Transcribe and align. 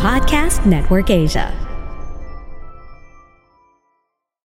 Podcast 0.00 0.64
Network 0.64 1.12
Asia. 1.12 1.52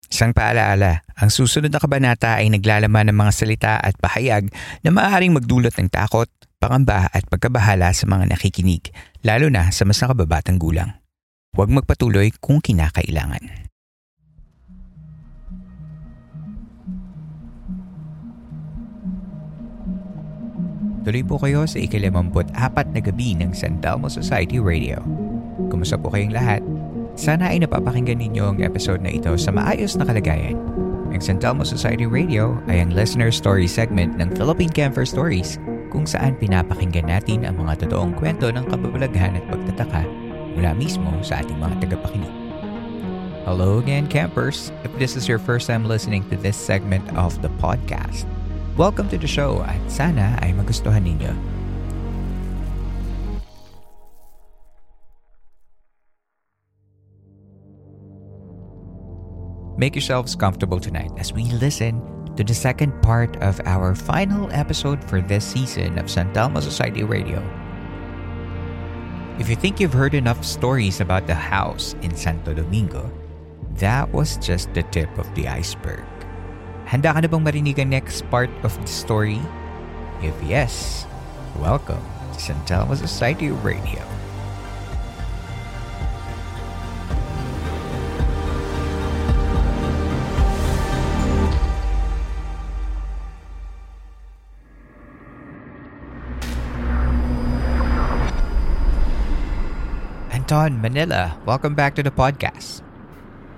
Isang 0.09 0.33
paalaala, 0.33 1.05
ang 1.13 1.29
susunod 1.29 1.69
na 1.69 1.77
kabanata 1.77 2.41
ay 2.41 2.49
naglalaman 2.49 3.13
ng 3.13 3.17
mga 3.21 3.29
salita 3.37 3.77
at 3.77 3.93
pahayag 4.01 4.49
na 4.81 4.89
maaaring 4.89 5.29
magdulot 5.29 5.77
ng 5.77 5.93
takot, 5.93 6.25
pangamba 6.57 7.05
at 7.13 7.29
pagkabahala 7.29 7.93
sa 7.93 8.09
mga 8.09 8.33
nakikinig, 8.33 8.89
lalo 9.21 9.53
na 9.53 9.69
sa 9.69 9.85
mas 9.85 10.01
nakababatang 10.01 10.57
gulang. 10.57 10.97
Huwag 11.53 11.69
magpatuloy 11.69 12.33
kung 12.41 12.57
kinakailangan. 12.57 13.69
Tuloy 21.05 21.21
po 21.21 21.37
kayo 21.37 21.67
sa 21.69 21.77
ikalimamput 21.77 22.49
apat 22.57 22.89
na 22.95 23.03
gabi 23.05 23.37
ng 23.37 23.53
San 23.53 23.77
Telmo 23.83 24.09
Society 24.09 24.57
Radio. 24.57 24.97
Kumusta 25.69 26.01
po 26.01 26.09
kayong 26.09 26.33
lahat? 26.33 26.61
Sana 27.13 27.53
ay 27.53 27.61
napapakinggan 27.61 28.17
ninyo 28.17 28.53
ang 28.53 28.59
episode 28.65 29.05
na 29.05 29.13
ito 29.13 29.29
sa 29.37 29.53
maayos 29.53 29.93
na 29.93 30.05
kalagayan. 30.09 30.57
Ang 31.13 31.21
San 31.21 31.37
Telmo 31.37 31.61
Society 31.61 32.09
Radio 32.09 32.57
ay 32.65 32.81
ang 32.81 32.89
listener 32.89 33.29
story 33.29 33.69
segment 33.69 34.17
ng 34.17 34.33
Philippine 34.33 34.73
Camper 34.73 35.05
Stories 35.05 35.61
kung 35.93 36.09
saan 36.09 36.33
pinapakinggan 36.41 37.05
natin 37.05 37.45
ang 37.45 37.61
mga 37.61 37.85
totoong 37.85 38.17
kwento 38.17 38.49
ng 38.49 38.65
kababalaghan 38.65 39.37
at 39.37 39.45
pagtataka 39.45 40.01
mula 40.57 40.73
mismo 40.73 41.13
sa 41.21 41.45
ating 41.45 41.61
mga 41.61 41.85
tagapakinig. 41.85 42.33
Hello 43.45 43.77
again, 43.77 44.09
campers! 44.09 44.73
If 44.81 44.89
this 44.97 45.13
is 45.13 45.29
your 45.29 45.37
first 45.37 45.69
time 45.69 45.85
listening 45.85 46.25
to 46.33 46.35
this 46.39 46.57
segment 46.57 47.05
of 47.13 47.37
the 47.45 47.53
podcast, 47.61 48.25
welcome 48.73 49.05
to 49.13 49.21
the 49.21 49.29
show 49.29 49.61
at 49.69 49.77
sana 49.85 50.33
ay 50.41 50.49
magustuhan 50.57 51.05
ninyo. 51.05 51.29
Make 59.73 59.95
yourselves 59.95 60.35
comfortable 60.37 60.79
tonight 60.79 61.09
as 61.17 61.33
we 61.33 61.49
listen 61.57 61.97
to 62.37 62.43
the 62.43 62.53
second 62.53 62.93
part 63.01 63.33
of 63.41 63.59
our 63.65 63.95
final 63.95 64.45
episode 64.53 65.01
for 65.01 65.19
this 65.19 65.41
season 65.41 65.97
of 65.97 66.13
San 66.13 66.29
Telmo 66.29 66.61
Society 66.61 67.01
Radio. 67.01 67.41
If 69.41 69.49
you 69.49 69.55
think 69.55 69.79
you've 69.79 69.97
heard 69.97 70.13
enough 70.13 70.45
stories 70.45 71.01
about 71.01 71.25
the 71.25 71.33
house 71.33 71.97
in 72.05 72.13
Santo 72.13 72.53
Domingo, 72.53 73.09
that 73.81 74.05
was 74.13 74.37
just 74.37 74.69
the 74.77 74.85
tip 74.93 75.09
of 75.17 75.25
the 75.33 75.49
iceberg. 75.49 76.05
Handa 76.85 77.09
ka 77.09 77.25
na 77.25 77.27
bang 77.27 77.89
next 77.89 78.29
part 78.29 78.53
of 78.61 78.77
the 78.77 78.85
story? 78.85 79.41
If 80.21 80.37
yes, 80.45 81.07
welcome 81.57 82.05
to 82.33 82.39
San 82.39 82.61
Telmo 82.69 82.93
Society 82.93 83.49
Radio. 83.49 84.12
Anton, 100.53 100.85
Manila, 100.85 101.33
welcome 101.49 101.73
back 101.73 101.97
to 101.97 102.05
the 102.05 102.13
podcast. 102.13 102.85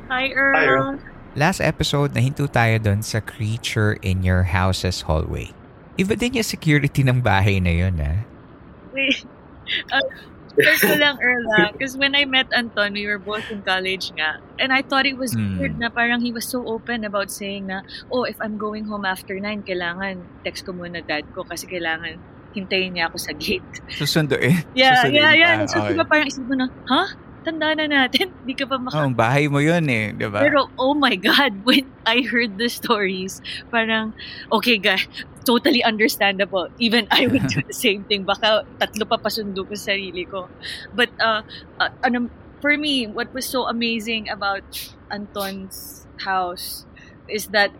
Hi, 0.07 0.31
Earl. 0.31 0.55
Hi, 0.55 0.63
Earl. 0.63 0.95
Last 1.35 1.59
episode, 1.59 2.15
nahinto 2.15 2.47
tayo 2.47 2.79
doon 2.79 3.03
sa 3.03 3.19
creature 3.19 3.99
in 3.99 4.23
your 4.23 4.47
house's 4.47 5.03
hallway. 5.03 5.51
Iba 5.99 6.15
din 6.15 6.39
yung 6.39 6.47
security 6.47 7.03
ng 7.03 7.19
bahay 7.19 7.59
na 7.59 7.75
yun, 7.75 7.99
ah. 7.99 8.23
Wait. 8.95 9.27
Uh, 9.91 10.07
first 10.55 10.87
ko 10.87 10.95
lang, 10.95 11.19
Earl, 11.19 11.75
because 11.75 11.99
when 11.99 12.15
I 12.15 12.23
met 12.23 12.47
Anton, 12.55 12.95
we 12.95 13.03
were 13.11 13.19
both 13.19 13.43
in 13.51 13.59
college 13.59 14.15
nga. 14.15 14.39
And 14.55 14.71
I 14.71 14.79
thought 14.79 15.03
it 15.03 15.19
was 15.19 15.35
Hmm. 15.35 15.59
weird 15.59 15.75
na 15.75 15.91
parang 15.91 16.23
he 16.23 16.31
was 16.31 16.47
so 16.47 16.63
open 16.63 17.03
about 17.03 17.27
saying 17.27 17.67
na, 17.67 17.83
oh, 18.07 18.23
if 18.23 18.39
I'm 18.39 18.55
going 18.55 18.87
home 18.87 19.03
after 19.03 19.35
9, 19.35 19.67
kailangan 19.67 20.31
text 20.47 20.63
ko 20.63 20.71
muna 20.71 21.03
dad 21.03 21.27
ko 21.35 21.43
kasi 21.43 21.67
kailangan 21.67 22.23
hintayin 22.55 22.95
niya 22.95 23.11
ako 23.11 23.17
sa 23.19 23.35
gate. 23.35 23.67
Susundo 23.91 24.39
eh. 24.39 24.55
Yeah, 24.73 25.03
Susunduin 25.03 25.19
yeah, 25.19 25.33
yeah. 25.35 25.53
ka. 25.59 25.67
So, 25.67 25.77
Okay. 25.83 25.91
diba 25.93 26.05
parang 26.07 26.27
isip 26.31 26.43
mo 26.47 26.55
na, 26.55 26.67
ha? 26.87 27.03
Tanda 27.45 27.75
na 27.77 27.85
natin. 27.85 28.33
Di 28.47 28.55
ka 28.55 28.65
pa 28.65 28.79
maka... 28.79 28.95
Oh, 28.97 29.11
bahay 29.11 29.51
mo 29.51 29.59
yun 29.61 29.85
eh, 29.91 30.15
di 30.15 30.25
ba? 30.25 30.41
Pero, 30.41 30.71
oh 30.79 30.95
my 30.97 31.13
God, 31.19 31.61
when 31.67 31.91
I 32.07 32.25
heard 32.25 32.57
the 32.57 32.71
stories, 32.71 33.37
parang, 33.69 34.15
okay, 34.49 34.79
guys, 34.81 35.05
totally 35.45 35.85
understandable. 35.85 36.65
Even 36.81 37.05
I 37.13 37.29
would 37.29 37.45
do 37.45 37.61
the 37.61 37.77
same 37.77 38.01
thing. 38.09 38.25
Baka 38.25 38.65
tatlo 38.81 39.05
pa 39.05 39.21
pasundo 39.21 39.61
ko 39.67 39.77
sa 39.77 39.93
sarili 39.93 40.25
ko. 40.25 40.49
But, 40.89 41.13
uh, 41.21 41.45
uh, 41.77 41.93
ano, 42.01 42.33
for 42.65 42.73
me, 42.81 43.05
what 43.05 43.29
was 43.29 43.45
so 43.45 43.69
amazing 43.69 44.25
about 44.33 44.65
Anton's 45.13 46.07
house 46.25 46.89
is 47.29 47.53
that 47.53 47.77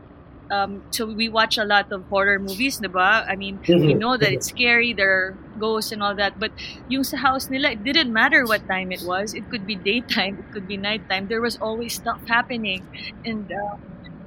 um, 0.52 0.84
so 0.92 1.08
we 1.14 1.30
watch 1.30 1.58
a 1.58 1.66
lot 1.66 1.88
of 1.92 2.06
horror 2.10 2.40
movies, 2.40 2.80
diba? 2.80 3.24
I 3.28 3.36
mean, 3.36 3.60
we 3.68 3.94
Mhm. 3.94 4.00
know 4.00 4.18
that 4.18 4.32
it's 4.32 4.50
scary, 4.50 4.94
there 4.94 5.10
are 5.12 5.30
ghosts 5.58 5.92
and 5.92 6.04
all 6.04 6.16
that, 6.16 6.38
but 6.38 6.52
yung 6.88 7.04
sa 7.04 7.18
house 7.18 7.50
nila, 7.50 7.72
it 7.74 7.84
didn't 7.84 8.12
matter 8.14 8.46
what 8.46 8.62
time 8.70 8.92
it 8.92 9.02
was. 9.02 9.34
It 9.34 9.48
could 9.50 9.66
be 9.66 9.76
daytime, 9.76 10.38
it 10.38 10.48
could 10.52 10.68
be 10.68 10.78
nighttime. 10.78 11.28
There 11.28 11.42
was 11.42 11.56
always 11.62 11.96
stuff 11.96 12.22
happening. 12.28 12.86
And 13.24 13.48
uh, 13.50 13.76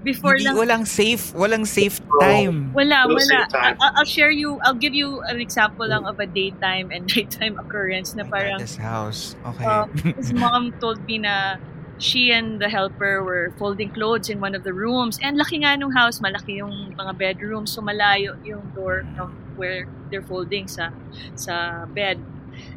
before 0.03 0.39
Hindi, 0.39 0.51
lang, 0.51 0.57
walang 0.57 0.85
safe, 0.87 1.33
walang 1.35 1.67
safe 1.67 1.99
time. 2.21 2.71
wala, 2.75 3.07
No 3.07 3.15
wala. 3.19 3.39
time. 3.51 3.77
I- 3.79 3.93
I'll 3.99 4.09
share 4.09 4.31
you, 4.31 4.59
I'll 4.65 4.79
give 4.79 4.95
you 4.95 5.21
an 5.29 5.41
example 5.41 5.87
lang 5.89 6.07
of 6.07 6.19
a 6.19 6.27
daytime 6.27 6.91
and 6.95 7.07
nighttime 7.15 7.55
occurrence 7.59 8.15
na 8.15 8.25
parang, 8.27 8.59
this 8.59 8.77
house. 8.79 9.35
Okay. 9.45 9.67
uh, 9.67 9.87
his 10.17 10.33
mom 10.39 10.73
told 10.81 11.03
me 11.07 11.19
na 11.19 11.59
she 11.99 12.31
and 12.33 12.61
the 12.61 12.69
helper 12.69 13.23
were 13.23 13.53
folding 13.59 13.91
clothes 13.91 14.31
in 14.31 14.41
one 14.41 14.55
of 14.55 14.63
the 14.63 14.73
rooms. 14.73 15.19
And 15.23 15.39
laki 15.39 15.63
nga 15.63 15.77
nung 15.77 15.93
house, 15.93 16.21
malaki 16.21 16.59
yung 16.63 16.95
mga 16.95 17.19
bedrooms. 17.19 17.73
So 17.73 17.83
malayo 17.83 18.39
yung 18.47 18.73
door 18.75 19.05
from 19.17 19.35
where 19.59 19.87
they're 20.11 20.23
folding 20.23 20.69
sa 20.69 20.91
sa 21.35 21.85
bed. 21.87 22.23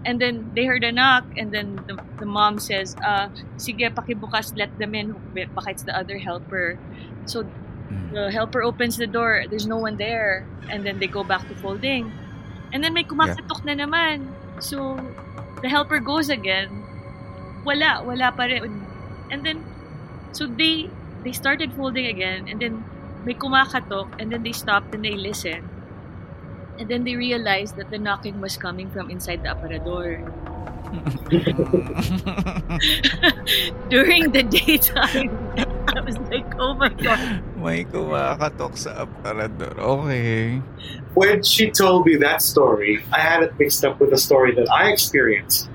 And 0.06 0.22
then 0.22 0.52
they 0.54 0.66
heard 0.66 0.84
a 0.84 0.92
knock 0.92 1.26
and 1.38 1.50
then 1.50 1.82
the, 1.90 1.98
the 2.22 2.26
mom 2.26 2.60
says, 2.60 2.96
uh, 3.02 3.30
sige, 3.58 3.90
pakibukas, 3.94 4.54
let 4.58 4.70
them 4.78 4.94
in. 4.94 5.18
Baka 5.34 5.70
it's 5.72 5.84
the 5.84 5.96
other 5.98 6.18
helper. 6.18 6.78
So 7.26 7.46
Mm. 7.92 8.14
the 8.16 8.32
helper 8.32 8.64
opens 8.64 8.96
the 8.96 9.08
door, 9.08 9.44
there's 9.50 9.68
no 9.68 9.78
one 9.78 9.98
there. 9.98 10.48
And 10.72 10.86
then 10.86 11.00
they 11.00 11.08
go 11.08 11.24
back 11.24 11.48
to 11.50 11.56
folding. 11.56 12.12
And 12.72 12.84
then 12.84 12.94
may 12.94 13.04
kumakatok 13.04 13.68
na 13.68 13.76
naman. 13.76 14.32
So 14.64 14.96
the 15.62 15.68
helper 15.68 16.00
goes 16.00 16.30
again. 16.32 16.72
Wala, 17.68 18.00
wala 18.08 18.32
pa 18.32 18.48
rin. 18.48 18.88
And 19.32 19.46
then, 19.46 19.64
so 20.34 20.46
they, 20.46 20.90
they 21.24 21.32
started 21.32 21.74
folding 21.74 22.06
again. 22.06 22.48
And 22.48 22.62
then 22.62 22.84
may 23.24 23.34
kumakatok. 23.34 24.20
And 24.20 24.32
then 24.32 24.44
they 24.44 24.52
stopped 24.52 24.94
and 24.94 25.04
they 25.04 25.16
listened. 25.16 25.68
And 26.78 26.90
then 26.90 27.04
they 27.04 27.16
realized 27.16 27.78
that 27.78 27.90
the 27.90 27.98
knocking 27.98 28.42
was 28.42 28.58
coming 28.58 28.92
from 28.92 29.10
inside 29.10 29.44
the 29.44 29.56
aparador. 29.56 30.20
During 33.90 34.32
the 34.32 34.44
daytime, 34.44 35.32
I 35.88 36.02
was 36.02 36.18
like, 36.28 36.46
oh 36.60 36.74
my 36.76 36.90
God. 36.90 37.40
May 37.56 37.88
kumakatok 37.88 38.76
sa 38.76 39.08
aparador. 39.08 39.72
Okay. 39.80 40.60
When 41.16 41.44
she 41.44 41.72
told 41.72 42.08
me 42.08 42.20
that 42.20 42.44
story, 42.44 43.00
I 43.12 43.24
had 43.24 43.44
it 43.44 43.56
mixed 43.56 43.88
up 43.88 44.04
with 44.04 44.12
a 44.12 44.20
story 44.20 44.52
that 44.56 44.68
I 44.68 44.92
experienced. 44.92 45.71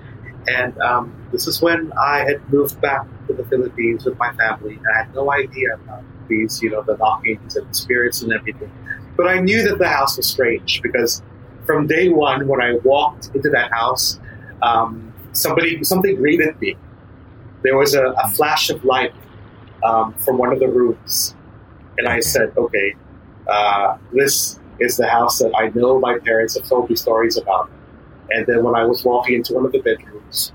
And 0.48 0.78
um, 0.80 1.14
this 1.32 1.46
is 1.46 1.60
when 1.60 1.92
I 2.00 2.18
had 2.18 2.52
moved 2.52 2.80
back 2.80 3.06
to 3.26 3.34
the 3.34 3.44
Philippines 3.44 4.04
with 4.04 4.18
my 4.18 4.32
family. 4.34 4.74
And 4.74 4.86
I 4.94 4.98
had 4.98 5.14
no 5.14 5.32
idea 5.32 5.74
about 5.74 6.02
these, 6.28 6.62
you 6.62 6.70
know, 6.70 6.82
the 6.82 6.96
knockings 6.96 7.56
and 7.56 7.68
the 7.68 7.74
spirits 7.74 8.22
and 8.22 8.32
everything. 8.32 8.70
But 9.16 9.28
I 9.28 9.40
knew 9.40 9.62
that 9.68 9.78
the 9.78 9.88
house 9.88 10.16
was 10.16 10.28
strange 10.28 10.82
because 10.82 11.22
from 11.64 11.86
day 11.86 12.08
one, 12.08 12.46
when 12.46 12.62
I 12.62 12.74
walked 12.84 13.30
into 13.34 13.50
that 13.50 13.72
house, 13.72 14.20
um, 14.62 15.12
somebody 15.32 15.82
something 15.84 16.16
greeted 16.16 16.58
me. 16.60 16.76
There 17.62 17.76
was 17.76 17.94
a, 17.94 18.10
a 18.10 18.28
flash 18.30 18.70
of 18.70 18.84
light 18.84 19.12
um, 19.82 20.14
from 20.14 20.38
one 20.38 20.52
of 20.52 20.60
the 20.60 20.68
rooms, 20.68 21.34
and 21.98 22.06
I 22.06 22.20
said, 22.20 22.52
"Okay, 22.56 22.94
uh, 23.48 23.98
this 24.12 24.60
is 24.78 24.96
the 24.96 25.08
house 25.08 25.38
that 25.38 25.52
I 25.56 25.68
know 25.70 25.98
my 25.98 26.18
parents 26.18 26.56
have 26.56 26.68
told 26.68 26.88
me 26.88 26.96
stories 26.96 27.36
about. 27.36 27.70
And 28.30 28.46
then 28.46 28.62
when 28.64 28.74
I 28.74 28.84
was 28.84 29.04
walking 29.04 29.36
into 29.36 29.54
one 29.54 29.64
of 29.66 29.72
the 29.72 29.80
bedrooms, 29.80 30.52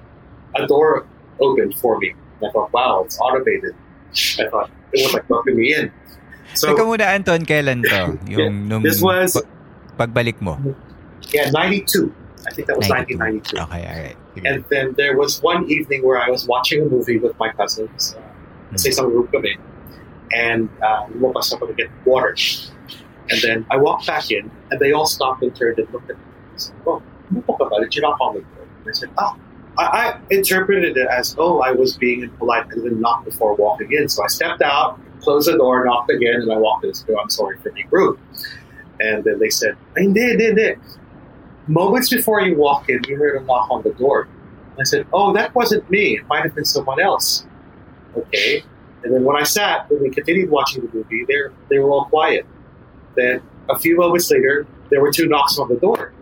a 0.56 0.68
door 0.68 1.06
opened 1.40 1.76
for 1.80 1.98
me. 2.00 2.14
And 2.42 2.50
I 2.50 2.52
thought, 2.52 2.74
wow, 2.74 3.04
it's 3.06 3.18
automated. 3.20 3.76
I 4.40 4.50
thought 4.50 4.70
it 4.92 5.06
was 5.06 5.14
like 5.14 5.30
welcoming 5.30 5.56
me 5.58 5.74
in. 5.76 5.92
So, 6.54 6.68
Teka 6.76 6.84
muna, 6.84 7.08
Anton, 7.08 7.46
kailan 7.48 7.88
to? 7.88 8.20
Yung, 8.28 8.68
nung 8.68 8.84
this 8.84 9.02
was- 9.02 9.40
pa- 9.40 10.06
pagbalik 10.06 10.42
mo? 10.42 10.60
yeah, 11.32 11.50
92. 11.50 12.12
I 12.48 12.52
think 12.52 12.68
that 12.68 12.76
was 12.76 12.90
1992. 12.90 13.56
Okay, 13.56 13.84
alright. 13.88 14.18
Sige. 14.36 14.44
And 14.50 14.66
then 14.70 14.94
there 14.98 15.16
was 15.16 15.40
one 15.42 15.70
evening 15.70 16.04
where 16.04 16.20
I 16.20 16.30
was 16.30 16.48
watching 16.48 16.82
a 16.82 16.86
movie 16.86 17.20
with 17.20 17.38
my 17.40 17.52
cousins. 17.54 18.16
Uh, 18.18 18.76
sa 18.76 18.88
isang 18.90 19.12
group 19.12 19.32
kami. 19.32 19.56
And 20.32 20.68
uh, 20.82 21.08
lumabas 21.12 21.52
ako 21.54 21.68
to 21.68 21.76
get 21.76 21.92
water. 22.04 22.36
And 23.32 23.40
then 23.44 23.64
I 23.70 23.78
walked 23.78 24.08
back 24.08 24.32
in, 24.32 24.50
and 24.72 24.80
they 24.80 24.92
all 24.92 25.06
stopped 25.08 25.44
and 25.44 25.56
turned 25.56 25.80
and 25.80 25.88
looked 25.94 26.10
at 26.10 26.18
me. 26.18 26.24
I 26.56 26.58
said, 26.58 26.76
oh, 26.88 27.04
ano 27.32 27.42
po 27.42 27.56
ka 27.56 27.66
ba? 27.66 27.80
Did 27.82 27.96
you 27.96 28.02
knock 28.02 28.20
on 28.20 28.36
the 28.36 28.42
door? 28.42 28.68
And 28.80 28.90
I 28.90 28.92
said, 28.92 29.10
ah. 29.18 29.36
I, 29.78 29.84
I 29.84 30.20
interpreted 30.30 30.98
it 30.98 31.08
as, 31.08 31.36
oh, 31.40 31.62
I 31.62 31.72
was 31.72 31.96
being 31.96 32.24
impolite 32.24 32.70
and 32.72 32.84
didn't 32.84 33.00
knock 33.00 33.24
before 33.24 33.56
walking 33.56 33.92
in. 33.92 34.10
So 34.10 34.24
I 34.24 34.28
stepped 34.28 34.62
out, 34.62 35.00
closed 35.22 35.48
the 35.48 35.58
door, 35.58 35.86
knocked 35.86 36.12
again, 36.12 36.42
and 36.42 36.52
I 36.52 36.58
walked 36.58 36.84
in 36.84 36.92
oh, 37.10 37.20
I'm 37.20 37.30
sorry 37.30 37.58
for 37.60 37.72
being 37.72 37.88
rude. 37.90 38.20
And 39.00 39.24
then 39.24 39.40
they 39.40 39.50
said, 39.50 39.78
ay, 39.98 40.02
hindi, 40.02 40.22
hindi, 40.22 40.46
hindi. 40.46 40.76
Moments 41.68 42.10
before 42.10 42.42
you 42.42 42.58
walk 42.58 42.90
in, 42.90 43.02
you 43.08 43.16
heard 43.16 43.42
a 43.42 43.46
knock 43.46 43.72
on 43.72 43.82
the 43.84 43.92
door. 43.92 44.28
I 44.80 44.84
said, 44.84 45.08
oh, 45.14 45.34
that 45.34 45.56
wasn't 45.56 45.90
me. 45.90 46.18
It 46.18 46.28
might 46.28 46.44
have 46.44 46.54
been 46.54 46.66
someone 46.66 47.00
else. 47.00 47.46
Okay. 48.16 48.64
And 49.04 49.14
then 49.14 49.24
when 49.24 49.38
I 49.38 49.44
sat, 49.44 49.90
when 49.90 50.02
we 50.02 50.10
continued 50.10 50.50
watching 50.50 50.86
the 50.86 50.94
movie, 50.94 51.26
they 51.70 51.80
were 51.80 51.90
all 51.90 52.06
quiet. 52.06 52.46
Then 53.16 53.42
a 53.70 53.80
few 53.80 53.98
moments 53.98 54.30
later, 54.30 54.68
there 54.90 55.02
were 55.02 55.12
two 55.12 55.28
knocks 55.28 55.58
on 55.58 55.70
the 55.70 55.76
door. 55.76 56.14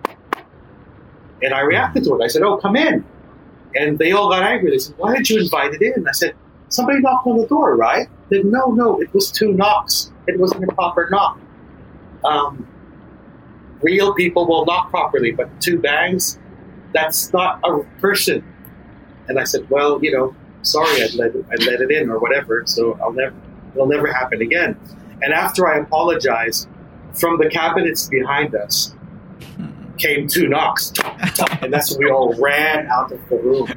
And 1.41 1.53
I 1.53 1.61
reacted 1.61 2.03
to 2.05 2.15
it. 2.15 2.23
I 2.23 2.27
said, 2.27 2.41
oh, 2.41 2.57
come 2.57 2.75
in. 2.75 3.05
And 3.75 3.97
they 3.97 4.11
all 4.11 4.29
got 4.29 4.43
angry. 4.43 4.71
They 4.71 4.79
said, 4.79 4.97
why 4.97 5.15
did 5.15 5.29
you 5.29 5.41
invite 5.41 5.73
it 5.73 5.81
in? 5.81 6.07
I 6.07 6.11
said, 6.11 6.35
somebody 6.69 6.99
knocked 6.99 7.27
on 7.27 7.37
the 7.37 7.47
door, 7.47 7.75
right? 7.75 8.07
They 8.29 8.37
said, 8.37 8.45
no, 8.45 8.71
no, 8.71 9.01
it 9.01 9.13
was 9.13 9.31
two 9.31 9.53
knocks. 9.53 10.11
It 10.27 10.39
wasn't 10.39 10.63
a 10.63 10.67
proper 10.73 11.07
knock. 11.09 11.39
Um, 12.23 12.67
real 13.81 14.13
people 14.13 14.47
will 14.47 14.65
knock 14.65 14.89
properly, 14.89 15.31
but 15.31 15.49
two 15.61 15.79
bangs, 15.79 16.39
that's 16.93 17.31
not 17.31 17.59
a 17.63 17.83
person. 17.99 18.43
And 19.27 19.39
I 19.39 19.43
said, 19.43 19.69
well, 19.69 20.03
you 20.03 20.11
know, 20.11 20.35
sorry, 20.63 21.03
I 21.03 21.07
let 21.15 21.35
it, 21.35 21.45
I 21.51 21.55
let 21.63 21.81
it 21.81 21.91
in 21.91 22.09
or 22.09 22.19
whatever. 22.19 22.63
So 22.65 22.99
I'll 23.01 23.13
never, 23.13 23.35
it'll 23.73 23.87
never 23.87 24.11
happen 24.11 24.41
again. 24.41 24.77
And 25.21 25.33
after 25.33 25.67
I 25.67 25.77
apologized, 25.77 26.67
from 27.13 27.37
the 27.37 27.49
cabinets 27.49 28.07
behind 28.07 28.55
us 28.55 28.93
came 29.99 30.27
two 30.27 30.47
knocks, 30.47 30.91
and 31.61 31.71
that's 31.73 31.91
when 31.91 32.05
we 32.05 32.11
all 32.11 32.33
ran 32.41 32.87
out 32.87 33.11
of 33.11 33.19
the 33.29 33.37
room. 33.37 33.67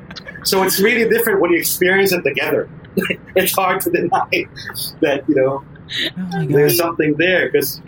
So 0.45 0.63
it's 0.63 0.81
really 0.81 1.09
different 1.09 1.41
when 1.41 1.53
you 1.53 1.59
experience 1.59 2.13
it 2.13 2.23
together. 2.23 2.69
it's 3.37 3.53
hard 3.55 3.81
to 3.83 3.91
deny 3.91 4.47
that 5.01 5.25
you 5.29 5.35
know 5.35 5.65
Oh 6.33 6.47
there's 6.47 6.77
something 6.79 7.15
there 7.19 7.51
because 7.51 7.81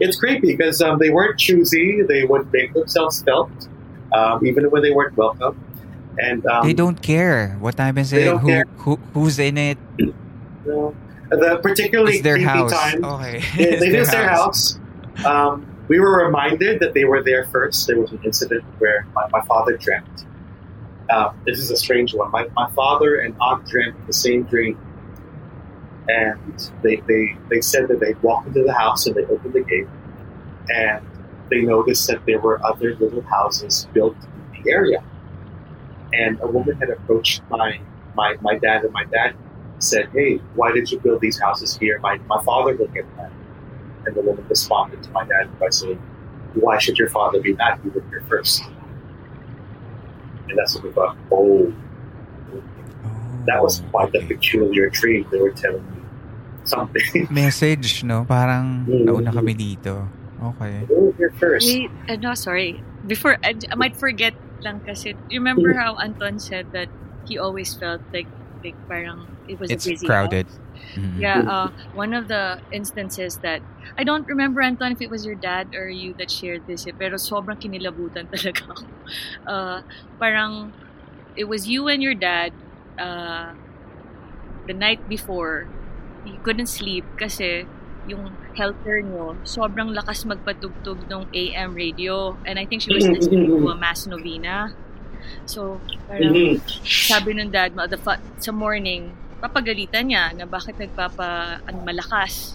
it's 0.00 0.16
creepy 0.16 0.56
because 0.56 0.80
um, 0.82 0.98
they 0.98 1.10
weren't 1.10 1.38
choosy. 1.38 2.02
They 2.02 2.24
would 2.24 2.52
make 2.52 2.72
themselves 2.74 3.22
felt, 3.22 3.50
um, 4.12 4.44
even 4.44 4.70
when 4.70 4.82
they 4.82 4.90
weren't 4.90 5.16
welcome. 5.16 5.58
And 6.18 6.44
um, 6.46 6.66
They 6.66 6.74
don't 6.74 7.00
care 7.00 7.56
what 7.60 7.76
time 7.76 7.96
in 7.98 8.04
don't 8.04 8.38
who, 8.38 8.62
who 8.78 8.96
who's 9.14 9.38
in 9.38 9.56
it. 9.58 9.78
you 9.98 10.14
know, 10.66 10.94
the 11.30 11.58
particularly 11.62 12.14
It's 12.14 12.22
their 12.22 12.34
creepy 12.36 12.48
house. 12.48 12.72
time. 12.72 13.04
Okay. 13.04 13.42
They, 13.56 13.64
It's 13.70 13.80
they 13.80 13.90
did 13.90 14.06
their 14.06 14.28
house. 14.28 14.78
Um, 15.24 15.66
we 15.92 16.00
were 16.00 16.24
reminded 16.24 16.80
that 16.80 16.94
they 16.94 17.04
were 17.04 17.22
there 17.22 17.44
first. 17.44 17.86
There 17.86 18.00
was 18.00 18.12
an 18.12 18.20
incident 18.24 18.64
where 18.78 19.06
my, 19.14 19.28
my 19.30 19.42
father 19.42 19.76
dreamt. 19.76 20.24
Uh, 21.10 21.34
this 21.44 21.58
is 21.58 21.70
a 21.70 21.76
strange 21.76 22.14
one. 22.14 22.30
My, 22.30 22.48
my 22.56 22.70
father 22.70 23.16
and 23.16 23.36
aunt 23.42 23.68
dreamt 23.68 23.94
the 24.06 24.14
same 24.14 24.44
dream. 24.44 24.80
And 26.08 26.70
they, 26.82 26.96
they, 27.06 27.36
they 27.50 27.60
said 27.60 27.88
that 27.88 28.00
they 28.00 28.14
walked 28.22 28.46
into 28.46 28.62
the 28.62 28.72
house 28.72 29.06
and 29.06 29.14
they 29.14 29.26
opened 29.26 29.52
the 29.52 29.64
gate 29.64 29.86
and 30.70 31.06
they 31.50 31.60
noticed 31.60 32.06
that 32.06 32.24
there 32.24 32.40
were 32.40 32.64
other 32.64 32.96
little 32.96 33.20
houses 33.20 33.86
built 33.92 34.16
in 34.16 34.64
the 34.64 34.70
area. 34.70 35.04
And 36.14 36.40
a 36.40 36.46
woman 36.46 36.76
had 36.76 36.88
approached 36.88 37.42
my, 37.50 37.78
my, 38.14 38.38
my 38.40 38.56
dad, 38.56 38.84
and 38.84 38.94
my 38.94 39.04
dad 39.04 39.34
said, 39.78 40.08
Hey, 40.14 40.36
why 40.54 40.72
did 40.72 40.90
you 40.90 40.98
build 41.00 41.20
these 41.20 41.38
houses 41.38 41.76
here? 41.76 41.98
My, 41.98 42.16
my 42.28 42.42
father 42.44 42.74
will 42.74 42.88
get 42.88 43.04
mad. 43.18 43.30
And 44.06 44.14
the 44.16 44.22
woman 44.22 44.44
responded 44.48 45.02
to 45.02 45.10
my 45.10 45.24
dad 45.24 45.46
by 45.58 45.68
saying, 45.70 45.98
Why 46.54 46.78
should 46.78 46.98
your 46.98 47.08
father 47.08 47.40
be 47.40 47.54
mad? 47.54 47.78
You 47.84 47.90
were 47.92 48.02
here 48.10 48.24
first. 48.28 48.62
And 50.48 50.58
that's 50.58 50.74
when 50.74 50.84
we 50.84 50.92
thought, 50.92 51.16
Oh, 51.30 51.72
that 53.46 53.62
was 53.62 53.82
quite 53.90 54.14
a 54.14 54.22
peculiar 54.26 54.88
dream. 54.90 55.26
They 55.30 55.38
were 55.40 55.50
telling 55.50 55.82
me 55.90 56.02
something. 56.64 57.26
Message, 57.30 58.04
no? 58.04 58.24
Parang 58.24 58.86
Mm. 58.86 59.06
nauna 59.06 59.30
kami 59.34 59.54
dito. 59.54 60.06
Okay. 60.42 60.86
you 60.90 61.10
were 61.10 61.14
here 61.18 61.32
first. 61.38 61.66
Wait, 61.66 61.90
uh, 62.10 62.18
no, 62.18 62.34
sorry. 62.34 62.82
Before, 63.06 63.38
I, 63.42 63.54
I 63.70 63.74
might 63.78 63.94
forget 63.98 64.34
lang 64.62 64.82
kasi. 64.82 65.14
You 65.30 65.38
remember 65.42 65.74
how 65.74 65.94
Anton 65.98 66.38
said 66.38 66.70
that 66.74 66.90
he 67.26 67.38
always 67.38 67.74
felt 67.74 68.02
like, 68.14 68.30
like 68.62 68.78
parang 68.86 69.26
it 69.46 69.58
was 69.58 69.70
It's 69.70 69.86
a 69.86 69.90
busy 69.94 70.06
crowded. 70.06 70.46
house? 70.46 70.61
Mhm. 70.96 71.20
Yeah, 71.20 71.42
uh, 71.46 71.70
one 71.92 72.14
of 72.14 72.28
the 72.28 72.60
instances 72.72 73.38
that 73.42 73.62
I 73.98 74.04
don't 74.04 74.26
remember 74.28 74.60
Anton 74.62 74.92
if 74.92 75.00
it 75.00 75.10
was 75.10 75.24
your 75.24 75.36
dad 75.36 75.70
or 75.76 75.88
you 75.88 76.14
that 76.18 76.30
shared 76.30 76.66
this, 76.66 76.84
pero 76.98 77.16
sobrang 77.16 77.58
kinilabutan 77.60 78.28
talaga 78.32 78.62
ako. 78.70 78.86
Uh, 79.46 79.80
parang 80.20 80.74
it 81.36 81.44
was 81.46 81.66
you 81.68 81.88
and 81.88 82.02
your 82.02 82.14
dad 82.16 82.54
uh, 83.00 83.54
the 84.66 84.74
night 84.74 85.00
before. 85.06 85.70
You 86.22 86.38
couldn't 86.42 86.68
sleep 86.70 87.08
kasi 87.18 87.68
yung 88.06 88.38
helper 88.58 89.02
nyo, 89.02 89.40
sobrang 89.46 89.94
lakas 89.94 90.26
magpatugtog 90.26 91.06
ng 91.06 91.26
AM 91.32 91.74
radio. 91.74 92.38
And 92.46 92.58
I 92.58 92.66
think 92.66 92.82
she 92.82 92.92
was 92.94 93.10
listening 93.10 93.54
to 93.58 93.68
a 93.70 93.76
mass 93.78 94.06
novena. 94.06 94.74
So, 95.46 95.84
parang 96.08 96.44
Mhm. 96.44 96.60
sabi 97.02 97.34
ng 97.36 97.50
dad 97.52 97.74
mo, 97.76 97.86
the 97.88 97.98
fa- 98.00 98.22
sa 98.40 98.52
morning, 98.52 99.18
papagalitan 99.42 100.06
niya 100.06 100.30
na 100.38 100.46
bakit 100.46 100.78
nagpapa 100.78 101.58
ano, 101.66 101.78
malakas. 101.82 102.54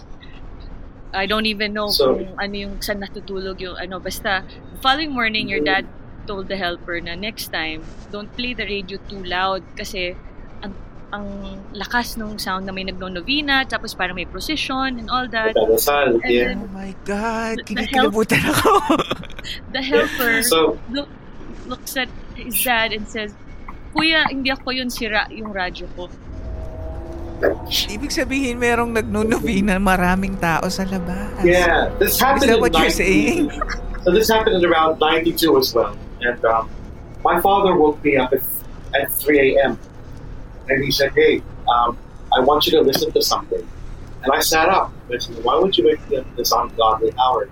I 1.12 1.28
don't 1.28 1.44
even 1.44 1.76
know 1.76 1.92
So- 1.92 2.16
kung 2.16 2.32
ano 2.40 2.54
yung 2.56 2.74
saan 2.80 3.04
natutulog 3.04 3.60
yung 3.60 3.76
ano. 3.76 4.00
Basta, 4.00 4.40
the 4.44 4.78
following 4.80 5.12
morning, 5.12 5.52
your 5.52 5.60
dad 5.60 5.84
told 6.24 6.48
the 6.48 6.56
helper 6.56 7.00
na 7.00 7.16
next 7.16 7.52
time, 7.52 7.84
don't 8.12 8.28
play 8.36 8.52
the 8.52 8.64
radio 8.64 9.00
too 9.08 9.24
loud 9.24 9.64
kasi 9.76 10.12
ang, 10.60 10.76
ang 11.08 11.24
lakas 11.72 12.20
ng 12.20 12.36
sound 12.36 12.68
na 12.68 12.72
may 12.76 12.84
nagno-novena, 12.84 13.64
tapos 13.64 13.96
parang 13.96 14.16
may 14.16 14.28
procession 14.28 15.00
and 15.00 15.08
all 15.08 15.24
that. 15.28 15.56
And 15.56 16.20
yeah. 16.28 16.52
then 16.52 16.68
Oh 16.68 16.72
my 16.76 16.92
God! 17.08 17.64
Kinikilabutan 17.64 18.44
ako! 18.52 18.72
the 19.72 19.80
helper 19.80 20.44
So, 20.44 20.76
look, 20.92 21.08
looks 21.64 21.96
at 21.96 22.12
his 22.36 22.60
dad 22.60 22.92
and 22.92 23.08
says, 23.08 23.32
Kuya, 23.96 24.28
hindi 24.28 24.52
ako 24.52 24.76
yun 24.76 24.92
sira 24.92 25.24
yung 25.32 25.56
radyo 25.56 25.88
ko. 25.96 26.12
Ibig 27.38 28.10
sabihin 28.10 28.58
merong 28.58 28.90
nagnunovena 28.90 29.78
maraming 29.78 30.34
tao 30.42 30.66
sa 30.66 30.82
labas. 30.82 31.38
yeah, 31.46 31.86
this 32.02 32.18
Is 32.18 32.20
happened 32.20 32.50
that 32.50 32.58
in 32.58 32.62
what 32.62 32.74
you're 32.74 32.90
90 32.90 32.98
saying? 32.98 33.42
So 34.02 34.10
this 34.10 34.26
happened 34.26 34.58
in 34.58 34.64
around 34.66 34.98
92 34.98 35.38
as 35.58 35.70
well. 35.74 35.94
And 36.20 36.42
um, 36.44 36.66
my 37.22 37.38
father 37.40 37.78
woke 37.78 38.02
me 38.02 38.16
up 38.16 38.32
at, 38.32 38.42
at 38.98 39.12
3 39.12 39.54
a.m. 39.54 39.78
And 40.68 40.82
he 40.82 40.90
said, 40.90 41.14
hey, 41.14 41.42
um, 41.70 41.96
I 42.34 42.40
want 42.40 42.66
you 42.66 42.72
to 42.74 42.82
listen 42.82 43.12
to 43.12 43.22
something. 43.22 43.62
And 44.22 44.32
I 44.32 44.40
sat 44.40 44.68
up. 44.68 44.92
I 45.12 45.18
said, 45.18 45.38
why 45.44 45.56
would 45.58 45.78
you 45.78 45.86
wake 45.86 46.02
me 46.10 46.18
up 46.18 46.26
at 46.26 46.36
this 46.36 46.50
ungodly 46.52 47.14
hour? 47.22 47.48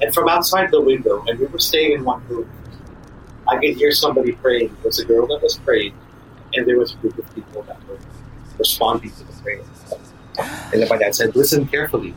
And 0.00 0.14
from 0.14 0.28
outside 0.28 0.70
the 0.70 0.80
window, 0.80 1.24
and 1.26 1.38
we 1.38 1.46
were 1.46 1.58
staying 1.58 1.92
in 1.92 2.04
one 2.04 2.22
room, 2.28 2.48
I 3.48 3.58
could 3.58 3.74
hear 3.76 3.90
somebody 3.90 4.32
praying. 4.32 4.68
There 4.80 4.88
was 4.88 5.00
a 5.00 5.04
girl 5.04 5.26
that 5.26 5.42
was 5.42 5.58
praying, 5.58 5.92
and 6.54 6.66
there 6.66 6.78
was 6.78 6.94
a 6.94 6.96
group 6.96 7.18
of 7.18 7.34
people 7.34 7.62
that 7.64 7.76
were 7.88 7.98
responding 8.60 9.10
to 9.16 9.24
the 9.24 9.34
prayer. 9.40 9.64
And 10.72 10.80
then 10.80 10.88
my 10.88 11.00
dad 11.00 11.16
said, 11.16 11.34
listen 11.34 11.66
carefully. 11.66 12.12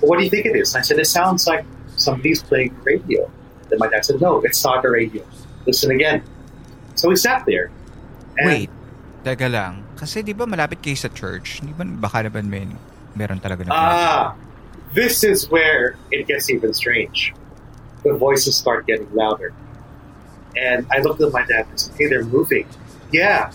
What 0.00 0.18
do 0.18 0.24
you 0.24 0.30
think 0.30 0.46
it 0.46 0.56
is? 0.56 0.74
I 0.78 0.80
said, 0.80 0.98
it 0.98 1.10
sounds 1.10 1.46
like 1.46 1.66
somebody's 1.98 2.42
playing 2.42 2.72
radio. 2.86 3.28
Then 3.68 3.78
my 3.82 3.90
dad 3.90 4.06
said, 4.06 4.20
no, 4.22 4.40
it's 4.46 4.62
not 4.64 4.84
a 4.84 4.90
radio. 4.90 5.26
Listen 5.66 5.90
again. 5.90 6.22
So 6.94 7.10
we 7.10 7.16
sat 7.16 7.44
there. 7.44 7.70
And 8.38 8.46
Wait, 8.46 8.70
teka 9.24 9.50
lang. 9.50 9.84
Kasi 9.96 10.22
di 10.22 10.32
ba 10.32 10.46
malapit 10.46 10.80
kayo 10.80 10.96
sa 10.96 11.08
church? 11.10 11.60
Di 11.60 11.72
ba 11.74 11.84
baka 11.84 12.28
naman 12.28 12.46
may, 12.46 12.68
meron 13.16 13.40
talaga 13.40 13.66
na 13.66 13.72
Ah, 13.72 14.24
this 14.94 15.24
is 15.24 15.48
where 15.50 15.96
it 16.12 16.28
gets 16.28 16.48
even 16.48 16.72
strange. 16.72 17.34
The 18.04 18.14
voices 18.14 18.54
start 18.56 18.86
getting 18.86 19.10
louder. 19.12 19.52
And 20.56 20.86
I 20.92 21.00
looked 21.04 21.20
at 21.20 21.32
my 21.32 21.44
dad 21.44 21.66
and 21.68 21.76
said, 21.76 21.92
hey, 21.98 22.06
they're 22.06 22.24
moving. 22.24 22.68
Yeah. 23.12 23.52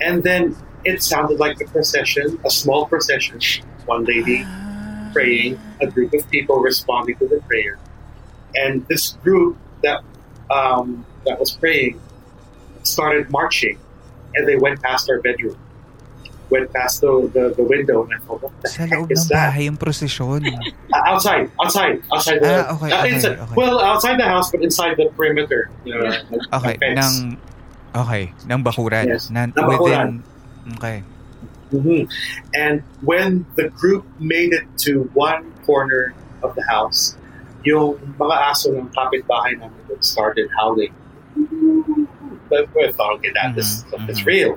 And 0.00 0.22
then 0.22 0.56
it 0.84 1.02
sounded 1.02 1.38
like 1.38 1.60
a 1.60 1.66
procession, 1.68 2.38
a 2.44 2.50
small 2.50 2.86
procession. 2.86 3.40
One 3.86 4.04
lady 4.04 4.46
praying, 5.12 5.58
a 5.80 5.86
group 5.86 6.14
of 6.14 6.22
people 6.30 6.60
responding 6.60 7.16
to 7.18 7.26
the 7.26 7.40
prayer, 7.48 7.78
and 8.54 8.86
this 8.88 9.18
group 9.24 9.56
that 9.82 10.02
um, 10.50 11.04
that 11.26 11.38
was 11.40 11.50
praying 11.52 11.98
started 12.82 13.30
marching, 13.30 13.78
and 14.34 14.46
they 14.46 14.56
went 14.56 14.80
past 14.82 15.10
our 15.10 15.18
bedroom, 15.20 15.56
went 16.50 16.72
past 16.72 17.00
the 17.00 17.28
the, 17.34 17.54
the 17.56 17.64
window, 17.64 18.04
and 18.04 18.14
I 18.14 18.18
thought, 18.24 18.42
what 18.42 18.52
the 18.62 18.68
Sa 18.68 18.86
heck 18.86 19.10
is 19.10 19.26
that? 19.28 19.50
bahay 19.54 19.64
yung 19.66 19.76
prosesyon. 19.76 20.44
Uh, 20.90 21.14
outside, 21.14 21.46
outside, 21.62 22.02
outside 22.10 22.42
the 22.42 22.50
Ah, 22.50 22.74
okay, 22.74 22.90
uh, 22.90 22.98
okay, 22.98 23.14
inside- 23.14 23.38
okay. 23.38 23.54
well 23.54 23.78
outside 23.78 24.18
the 24.18 24.26
house, 24.26 24.50
but 24.50 24.58
inside 24.62 24.98
the 24.98 25.06
perimeter. 25.14 25.70
You 25.86 25.94
know, 25.94 26.10
Okay, 26.58 26.74
like 26.74 26.78
fence. 26.82 26.98
ng 26.98 27.14
okay, 27.94 28.34
ng 28.50 28.60
bakuran. 28.66 29.06
Yes, 29.06 29.30
Nan, 29.30 29.54
ng 29.54 29.66
within 29.70 30.26
Okay. 30.76 31.02
hmm 31.70 32.04
And 32.54 32.82
when 33.00 33.46
the 33.56 33.68
group 33.70 34.04
made 34.18 34.52
it 34.52 34.66
to 34.84 35.04
one 35.14 35.52
corner 35.64 36.14
of 36.42 36.54
the 36.54 36.64
house, 36.68 37.16
yung 37.64 37.96
mga 38.18 38.36
aso 38.50 38.72
ng 38.74 38.88
kapitbahay 38.90 39.54
namin 39.60 39.80
started 40.00 40.48
howling. 40.58 40.92
But 42.50 42.66
we 42.74 42.90
thought, 42.92 43.14
okay, 43.20 43.30
that 43.38 43.54
this 43.54 43.84
Mhm, 43.94 44.10
is 44.10 44.20
mhm. 44.20 44.26
real. 44.26 44.52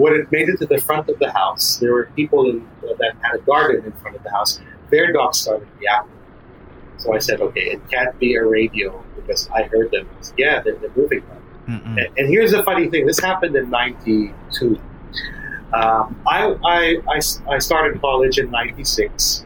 When 0.00 0.14
it 0.14 0.32
made 0.32 0.48
it 0.48 0.56
to 0.64 0.66
the 0.66 0.78
front 0.78 1.08
of 1.12 1.18
the 1.18 1.30
house, 1.32 1.76
there 1.76 1.92
were 1.92 2.08
people 2.16 2.48
in, 2.48 2.64
that 2.80 3.12
had 3.20 3.36
a 3.36 3.42
garden 3.44 3.84
in 3.84 3.92
front 4.00 4.16
of 4.16 4.22
the 4.22 4.30
house. 4.30 4.56
Their 4.88 5.12
dogs 5.12 5.44
started 5.44 5.68
reacting. 5.76 6.16
So 6.96 7.12
I 7.12 7.18
said, 7.20 7.42
okay, 7.44 7.76
it 7.76 7.80
can't 7.92 8.16
be 8.18 8.36
a 8.40 8.44
radio 8.46 9.04
because 9.20 9.50
I 9.52 9.68
heard 9.68 9.90
them. 9.92 10.08
Yeah, 10.38 10.62
they're, 10.64 10.80
they're 10.80 10.96
moving. 10.96 11.20
Mm-mm. 11.68 11.98
And, 11.98 12.08
and 12.16 12.24
here's 12.30 12.52
the 12.56 12.62
funny 12.64 12.88
thing: 12.88 13.04
this 13.04 13.20
happened 13.20 13.54
in 13.56 13.68
'92. 13.68 14.78
Um, 15.72 16.20
I, 16.26 16.54
I, 16.64 16.96
I, 17.08 17.20
I 17.48 17.58
started 17.58 18.00
college 18.00 18.38
in 18.38 18.50
'96, 18.50 19.44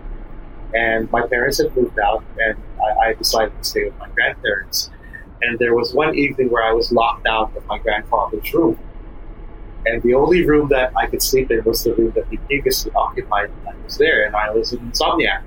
and 0.75 1.11
my 1.11 1.27
parents 1.27 1.59
had 1.59 1.75
moved 1.77 1.99
out, 1.99 2.23
and 2.39 2.57
I, 2.83 3.09
I 3.09 3.15
decided 3.15 3.57
to 3.57 3.65
stay 3.65 3.85
with 3.85 3.99
my 3.99 4.09
grandparents. 4.11 4.91
And 5.43 5.59
there 5.59 5.75
was 5.75 5.95
one 5.95 6.15
evening 6.15 6.50
where 6.50 6.62
I 6.62 6.73
was 6.73 6.93
locked 6.93 7.27
out 7.27 7.57
of 7.57 7.67
my 7.67 7.79
grandfather's 7.79 8.53
room, 8.53 8.79
and 9.87 10.03
the 10.03 10.15
only 10.15 10.47
room 10.47 10.69
that 10.69 10.93
I 10.95 11.07
could 11.07 11.23
sleep 11.23 11.50
in 11.50 11.65
was 11.65 11.85
the 11.85 11.95
room 11.95 12.12
that 12.15 12.27
he 12.29 12.37
previously 12.37 12.93
occupied 12.95 13.50
when 13.65 13.75
I 13.75 13.85
was 13.85 13.97
there, 13.97 14.27
and 14.27 14.37
I 14.37 14.50
was 14.50 14.73
an 14.73 14.81
insomniac. 14.81 15.43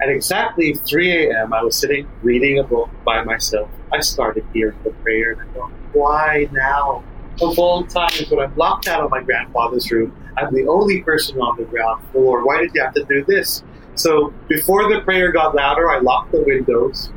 At 0.00 0.08
exactly 0.08 0.74
3 0.74 1.26
a.m., 1.26 1.52
I 1.52 1.64
was 1.64 1.74
sitting 1.76 2.08
reading 2.22 2.60
a 2.60 2.62
book 2.62 2.88
by 3.04 3.24
myself. 3.24 3.68
I 3.92 4.00
started 4.00 4.44
hearing 4.52 4.78
the 4.84 4.90
prayer, 4.90 5.32
and 5.32 5.42
I 5.42 5.44
thought, 5.54 5.72
why 5.92 6.48
now? 6.52 7.02
Of 7.40 7.58
all 7.58 7.84
times, 7.86 8.26
when 8.30 8.40
I'm 8.40 8.54
locked 8.56 8.88
out 8.88 9.02
of 9.02 9.10
my 9.10 9.22
grandfather's 9.22 9.90
room, 9.92 10.12
I'm 10.36 10.52
the 10.54 10.66
only 10.66 11.02
person 11.02 11.38
on 11.40 11.56
the 11.56 11.64
ground 11.64 12.02
floor. 12.10 12.44
Why 12.44 12.58
did 12.58 12.74
you 12.74 12.82
have 12.82 12.94
to 12.94 13.04
do 13.04 13.24
this? 13.24 13.62
So 13.94 14.32
before 14.48 14.86
the 14.92 15.00
prayer 15.02 15.30
got 15.30 15.54
louder, 15.54 15.90
I 15.90 15.98
locked 15.98 16.32
the 16.32 16.42
windows, 16.42 17.10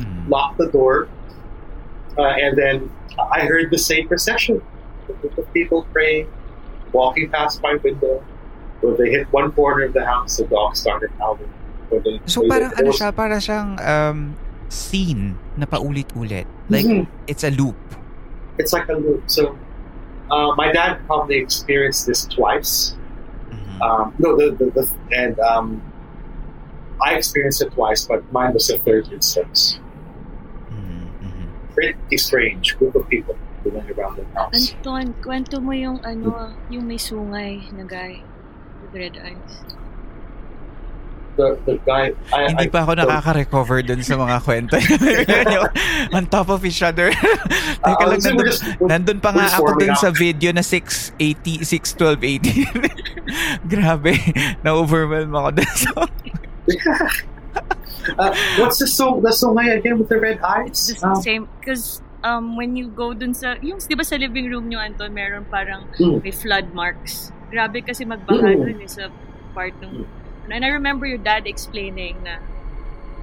Mm. 0.00 0.28
locked 0.28 0.56
the 0.58 0.68
door, 0.72 1.08
uh, 2.16 2.22
and 2.40 2.56
then 2.56 2.88
I 3.32 3.44
heard 3.44 3.70
the 3.70 3.78
same 3.78 4.08
procession. 4.08 4.60
Of 5.36 5.44
people 5.52 5.84
praying, 5.92 6.28
walking 6.92 7.28
past 7.28 7.60
my 7.62 7.76
window. 7.76 8.24
When 8.80 8.96
they 8.96 9.10
hit 9.10 9.28
one 9.30 9.52
corner 9.52 9.84
of 9.84 9.92
the 9.92 10.04
house, 10.04 10.36
the 10.40 10.44
dog 10.48 10.74
started 10.76 11.10
howling. 11.20 11.52
They- 11.92 12.20
So 12.24 12.48
parang 12.48 12.72
ano 12.72 12.90
siya, 12.90 13.12
para 13.12 13.36
siyang 13.36 13.76
um, 13.78 14.32
scene 14.72 15.36
na 15.60 15.66
paulit-ulit. 15.68 16.48
Like, 16.72 16.88
Mhm. 16.88 17.04
it's 17.28 17.44
a 17.44 17.52
loop. 17.52 17.76
It's 18.58 18.72
like 18.72 18.88
a 18.88 18.94
loop. 18.94 19.24
So 19.30 19.58
uh, 20.30 20.54
my 20.56 20.72
dad 20.72 21.00
probably 21.06 21.36
experienced 21.36 22.06
this 22.06 22.26
twice. 22.26 22.96
Mhm. 23.50 23.80
Um, 23.80 24.14
no, 24.18 24.36
the, 24.36 24.56
the, 24.56 24.70
the 24.70 24.84
and 25.12 25.38
um, 25.40 25.82
I 27.04 27.14
experienced 27.14 27.62
it 27.62 27.72
twice, 27.72 28.06
but 28.06 28.24
mine 28.32 28.54
was 28.54 28.68
the 28.68 28.78
third 28.78 29.12
instance. 29.12 29.78
Mhm, 30.70 31.08
mhm. 31.20 31.46
Pretty 31.74 32.16
strange 32.16 32.76
group 32.78 32.94
of 32.94 33.08
people 33.08 33.36
going 33.64 33.90
around 33.92 34.16
the 34.16 34.24
house. 34.34 34.72
Anton, 34.72 35.14
kwento 35.22 35.62
mo 35.62 35.72
yung 35.72 36.00
ano, 36.04 36.52
yung 36.70 36.86
may 36.86 36.98
sungay 36.98 37.62
na 37.72 37.84
guy 37.84 38.22
with 38.82 38.94
red 38.94 39.16
eyes. 39.18 39.62
The, 41.32 41.56
the 41.64 41.74
guy, 41.82 42.12
I, 42.28 42.52
Hindi 42.52 42.64
I, 42.64 42.68
pa 42.68 42.84
ako 42.84 42.92
so- 42.92 43.00
nakaka-recover 43.02 43.82
dun 43.82 44.00
sa 44.04 44.14
mga 44.14 44.36
kwento. 44.40 44.76
On 46.16 46.22
top 46.26 46.48
of 46.48 46.62
each 46.62 46.80
other. 46.80 47.10
Teka 47.82 47.98
Uh, 47.98 48.06
lang, 48.06 48.20
so 48.20 48.28
nandun, 48.28 48.46
just- 48.46 48.64
nandun 48.78 49.16
pa 49.16 49.32
nga 49.32 49.48
ako 49.50 49.74
dun 49.74 49.90
up. 49.90 49.96
sa 49.96 50.10
video 50.10 50.52
na 50.52 50.60
680, 50.60 51.64
612, 51.64 53.64
80. 53.64 53.64
Grabe. 53.64 54.12
Na-overwhelm 54.60 55.32
ako 55.32 55.48
dun 55.56 55.70
sa... 55.72 55.88
uh, 55.96 56.06
what's 58.60 58.78
the 58.78 58.86
song? 58.86 59.22
The 59.22 59.32
song 59.32 59.56
again 59.56 59.98
with 59.98 60.08
the 60.08 60.18
red 60.18 60.38
eyes? 60.44 60.90
It's 60.90 61.00
the 61.00 61.08
Um, 61.08 61.22
same, 61.22 61.42
because 61.60 62.02
um, 62.22 62.56
when 62.56 62.76
you 62.76 62.88
go 62.88 63.12
dun 63.14 63.32
sa, 63.32 63.56
yung 63.58 63.78
di 63.78 63.94
ba 63.94 64.04
sa 64.04 64.16
living 64.16 64.46
room 64.46 64.68
nyo, 64.68 64.78
Anton, 64.78 65.10
meron 65.10 65.44
parang 65.48 65.88
Mm. 65.96 66.20
may 66.20 66.30
flood 66.30 66.70
marks. 66.72 67.32
Grabe 67.48 67.80
kasi 67.80 68.04
magbaha 68.04 68.52
Mm. 68.52 68.62
dun 68.62 68.78
eh, 68.80 68.90
sa 68.90 69.02
part 69.52 69.72
ng... 69.80 70.04
And 70.52 70.64
I 70.64 70.68
remember 70.68 71.06
your 71.08 71.18
dad 71.20 71.48
explaining 71.48 72.22
na, 72.22 72.38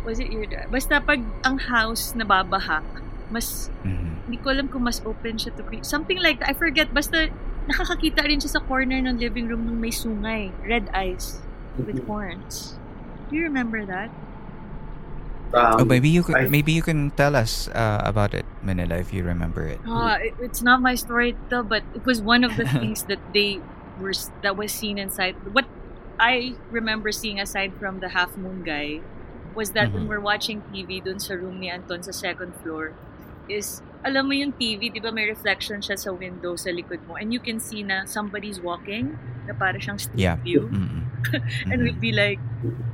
was 0.03 0.17
it 0.19 0.33
your 0.33 0.45
dad? 0.49 0.67
Basta 0.73 0.99
pag 0.99 1.21
ang 1.45 1.57
house 1.61 2.17
nababaha, 2.17 2.81
mas, 3.29 3.69
Mhm. 3.85 4.25
hindi 4.25 4.37
ko 4.41 4.47
alam 4.49 4.67
kung 4.67 4.83
mas 4.83 4.99
open 5.05 5.37
siya 5.37 5.53
to 5.53 5.63
creep. 5.63 5.85
Something 5.85 6.17
like 6.21 6.41
that. 6.41 6.49
I 6.49 6.55
forget. 6.57 6.89
Basta 6.89 7.29
nakakakita 7.69 8.25
rin 8.25 8.41
siya 8.41 8.57
sa 8.57 8.61
corner 8.65 8.97
ng 8.97 9.17
living 9.21 9.45
room 9.45 9.65
nung 9.69 9.77
may 9.77 9.93
sungay. 9.93 10.49
Red 10.65 10.89
eyes 10.93 11.37
with 11.77 12.01
horns. 12.09 12.81
Do 13.29 13.37
you 13.37 13.45
remember 13.45 13.85
that? 13.85 14.09
um, 15.53 15.81
Oh, 15.81 15.85
maybe 15.85 16.09
you 16.09 16.23
can, 16.23 16.35
I- 16.35 16.49
maybe 16.49 16.71
you 16.73 16.81
can 16.81 17.09
tell 17.13 17.35
us 17.35 17.67
uh, 17.73 18.01
about 18.05 18.33
it, 18.33 18.45
Manila, 18.61 18.97
if 18.97 19.13
you 19.13 19.23
remember 19.23 19.65
it. 19.65 19.79
Ah, 19.85 20.17
it, 20.21 20.33
it's 20.41 20.61
not 20.61 20.81
my 20.81 20.95
story 20.95 21.35
though, 21.49 21.63
but 21.63 21.81
it 21.93 22.05
was 22.05 22.21
one 22.21 22.43
of 22.43 22.53
the 22.57 22.65
things 22.81 23.03
that 23.09 23.21
they 23.33 23.57
were 23.97 24.13
that 24.41 24.57
was 24.57 24.71
seen 24.71 24.97
inside. 24.97 25.35
What 25.53 25.65
I 26.19 26.55
remember 26.69 27.11
seeing 27.11 27.39
aside 27.39 27.73
from 27.79 27.99
the 28.03 28.09
half 28.11 28.35
moon 28.37 28.63
guy 28.63 28.99
was 29.55 29.71
that 29.73 29.91
when 29.91 30.05
Mhm. 30.05 30.09
we're 30.11 30.23
watching 30.23 30.61
TV 30.71 30.99
dun 31.01 31.19
sa 31.19 31.33
room 31.33 31.59
ni 31.59 31.71
Anton 31.71 32.03
sa 32.03 32.11
second 32.11 32.53
floor 32.61 32.93
is 33.49 33.81
alam 34.05 34.31
mo 34.31 34.33
yung 34.35 34.55
TV, 34.55 34.87
di 34.87 34.99
ba 35.03 35.11
may 35.11 35.27
reflection 35.27 35.83
siya 35.83 35.99
sa 35.99 36.11
window 36.15 36.55
sa 36.55 36.71
likod 36.71 37.03
mo 37.07 37.15
and 37.19 37.33
you 37.35 37.39
can 37.41 37.59
see 37.59 37.83
na 37.83 38.03
somebody's 38.07 38.59
walking 38.63 39.19
na 39.47 39.51
para 39.57 39.75
siyang 39.79 39.99
street 39.99 40.19
Yeah. 40.21 40.37
view 40.39 40.69
Mhm. 40.71 41.01
and 41.73 41.83
we'd 41.83 41.99
be 41.99 42.11
like 42.15 42.39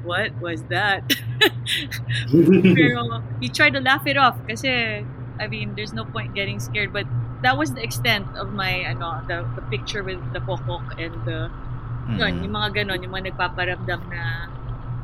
what 0.01 0.33
was 0.41 0.65
that 0.73 1.05
Pero 2.77 3.21
you 3.41 3.49
try 3.49 3.69
to 3.69 3.81
laugh 3.81 4.05
it 4.09 4.17
off 4.17 4.37
kasi 4.49 5.01
I 5.37 5.45
mean 5.45 5.75
there's 5.77 5.93
no 5.93 6.05
point 6.05 6.33
getting 6.33 6.57
scared 6.57 6.89
but 6.93 7.05
that 7.45 7.53
was 7.57 7.73
the 7.77 7.83
extent 7.83 8.25
of 8.39 8.49
my 8.53 8.85
ano 8.89 9.21
the, 9.29 9.45
the 9.59 9.63
picture 9.69 10.01
with 10.01 10.17
the 10.33 10.41
kokok 10.41 10.97
and 10.97 11.13
the 11.29 11.51
yun, 12.13 12.33
Mhm. 12.33 12.43
yung 12.43 12.53
mga 12.55 12.69
ganon 12.83 13.01
yung 13.03 13.13
mga 13.15 13.33
nagpaparamdam 13.33 14.01
na 14.09 14.21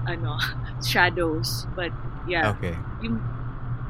ano 0.08 0.38
shadows 0.91 1.67
but 1.75 1.93
yeah 2.25 2.53
Okay. 2.53 2.75
yung 3.01 3.25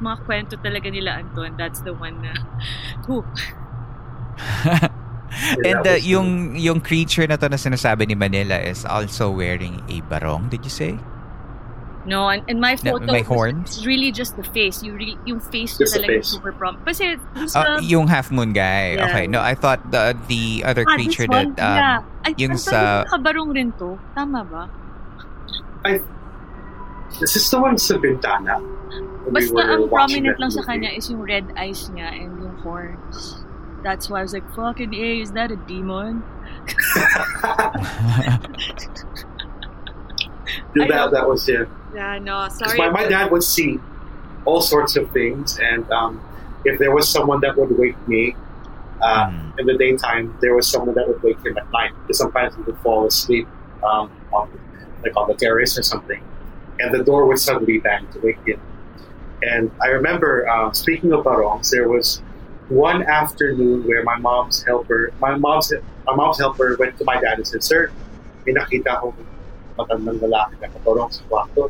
mga 0.02 0.18
kwento 0.26 0.54
talaga 0.60 0.88
nila 0.92 1.18
Anton 1.20 1.54
that's 1.58 1.82
the 1.84 1.94
one 1.94 2.20
na 2.22 2.32
whew, 3.06 3.28
And 5.64 5.86
uh, 5.86 5.96
yung 6.00 6.56
yung 6.60 6.80
creature 6.84 7.24
na 7.26 7.36
to 7.40 7.48
na 7.48 7.56
sinasabi 7.56 8.04
ni 8.08 8.16
Manila 8.16 8.58
is 8.60 8.84
also 8.84 9.32
wearing 9.32 9.80
a 9.88 10.00
barong, 10.04 10.48
did 10.52 10.64
you 10.64 10.72
say? 10.72 11.00
No 12.04 12.26
and, 12.28 12.42
and 12.50 12.58
my 12.58 12.74
Na- 12.82 12.98
photo 12.98 13.06
may 13.06 13.22
was- 13.22 13.30
horns? 13.30 13.66
it's 13.78 13.86
really 13.86 14.10
just 14.10 14.34
the 14.34 14.42
face 14.50 14.82
you 14.82 14.92
re, 14.94 15.14
yung 15.24 15.38
face 15.38 15.78
Just 15.78 15.94
talaga 15.94 16.18
face. 16.18 16.34
super 16.34 16.50
prompt 16.50 16.82
kasi 16.82 17.14
yung 17.14 17.22
Uh, 17.38 17.46
sa- 17.46 17.78
yung 17.80 18.06
half 18.10 18.30
moon 18.30 18.50
guy. 18.52 18.98
Yeah. 18.98 19.06
Okay. 19.06 19.24
No, 19.26 19.38
I 19.38 19.54
thought 19.54 19.78
the 19.90 20.12
the 20.26 20.62
other 20.66 20.82
Ah, 20.88 20.94
creature 20.98 21.26
one? 21.30 21.54
that 21.54 21.62
um, 21.62 21.76
yeah. 21.78 21.98
Ay, 22.26 22.32
yung 22.38 22.58
sa- 22.58 23.06
nakabarong 23.06 23.50
rin 23.54 23.70
to. 23.78 23.98
Tama 24.14 24.42
ba? 24.42 24.66
Is 27.20 27.34
this 27.34 27.50
the 27.50 27.60
one 27.60 27.76
sa 27.78 27.98
Bintana? 28.00 28.56
We 29.28 29.38
Basta 29.38 29.60
ang 29.62 29.86
prominent 29.86 30.38
lang 30.40 30.50
sa 30.50 30.64
movie? 30.64 30.86
kanya 30.86 30.90
is 30.96 31.06
yung 31.06 31.22
red 31.22 31.46
eyes 31.54 31.86
niya 31.94 32.08
and 32.10 32.34
yung 32.40 32.56
horns. 32.64 33.44
That's 33.82 34.06
why 34.10 34.22
I 34.22 34.24
was 34.26 34.32
like, 34.32 34.46
fucking 34.54 34.94
A, 34.94 35.20
is 35.22 35.30
that 35.34 35.50
a 35.50 35.58
demon? 35.66 36.22
Yeah, 40.74 40.84
I 40.84 40.88
that, 40.88 40.94
know. 40.96 41.10
that 41.10 41.28
was 41.28 41.48
it. 41.48 41.68
Yeah, 41.94 42.18
no, 42.18 42.32
'Cause 42.48 42.58
sorry. 42.58 42.78
My, 42.78 42.88
my 42.90 43.06
dad 43.06 43.30
would 43.30 43.42
see 43.44 43.78
all 44.44 44.60
sorts 44.60 44.96
of 44.96 45.10
things, 45.10 45.58
and 45.62 45.88
um, 45.92 46.20
if 46.64 46.78
there 46.78 46.94
was 46.94 47.08
someone 47.08 47.40
that 47.40 47.56
would 47.56 47.76
wake 47.78 47.96
me 48.08 48.34
uh, 49.02 49.26
Mhm. 49.26 49.58
in 49.58 49.66
the 49.66 49.76
daytime, 49.76 50.32
there 50.40 50.54
was 50.54 50.68
someone 50.68 50.94
that 50.94 51.06
would 51.08 51.22
wake 51.22 51.38
him 51.44 51.56
at 51.58 51.66
night. 51.72 51.90
Because 52.02 52.18
sometimes 52.18 52.54
he 52.54 52.62
would 52.62 52.78
fall 52.78 53.06
asleep 53.06 53.48
um, 53.82 54.10
on 54.32 54.48
like 55.02 55.16
on 55.16 55.26
the 55.28 55.34
terrace 55.34 55.76
or 55.78 55.82
something, 55.82 56.22
and 56.78 56.94
the 56.94 57.02
door 57.02 57.26
would 57.26 57.38
suddenly 57.38 57.78
bang 57.78 58.06
to 58.12 58.20
wake 58.20 58.38
him. 58.46 58.60
And 59.42 59.70
I 59.82 59.88
remember, 59.88 60.48
uh, 60.48 60.70
speaking 60.70 61.12
of 61.12 61.24
barongs, 61.24 61.70
there 61.70 61.88
was 61.88 62.22
one 62.68 63.02
afternoon 63.02 63.82
where 63.88 64.04
my 64.04 64.16
mom's 64.18 64.62
helper, 64.62 65.10
my 65.20 65.34
mom's 65.34 65.72
my 66.06 66.14
mom's 66.14 66.38
helper 66.38 66.76
went 66.78 66.96
to 66.98 67.04
my 67.04 67.18
dad 67.20 67.38
and 67.38 67.46
said, 67.46 67.62
"Sir, 67.64 67.90
may 68.46 68.52
nakita 68.54 68.86
akong 69.02 69.14
matandang 69.82 70.22
lalaki 70.22 70.54
na 70.62 70.70
katorong 70.70 71.10
sa 71.10 71.22
kwarto. 71.26 71.68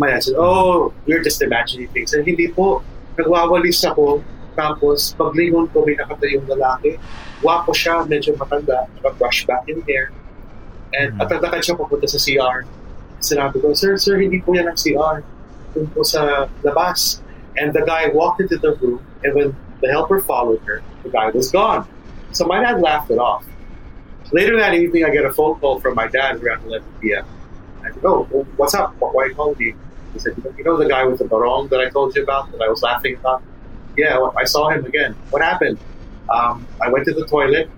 Dad 0.00 0.24
said, 0.24 0.36
oh, 0.40 0.92
you're 1.04 1.20
just 1.20 1.42
imagining 1.44 1.88
things. 1.92 2.12
And 2.16 2.24
hindi 2.24 2.48
po, 2.48 2.80
nagwawalis 3.20 3.84
ako, 3.84 4.24
tapos 4.56 5.12
paglingon 5.16 5.68
ko 5.72 5.84
may 5.84 5.96
nakatayong 5.96 6.48
lalaki, 6.48 6.96
wapo 7.44 7.72
siya, 7.76 8.08
medyo 8.08 8.32
matanda, 8.36 8.88
naka-brush 8.96 9.44
back 9.44 9.68
in 9.68 9.84
hair, 9.84 10.08
and 10.96 11.16
Mhm. 11.16 11.24
atagdakan 11.28 11.60
siya 11.60 11.74
papunta 11.76 12.08
sa 12.08 12.16
CR. 12.16 12.64
Sinabi 13.20 13.60
ko, 13.60 13.76
sir, 13.76 14.00
sir, 14.00 14.16
hindi 14.16 14.40
po 14.40 14.56
yan 14.56 14.72
ang 14.72 14.78
CR. 14.80 15.20
Doon 15.76 15.86
po 15.92 16.00
sa 16.00 16.48
labas. 16.64 17.20
And 17.60 17.76
the 17.76 17.84
guy 17.84 18.08
walked 18.08 18.40
into 18.40 18.56
the 18.56 18.72
room, 18.80 19.04
and 19.20 19.36
when 19.36 19.48
the 19.84 19.92
helper 19.92 20.20
followed 20.24 20.64
her, 20.64 20.80
the 21.04 21.12
guy 21.12 21.28
was 21.28 21.52
gone. 21.52 21.84
So 22.32 22.48
my 22.48 22.62
dad 22.62 22.80
laughed 22.80 23.12
it 23.12 23.20
off. 23.20 23.44
Later 24.32 24.56
that 24.58 24.74
evening, 24.74 25.04
I 25.04 25.10
get 25.10 25.24
a 25.24 25.32
phone 25.32 25.58
call 25.58 25.80
from 25.80 25.96
my 25.96 26.06
dad 26.06 26.42
around 26.42 26.64
11 26.64 26.86
p.m. 27.00 27.26
I 27.82 27.90
said, 27.90 28.04
oh, 28.04 28.28
well, 28.30 28.44
what's 28.56 28.74
up? 28.74 28.94
Why 28.98 29.24
are 29.24 29.28
you 29.28 29.34
calling 29.34 29.58
me? 29.58 29.74
He 30.12 30.18
said, 30.18 30.40
you 30.56 30.64
know 30.64 30.76
the 30.76 30.88
guy 30.88 31.04
with 31.04 31.18
the 31.18 31.24
barong 31.24 31.68
that 31.68 31.80
I 31.80 31.88
told 31.90 32.14
you 32.14 32.22
about, 32.22 32.50
that 32.52 32.60
I 32.60 32.68
was 32.68 32.82
laughing 32.82 33.16
about? 33.16 33.42
Yeah, 33.96 34.18
well, 34.18 34.34
I 34.36 34.44
saw 34.44 34.68
him 34.68 34.84
again. 34.86 35.16
What 35.30 35.42
happened? 35.42 35.78
Um, 36.28 36.66
I 36.80 36.88
went 36.88 37.06
to 37.06 37.12
the 37.12 37.26
toilet. 37.26 37.68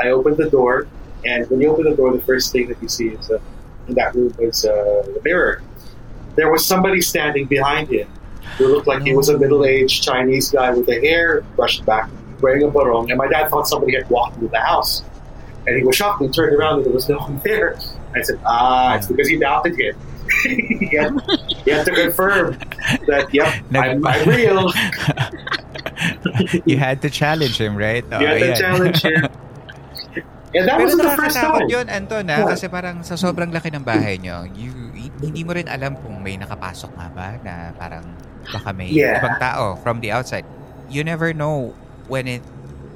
I 0.00 0.08
opened 0.08 0.36
the 0.36 0.48
door, 0.48 0.86
and 1.24 1.48
when 1.50 1.60
you 1.60 1.70
open 1.70 1.84
the 1.84 1.96
door, 1.96 2.12
the 2.12 2.22
first 2.22 2.52
thing 2.52 2.68
that 2.68 2.80
you 2.80 2.88
see 2.88 3.08
is 3.08 3.30
uh, 3.30 3.38
in 3.88 3.94
that 3.94 4.14
room 4.14 4.34
is 4.38 4.64
uh, 4.64 5.02
the 5.06 5.20
mirror. 5.24 5.62
There 6.36 6.50
was 6.50 6.64
somebody 6.64 7.00
standing 7.00 7.46
behind 7.46 7.90
him 7.90 8.08
who 8.56 8.68
looked 8.68 8.86
like 8.86 9.02
he 9.02 9.14
was 9.14 9.28
a 9.28 9.38
middle-aged 9.38 10.02
Chinese 10.02 10.50
guy 10.50 10.70
with 10.70 10.86
the 10.86 11.00
hair 11.00 11.42
brushed 11.56 11.84
back, 11.84 12.08
wearing 12.40 12.62
a 12.62 12.68
barong. 12.68 13.10
And 13.10 13.18
my 13.18 13.26
dad 13.26 13.50
thought 13.50 13.68
somebody 13.68 13.96
had 13.96 14.08
walked 14.08 14.36
into 14.36 14.48
the 14.48 14.60
house, 14.60 15.02
and 15.70 15.78
he 15.78 15.84
was 15.86 15.94
shocked. 15.94 16.18
and 16.20 16.34
turned 16.34 16.50
around, 16.58 16.82
and 16.82 16.90
there 16.90 16.92
was 16.92 17.06
no 17.06 17.22
one 17.22 17.38
there. 17.46 17.78
I 18.10 18.26
said, 18.26 18.42
"Ah, 18.42 18.98
it's 18.98 19.06
because 19.06 19.30
he 19.30 19.38
doubted 19.38 19.78
him." 19.78 19.94
he, 20.46 20.94
had, 20.94 21.10
he 21.66 21.70
had 21.70 21.82
to 21.86 21.90
confirm 21.90 22.54
that, 23.10 23.26
yep, 23.34 23.50
I'm, 23.74 23.98
I'm 24.06 24.22
real. 24.30 24.70
you 26.66 26.78
had 26.78 27.02
to 27.02 27.10
challenge 27.10 27.58
him, 27.58 27.74
right? 27.76 28.04
You 28.06 28.26
had 28.26 28.38
to 28.38 28.50
ayan. 28.50 28.56
challenge 28.58 29.00
him. 29.02 29.22
And 30.50 30.66
that 30.66 30.78
Pero 30.78 30.86
wasn't 30.86 31.02
the 31.06 31.14
first 31.14 31.36
time. 31.38 31.66
yun, 31.70 31.86
Anton, 31.86 32.26
ha? 32.26 32.42
What? 32.42 32.58
Kasi 32.58 32.66
parang 32.66 33.06
sa 33.06 33.14
sobrang 33.14 33.54
laki 33.54 33.70
ng 33.70 33.86
bahay 33.86 34.18
nyo, 34.18 34.42
you, 34.50 34.70
hindi 35.22 35.46
mo 35.46 35.54
rin 35.54 35.70
alam 35.70 35.94
kung 36.02 36.18
may 36.22 36.34
nakapasok 36.34 36.90
nga 36.98 37.06
ba 37.14 37.38
na 37.46 37.70
parang 37.78 38.02
baka 38.50 38.74
may 38.74 38.90
Yeah. 38.90 39.22
ibang 39.22 39.38
tao 39.38 39.78
from 39.78 40.02
the 40.02 40.10
outside. 40.10 40.42
You 40.90 41.06
never 41.06 41.30
know 41.30 41.70
when 42.10 42.26
it, 42.26 42.42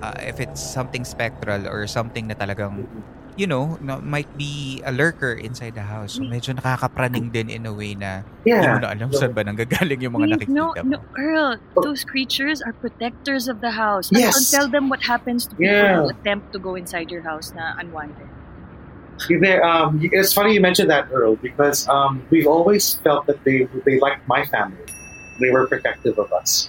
uh, 0.05 0.13
if 0.21 0.37
it's 0.41 0.61
something 0.61 1.05
spectral 1.05 1.65
or 1.65 1.87
something 1.89 2.29
na 2.29 2.35
talagang, 2.37 2.85
you 3.37 3.47
know, 3.49 3.79
no, 3.81 4.01
might 4.05 4.29
be 4.37 4.83
a 4.85 4.93
lurker 4.93 5.33
inside 5.33 5.75
the 5.75 5.83
house. 5.89 6.21
So 6.21 6.23
medyo 6.23 6.53
nakakapraning 6.55 7.33
din 7.33 7.49
in 7.49 7.65
a 7.65 7.73
way 7.73 7.95
na 7.97 8.23
hindi 8.45 8.69
mo 8.69 8.79
na 8.85 8.93
alam 8.93 9.09
saan 9.11 9.33
ba 9.33 9.43
nanggagaling 9.43 10.05
yung 10.05 10.13
mga 10.13 10.21
Wait, 10.21 10.33
nakikita 10.37 10.55
no, 10.55 10.65
mo. 10.77 10.83
no, 10.85 10.99
Earl, 11.17 11.57
those 11.81 12.05
creatures 12.05 12.61
are 12.61 12.77
protectors 12.77 13.49
of 13.49 13.65
the 13.65 13.73
house. 13.73 14.13
Yes. 14.13 14.37
Don't 14.37 14.51
tell 14.53 14.69
them 14.69 14.93
what 14.93 15.01
happens 15.09 15.49
to 15.49 15.57
people 15.57 15.73
Yeah. 15.73 16.05
who 16.05 16.13
attempt 16.13 16.53
to 16.53 16.61
go 16.61 16.77
inside 16.77 17.09
your 17.11 17.25
house 17.25 17.51
na 17.57 17.73
unwanted. 17.81 18.29
There, 19.31 19.63
um, 19.63 20.03
it's 20.03 20.35
funny 20.35 20.55
you 20.55 20.61
mentioned 20.61 20.91
that, 20.91 21.07
Earl, 21.11 21.39
because 21.39 21.87
um, 21.89 22.27
we've 22.35 22.51
always 22.51 22.99
felt 23.07 23.31
that 23.31 23.39
they 23.47 23.63
they 23.87 24.03
liked 24.03 24.27
my 24.27 24.43
family. 24.51 24.83
They 25.39 25.55
were 25.55 25.71
protective 25.71 26.19
of 26.19 26.35
us. 26.35 26.67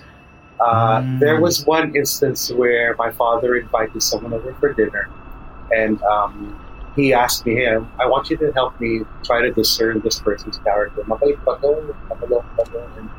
Uh, 0.60 1.02
Mm. 1.02 1.20
There 1.20 1.40
was 1.42 1.66
one 1.66 1.96
instance 1.96 2.52
where 2.52 2.96
my 2.98 3.12
father 3.12 3.56
invited 3.58 4.02
someone 4.02 4.34
over 4.34 4.54
for 4.60 4.72
dinner, 4.74 5.10
and 5.76 6.02
um, 6.04 6.58
he 6.96 7.14
asked 7.14 7.46
me, 7.46 7.56
"Hey, 7.56 7.76
I 8.00 8.06
want 8.08 8.30
you 8.30 8.38
to 8.38 8.52
help 8.54 8.80
me 8.80 9.02
try 9.24 9.42
to 9.42 9.52
discern 9.52 10.00
this 10.02 10.20
person's 10.20 10.58
character. 10.60 11.02
Mabait 11.04 11.38
ba 11.44 11.58
to? 11.62 11.94
Matalok 12.10 12.46
ba 12.56 12.64
to?" 12.72 12.80
And, 12.98 13.10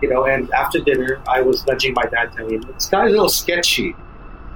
you 0.00 0.08
know, 0.08 0.24
and 0.24 0.50
after 0.52 0.78
dinner, 0.80 1.20
I 1.28 1.42
was 1.42 1.66
nudging 1.66 1.92
my 1.94 2.04
dad, 2.04 2.32
telling 2.34 2.54
him, 2.54 2.62
"This 2.74 2.86
guy's 2.86 3.08
a 3.08 3.12
little 3.12 3.28
sketchy." 3.28 3.94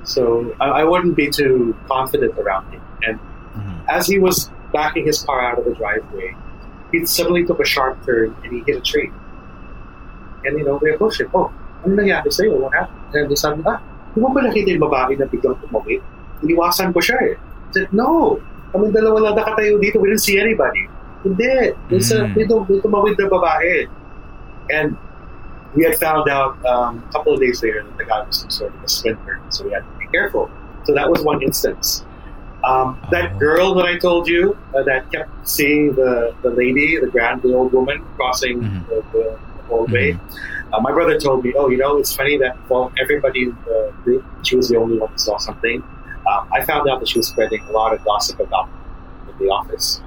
So 0.05 0.55
I, 0.59 0.81
I 0.81 0.85
wouldn't 0.85 1.15
be 1.17 1.29
too 1.31 1.77
confident 1.87 2.37
around 2.39 2.65
him. 2.73 2.81
And 3.07 3.19
Mhm. 3.55 3.81
as 3.89 4.07
he 4.07 4.19
was 4.19 4.51
backing 4.73 5.05
his 5.07 5.23
car 5.23 5.41
out 5.43 5.59
of 5.59 5.65
the 5.67 5.75
driveway, 5.75 6.35
he 6.91 7.05
suddenly 7.05 7.45
took 7.45 7.61
a 7.61 7.65
sharp 7.67 8.05
turn 8.07 8.35
and 8.43 8.53
he 8.53 8.65
hit 8.67 8.77
a 8.79 8.81
tree. 8.81 9.13
And 10.45 10.59
you 10.59 10.65
know, 10.65 10.79
we 10.83 10.91
approached 10.95 11.21
him. 11.21 11.29
Oh, 11.35 11.53
ano 11.83 11.93
nangyari 11.99 12.31
sa'yo? 12.31 12.57
What 12.59 12.73
happened? 12.75 13.29
And 13.29 13.39
said, 13.39 13.61
ah, 13.67 13.79
di 14.15 14.19
mo 14.21 14.29
ba 14.31 14.41
nakita 14.43 14.73
yung 14.73 14.85
babae 14.87 15.19
na 15.19 15.27
biglang 15.27 15.59
tumawid? 15.61 16.01
Iniwasan 16.43 16.91
ko 16.95 17.01
siya 17.03 17.19
eh. 17.23 17.35
I 17.37 17.71
said, 17.73 17.89
no. 17.93 18.39
Kami 18.73 18.89
dalawa 18.89 19.31
lang 19.31 19.37
nakatayo 19.37 19.77
dito. 19.79 20.01
We 20.01 20.09
didn't 20.11 20.25
see 20.25 20.41
anybody. 20.41 20.89
Hindi. 21.23 21.47
A, 21.47 21.77
Mm. 21.93 22.35
may, 22.35 22.45
tum- 22.49 22.67
may 22.67 22.81
tumawid 22.81 23.15
na 23.21 23.27
babae. 23.29 23.87
And 24.73 24.97
we 25.77 25.85
had 25.85 25.97
found 26.01 26.29
out 26.29 26.57
um, 26.65 27.03
a 27.05 27.11
couple 27.13 27.33
of 27.35 27.41
days 27.41 27.63
later 27.63 27.83
that 27.85 27.97
the 27.99 28.05
guy 28.05 28.21
was 28.25 28.41
some 28.41 28.51
sort 28.51 28.73
of 28.75 28.81
a 28.83 28.89
sprinter. 28.89 29.41
So 29.51 29.65
we 29.65 29.73
had 29.77 29.85
to 29.85 29.95
be 29.99 30.07
careful. 30.09 30.51
So 30.85 30.95
that 30.95 31.09
was 31.09 31.23
one 31.23 31.43
instance. 31.43 32.03
Um, 32.65 32.95
that 33.11 33.35
Oh. 33.35 33.39
girl 33.39 33.69
that 33.75 33.87
I 33.87 33.99
told 33.99 34.27
you 34.31 34.55
uh, 34.75 34.83
that 34.87 35.11
kept 35.11 35.31
seeing 35.47 35.95
the, 35.99 36.31
the 36.43 36.51
lady, 36.51 36.95
the 36.99 37.11
grand, 37.11 37.43
the 37.43 37.55
old 37.55 37.73
woman 37.73 38.03
crossing 38.17 38.61
Mhm. 38.63 38.81
the, 38.89 38.99
the, 39.13 39.25
the 39.37 39.63
hallway. 39.69 40.15
Uh, 40.73 40.81
my 40.81 40.91
brother 40.93 41.19
told 41.19 41.45
me, 41.45 41.53
"Oh, 41.57 41.69
you 41.69 41.77
know, 41.77 41.99
it's 41.99 42.15
funny 42.15 42.39
that 42.39 42.57
well, 42.69 42.91
everybody 42.99 43.43
in 43.45 43.57
the 43.67 43.93
group, 44.05 44.25
she 44.43 44.57
was 44.57 44.69
the 44.69 44.77
only 44.77 44.99
one 44.99 45.11
who 45.11 45.19
saw 45.19 45.37
something." 45.39 45.83
Um, 46.27 46.49
I 46.53 46.65
found 46.65 46.89
out 46.89 47.01
that 47.01 47.09
she 47.09 47.19
was 47.19 47.29
spreading 47.29 47.63
a 47.69 47.73
lot 47.73 47.93
of 47.93 48.03
gossip 48.05 48.41
about 48.41 48.69
me 48.71 48.75
in 49.33 49.39
the 49.47 49.51
office. 49.53 50.01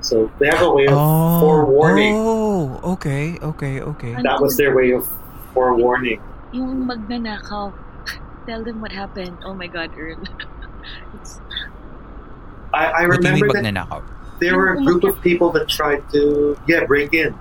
So 0.00 0.30
they 0.38 0.46
have 0.46 0.62
a 0.62 0.70
way 0.72 0.86
of 0.86 0.98
forewarning. 1.40 2.14
Oh, 2.16 2.80
okay, 2.94 3.38
okay, 3.42 3.80
okay. 3.80 4.14
That 4.22 4.40
was 4.40 4.56
their 4.56 4.74
way 4.74 4.90
of 4.92 5.06
forewarning. 5.54 6.20
Yung 6.52 6.86
magnanakaw. 6.86 7.72
Tell 8.46 8.64
them 8.64 8.80
what 8.80 8.92
happened. 8.92 9.38
Oh 9.44 9.54
my 9.54 9.66
God, 9.66 9.90
Earl. 9.96 10.18
I, 12.74 12.86
I 12.86 13.06
What 13.06 13.20
do 13.20 13.28
you 13.28 13.34
mean 13.34 13.42
remember 13.42 13.52
that 13.52 13.62
magnanakaw? 13.64 14.02
there 14.40 14.56
were 14.56 14.72
a 14.74 14.82
group 14.82 15.04
of 15.04 15.20
people 15.22 15.50
that 15.52 15.68
tried 15.68 16.02
to 16.10 16.56
yeah 16.66 16.84
break 16.84 17.14
in, 17.14 17.34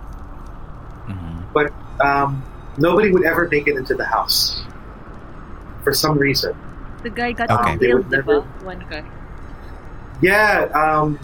Mhm. 1.10 1.50
but 1.54 1.74
um, 2.04 2.44
nobody 2.78 3.12
would 3.12 3.24
ever 3.26 3.48
make 3.52 3.68
it 3.68 3.76
into 3.76 3.94
the 3.96 4.06
house 4.06 4.62
for 5.84 5.94
some 5.94 6.18
reason. 6.18 6.54
the 7.04 7.10
guy 7.10 7.32
got 7.32 7.50
Okay. 7.50 7.78
They 7.78 7.90
impaled, 7.90 8.12
never- 8.12 8.42
One 8.64 8.86
guy. 8.88 9.04
Yeah, 10.22 10.70
um, 10.76 11.18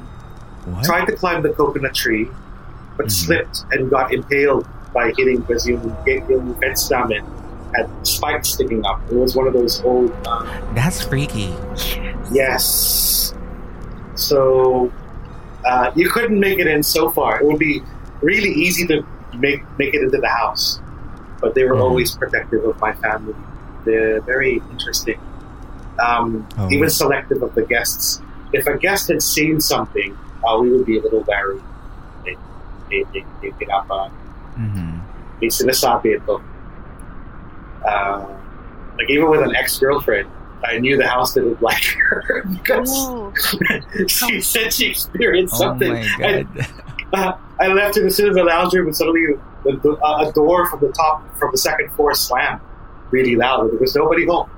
What? 0.65 0.83
tried 0.83 1.05
to 1.05 1.11
climb 1.15 1.43
the 1.43 1.49
coconut 1.49 1.93
tree, 1.93 2.29
but 2.97 3.05
Mhm. 3.07 3.11
slipped 3.11 3.63
and 3.71 3.87
got 3.89 4.11
impaled 4.11 4.65
by 4.91 5.13
hitting 5.15 5.41
because 5.41 5.67
yung, 5.67 5.95
yung 6.07 6.55
fence 6.55 6.89
namin 6.89 7.23
had 7.75 7.87
spikes 8.01 8.49
sticking 8.49 8.83
up. 8.87 8.99
It 9.11 9.17
was 9.17 9.35
one 9.35 9.45
of 9.45 9.53
those 9.53 9.83
old, 9.85 10.11
um, 10.25 10.47
That's 10.73 11.03
freaky. 11.03 11.53
yes. 12.31 13.33
So 14.15 14.91
uh, 15.65 15.91
you 15.95 16.09
couldn't 16.09 16.39
make 16.39 16.57
it 16.59 16.65
in 16.67 16.81
so 16.81 17.11
far. 17.11 17.39
It 17.39 17.45
would 17.45 17.59
be 17.59 17.83
really 18.21 18.49
easy 18.49 18.87
to 18.87 19.03
make 19.39 19.63
make 19.77 19.93
it 19.93 20.01
into 20.01 20.17
the 20.17 20.27
house, 20.29 20.79
but 21.41 21.53
they 21.55 21.63
were 21.63 21.75
Mhm. 21.75 21.81
always 21.83 22.15
protective 22.15 22.63
of 22.65 22.79
my 22.81 22.93
family. 22.93 23.35
They're 23.85 24.21
very 24.21 24.61
interesting. 24.71 25.19
Um, 25.99 26.45
Oh. 26.57 26.69
Even 26.69 26.89
selective 26.89 27.41
of 27.41 27.55
the 27.55 27.63
guests. 27.63 28.21
If 28.53 28.67
a 28.67 28.77
guest 28.77 29.07
had 29.09 29.21
seen 29.21 29.59
something, 29.59 30.15
uh, 30.45 30.57
we 30.61 30.71
would 30.71 30.85
be 30.85 30.99
a 30.99 31.01
little 31.01 31.23
wary. 31.27 31.59
May, 32.25 32.35
may, 32.89 33.03
they, 33.13 33.25
may, 33.41 33.51
pinapa, 33.57 34.09
Mhm. 34.57 34.99
may 35.41 35.47
sinasabi 35.47 36.17
ito. 36.21 36.41
Uh, 37.87 38.25
like 38.97 39.09
even 39.09 39.29
with 39.29 39.41
an 39.41 39.55
ex-girlfriend, 39.55 40.27
I 40.65 40.79
knew 40.79 40.97
the 40.97 41.07
house 41.07 41.33
didn't 41.33 41.61
like 41.61 41.83
her 42.09 42.43
because 42.51 42.89
Oh, 42.91 43.31
she 44.07 44.41
said 44.41 44.73
she 44.73 44.89
experienced 44.91 45.53
Oh 45.55 45.57
something. 45.69 45.93
my 45.93 46.07
god. 46.19 46.47
uh, 46.59 46.63
I 47.13 47.67
left 47.67 47.97
it 47.97 48.05
as 48.05 48.15
soon 48.15 48.29
as 48.29 48.35
the 48.35 48.43
lounge 48.43 48.73
room, 48.73 48.87
and 48.87 48.95
suddenly 48.95 49.35
the, 49.63 49.77
the, 49.77 49.91
uh, 49.97 50.27
a 50.27 50.31
door 50.33 50.69
from 50.69 50.79
the 50.81 50.91
top, 50.91 51.23
from 51.37 51.51
the 51.51 51.57
second 51.57 51.91
floor, 51.93 52.13
slammed 52.13 52.61
really 53.11 53.35
loud. 53.35 53.71
There 53.71 53.79
was 53.79 53.95
nobody 53.95 54.25
home. 54.25 54.49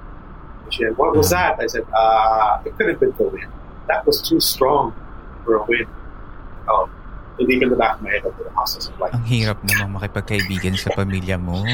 She 0.69 0.83
said, 0.83 0.97
"What 0.97 1.15
was 1.15 1.29
that?" 1.29 1.59
I 1.59 1.67
said, 1.67 1.85
uh, 1.95 2.61
"It 2.65 2.77
could 2.77 2.89
have 2.89 2.99
been 2.99 3.13
the 3.17 3.23
wind. 3.23 3.47
That 3.87 4.05
was 4.05 4.21
too 4.21 4.39
strong 4.39 4.93
for 5.45 5.55
a 5.55 5.63
wind." 5.65 5.87
Oh, 6.67 6.89
deep 7.39 7.63
in 7.63 7.69
the 7.69 7.75
back 7.75 7.95
of 7.95 8.01
my 8.03 8.11
head, 8.11 8.23
did 8.23 8.33
process 8.53 8.91
of 8.91 8.99
Ang 8.99 9.23
hirap 9.23 9.57
namang 9.63 9.95
makipagkaibigan 9.97 10.75
sa 10.77 10.91
pamilya 10.93 11.39
mo. 11.39 11.63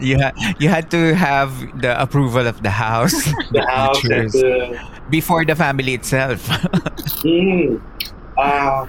You, 0.00 0.20
ha- 0.20 0.36
you 0.58 0.68
had 0.68 0.90
to 0.92 1.14
have 1.14 1.50
the 1.80 1.96
approval 1.96 2.46
of 2.46 2.62
the 2.62 2.70
house, 2.70 3.16
the 3.56 3.64
house 3.66 4.00
the 4.02 4.76
before 5.10 5.44
the 5.44 5.56
family 5.56 5.94
itself. 5.94 6.44
Mm. 7.18 7.82
Uh, 8.38 8.86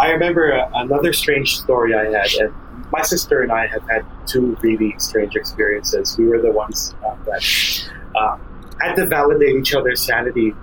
I 0.00 0.10
remember 0.10 0.52
uh, 0.52 0.70
another 0.74 1.12
strange 1.12 1.58
story 1.60 1.94
I 1.94 2.06
had, 2.06 2.34
and 2.34 2.52
my 2.90 3.02
sister 3.02 3.42
and 3.42 3.52
I 3.52 3.68
have 3.68 3.88
had 3.88 4.04
two 4.26 4.56
really 4.60 4.94
strange 4.98 5.36
experiences. 5.36 6.18
We 6.18 6.26
were 6.26 6.42
the 6.42 6.50
ones 6.50 6.94
uh, 7.06 7.14
that 7.26 7.90
uh, 8.16 8.38
had 8.80 8.96
to 8.96 9.06
validate 9.06 9.56
each 9.56 9.74
other's 9.74 10.02
sanity. 10.02 10.54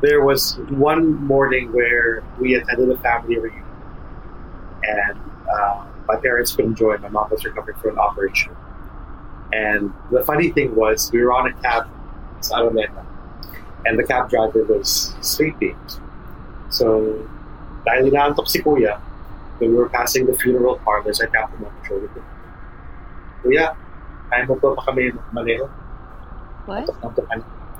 there 0.00 0.24
was 0.24 0.56
one 0.70 1.14
morning 1.26 1.72
where 1.72 2.22
we 2.40 2.54
attended 2.54 2.88
a 2.90 2.96
family 2.98 3.38
reunion, 3.38 3.64
and 4.84 5.18
uh, 5.52 5.84
my 6.06 6.16
parents 6.16 6.56
couldn't 6.56 6.76
join. 6.76 7.02
My 7.02 7.08
mom 7.08 7.28
was 7.30 7.44
recovering 7.44 7.76
from 7.78 7.90
an 7.92 7.98
operation, 7.98 8.56
and 9.52 9.92
the 10.10 10.24
funny 10.24 10.50
thing 10.50 10.74
was 10.74 11.12
we 11.12 11.22
were 11.22 11.32
on 11.34 11.48
a 11.48 11.52
cab 11.62 11.86
and 13.86 13.98
the 13.98 14.04
cab 14.04 14.30
driver 14.30 14.64
was 14.64 15.14
sleeping. 15.20 15.76
So, 16.70 17.28
dahil 17.88 18.12
inaantok 18.12 18.44
si 18.44 18.60
Kuya, 18.60 19.00
when 19.56 19.72
we 19.72 19.76
were 19.80 19.88
passing 19.88 20.28
the 20.28 20.36
funeral 20.36 20.76
parlors, 20.84 21.24
I 21.24 21.32
tapped 21.32 21.56
him 21.56 21.64
on 21.64 21.72
the 21.72 21.82
shoulder. 21.88 22.08
Kuya, 23.40 23.72
kaya 24.28 24.44
mo 24.44 24.60
ba 24.60 24.76
kami 24.84 25.16
maneho? 25.32 25.64
What? 26.68 26.84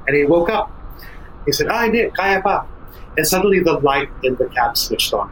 And 0.09 0.17
he 0.17 0.25
woke 0.25 0.49
up. 0.49 0.73
He 1.45 1.53
said, 1.53 1.69
ah, 1.69 1.85
hindi, 1.85 2.09
kaya 2.17 2.41
pa. 2.41 2.65
And 3.21 3.29
suddenly 3.29 3.61
the 3.61 3.77
light 3.85 4.09
in 4.25 4.41
the 4.41 4.49
cab 4.49 4.81
switched 4.81 5.13
on. 5.13 5.29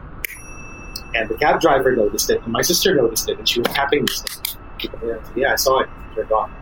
And 1.17 1.25
the 1.25 1.37
cab 1.41 1.57
driver 1.57 1.95
noticed 1.95 2.29
it, 2.29 2.45
and 2.45 2.53
my 2.53 2.61
sister 2.61 2.93
noticed 2.93 3.25
it, 3.25 3.41
and 3.41 3.49
she 3.49 3.65
was 3.65 3.73
tapping 3.73 4.05
me. 4.05 4.13
Yeah, 5.33 5.53
I 5.53 5.57
saw 5.57 5.81
it. 5.81 5.89
It 6.13 6.21
turned 6.21 6.31
on. 6.31 6.53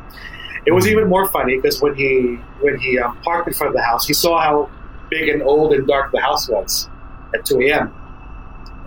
It 0.66 0.72
was 0.72 0.88
even 0.88 1.10
more 1.10 1.28
funny 1.28 1.58
because 1.58 1.82
when 1.82 1.94
he 1.94 2.40
when 2.62 2.80
he 2.80 2.98
um, 2.98 3.18
parked 3.22 3.48
in 3.48 3.54
front 3.54 3.70
of 3.70 3.76
the 3.76 3.84
house, 3.84 4.08
he 4.08 4.14
saw 4.14 4.40
how 4.42 4.70
big 5.10 5.30
and 5.30 5.44
old 5.44 5.74
and 5.74 5.86
dark 5.86 6.12
the 6.12 6.22
house 6.22 6.50
was 6.50 6.90
at 7.34 7.46
2 7.46 7.62
a.m. 7.62 7.94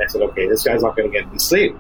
I 0.03 0.07
said, 0.07 0.23
okay, 0.23 0.49
this 0.49 0.65
guy's 0.65 0.83
not 0.83 0.97
going 0.97 1.11
to 1.11 1.19
get 1.19 1.29
any 1.29 1.39
sleep. 1.39 1.77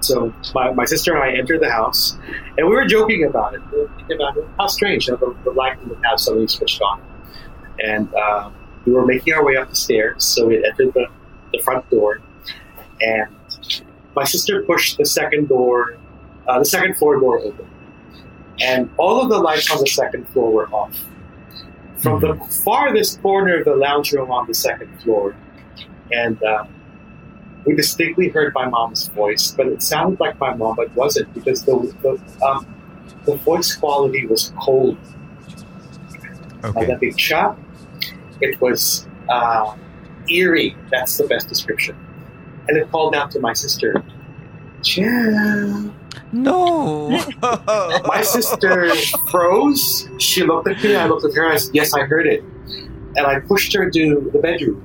So 0.00 0.34
my, 0.54 0.70
my 0.72 0.84
sister 0.84 1.14
and 1.14 1.22
I 1.22 1.36
entered 1.36 1.60
the 1.60 1.70
house, 1.70 2.18
and 2.58 2.66
we 2.66 2.74
were 2.74 2.84
joking 2.84 3.24
about 3.24 3.54
it. 3.54 3.62
We 3.72 3.80
were 3.80 3.90
thinking 3.96 4.16
about 4.16 4.36
it. 4.36 4.44
How 4.58 4.66
strange, 4.66 5.06
you 5.06 5.14
know, 5.14 5.18
the, 5.18 5.34
the 5.44 5.50
light 5.50 5.80
in 5.80 5.88
the 5.88 5.96
house 6.04 6.26
suddenly 6.26 6.46
switched 6.46 6.82
on. 6.82 7.02
And 7.82 8.14
uh, 8.14 8.50
we 8.84 8.92
were 8.92 9.06
making 9.06 9.32
our 9.32 9.44
way 9.44 9.56
up 9.56 9.70
the 9.70 9.76
stairs, 9.76 10.24
so 10.24 10.46
we 10.46 10.64
entered 10.64 10.92
the, 10.92 11.06
the 11.52 11.62
front 11.62 11.88
door, 11.90 12.20
and 13.00 13.34
my 14.14 14.24
sister 14.24 14.62
pushed 14.62 14.98
the 14.98 15.06
second 15.06 15.48
door, 15.48 15.96
uh, 16.46 16.58
the 16.58 16.64
second 16.66 16.96
floor 16.96 17.18
door 17.18 17.40
open. 17.40 17.66
And 18.60 18.90
all 18.98 19.22
of 19.22 19.30
the 19.30 19.38
lights 19.38 19.70
on 19.70 19.80
the 19.80 19.86
second 19.86 20.28
floor 20.28 20.52
were 20.52 20.68
off. 20.68 20.96
From 21.96 22.20
the 22.20 22.34
farthest 22.64 23.22
corner 23.22 23.58
of 23.58 23.64
the 23.64 23.74
lounge 23.74 24.12
room 24.12 24.30
on 24.30 24.46
the 24.46 24.54
second 24.54 25.00
floor, 25.02 25.34
and 26.12 26.40
uh, 26.42 26.66
we 27.64 27.74
distinctly 27.74 28.28
heard 28.28 28.52
my 28.54 28.68
mom's 28.68 29.08
voice, 29.08 29.52
but 29.52 29.66
it 29.66 29.82
sounded 29.82 30.20
like 30.20 30.38
my 30.38 30.54
mom, 30.54 30.76
but 30.76 30.94
wasn't 30.94 31.32
because 31.34 31.64
the 31.64 31.94
the, 32.02 32.46
um, 32.46 32.66
the 33.24 33.36
voice 33.36 33.74
quality 33.74 34.26
was 34.26 34.52
cold. 34.60 34.98
Okay. 36.62 36.80
Like 36.80 36.88
a 36.88 36.96
big 36.96 37.18
shot. 37.18 37.58
It 38.40 38.60
was 38.60 39.06
uh, 39.28 39.74
eerie. 40.30 40.76
That's 40.90 41.16
the 41.16 41.26
best 41.26 41.48
description. 41.48 41.96
And 42.68 42.76
it 42.76 42.90
called 42.90 43.14
out 43.14 43.30
to 43.32 43.40
my 43.40 43.52
sister, 43.52 44.02
Jen. 44.82 45.94
No! 46.32 47.10
My 48.06 48.22
sister 48.22 48.94
froze. 49.30 50.08
She 50.18 50.42
looked 50.42 50.68
at 50.68 50.82
me. 50.82 50.96
I 50.96 51.06
looked 51.06 51.24
at 51.24 51.34
her. 51.34 51.46
I 51.46 51.56
said, 51.56 51.74
Yes, 51.74 51.94
I 51.94 52.00
heard 52.00 52.26
it. 52.26 52.42
And 53.16 53.20
I 53.26 53.40
pushed 53.40 53.72
her 53.74 53.90
to 53.90 54.30
the 54.32 54.38
bedroom. 54.40 54.82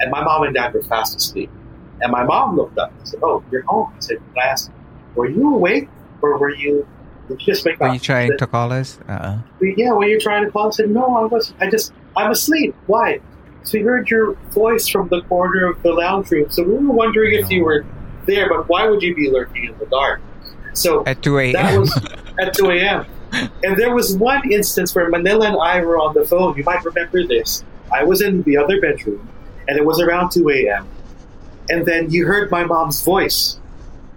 And 0.00 0.10
my 0.10 0.22
mom 0.22 0.44
and 0.44 0.54
dad 0.54 0.72
were 0.72 0.82
fast 0.82 1.16
asleep. 1.16 1.50
And 2.00 2.12
my 2.12 2.24
mom 2.24 2.56
looked 2.56 2.78
up 2.78 2.92
and 2.98 3.08
said, 3.08 3.20
Oh, 3.22 3.42
you're 3.50 3.62
home. 3.62 3.92
I 3.96 4.00
said, 4.00 4.18
I 4.36 4.48
asked, 4.48 4.70
Were 5.14 5.28
you 5.28 5.54
awake? 5.54 5.88
Or 6.22 6.38
were 6.38 6.54
you, 6.54 6.86
did 7.28 7.40
you 7.40 7.54
just 7.54 7.64
wake 7.64 7.80
Were 7.80 7.88
up? 7.88 7.94
you 7.94 8.00
trying 8.00 8.32
She 8.32 8.36
to 8.38 8.46
call 8.46 8.72
us? 8.72 8.98
Uh-uh. 9.08 9.38
Yeah, 9.60 9.92
were 9.92 10.06
you 10.06 10.20
trying 10.20 10.44
to 10.44 10.50
call? 10.50 10.68
I 10.68 10.70
said, 10.70 10.90
No, 10.90 11.16
I 11.16 11.24
was. 11.26 11.54
I 11.60 11.70
just, 11.70 11.92
I'm 12.16 12.30
asleep. 12.30 12.74
Why? 12.86 13.20
So 13.62 13.78
we 13.78 13.84
heard 13.84 14.10
your 14.10 14.34
voice 14.50 14.88
from 14.88 15.08
the 15.08 15.22
corner 15.22 15.66
of 15.66 15.82
the 15.82 15.92
lounge 15.92 16.30
room. 16.30 16.50
So 16.50 16.62
we 16.62 16.74
were 16.74 16.92
wondering 16.92 17.34
if 17.40 17.50
you 17.50 17.64
were 17.64 17.86
there, 18.26 18.48
but 18.48 18.68
why 18.68 18.86
would 18.86 19.02
you 19.02 19.14
be 19.14 19.30
lurking 19.30 19.64
in 19.64 19.78
the 19.78 19.86
dark? 19.86 20.20
So 20.74 21.04
At 21.06 21.22
2 21.22 21.38
a.m. 21.38 21.52
that 21.52 21.78
was 21.78 21.96
at 22.40 22.54
2 22.54 22.70
a.m. 22.72 23.06
And 23.62 23.76
there 23.76 23.94
was 23.94 24.16
one 24.16 24.50
instance 24.52 24.94
where 24.94 25.08
Manila 25.08 25.46
and 25.46 25.56
I 25.56 25.82
were 25.82 25.98
on 25.98 26.14
the 26.14 26.24
phone. 26.26 26.56
You 26.56 26.64
might 26.64 26.84
remember 26.84 27.26
this. 27.26 27.64
I 27.92 28.04
was 28.04 28.20
in 28.20 28.42
the 28.42 28.56
other 28.56 28.80
bedroom, 28.80 29.26
and 29.66 29.78
it 29.78 29.84
was 29.84 30.00
around 30.00 30.30
2 30.30 30.48
a.m. 30.50 30.86
And 31.70 31.86
then 31.86 32.10
you 32.10 32.26
heard 32.26 32.50
my 32.50 32.64
mom's 32.64 33.02
voice, 33.02 33.58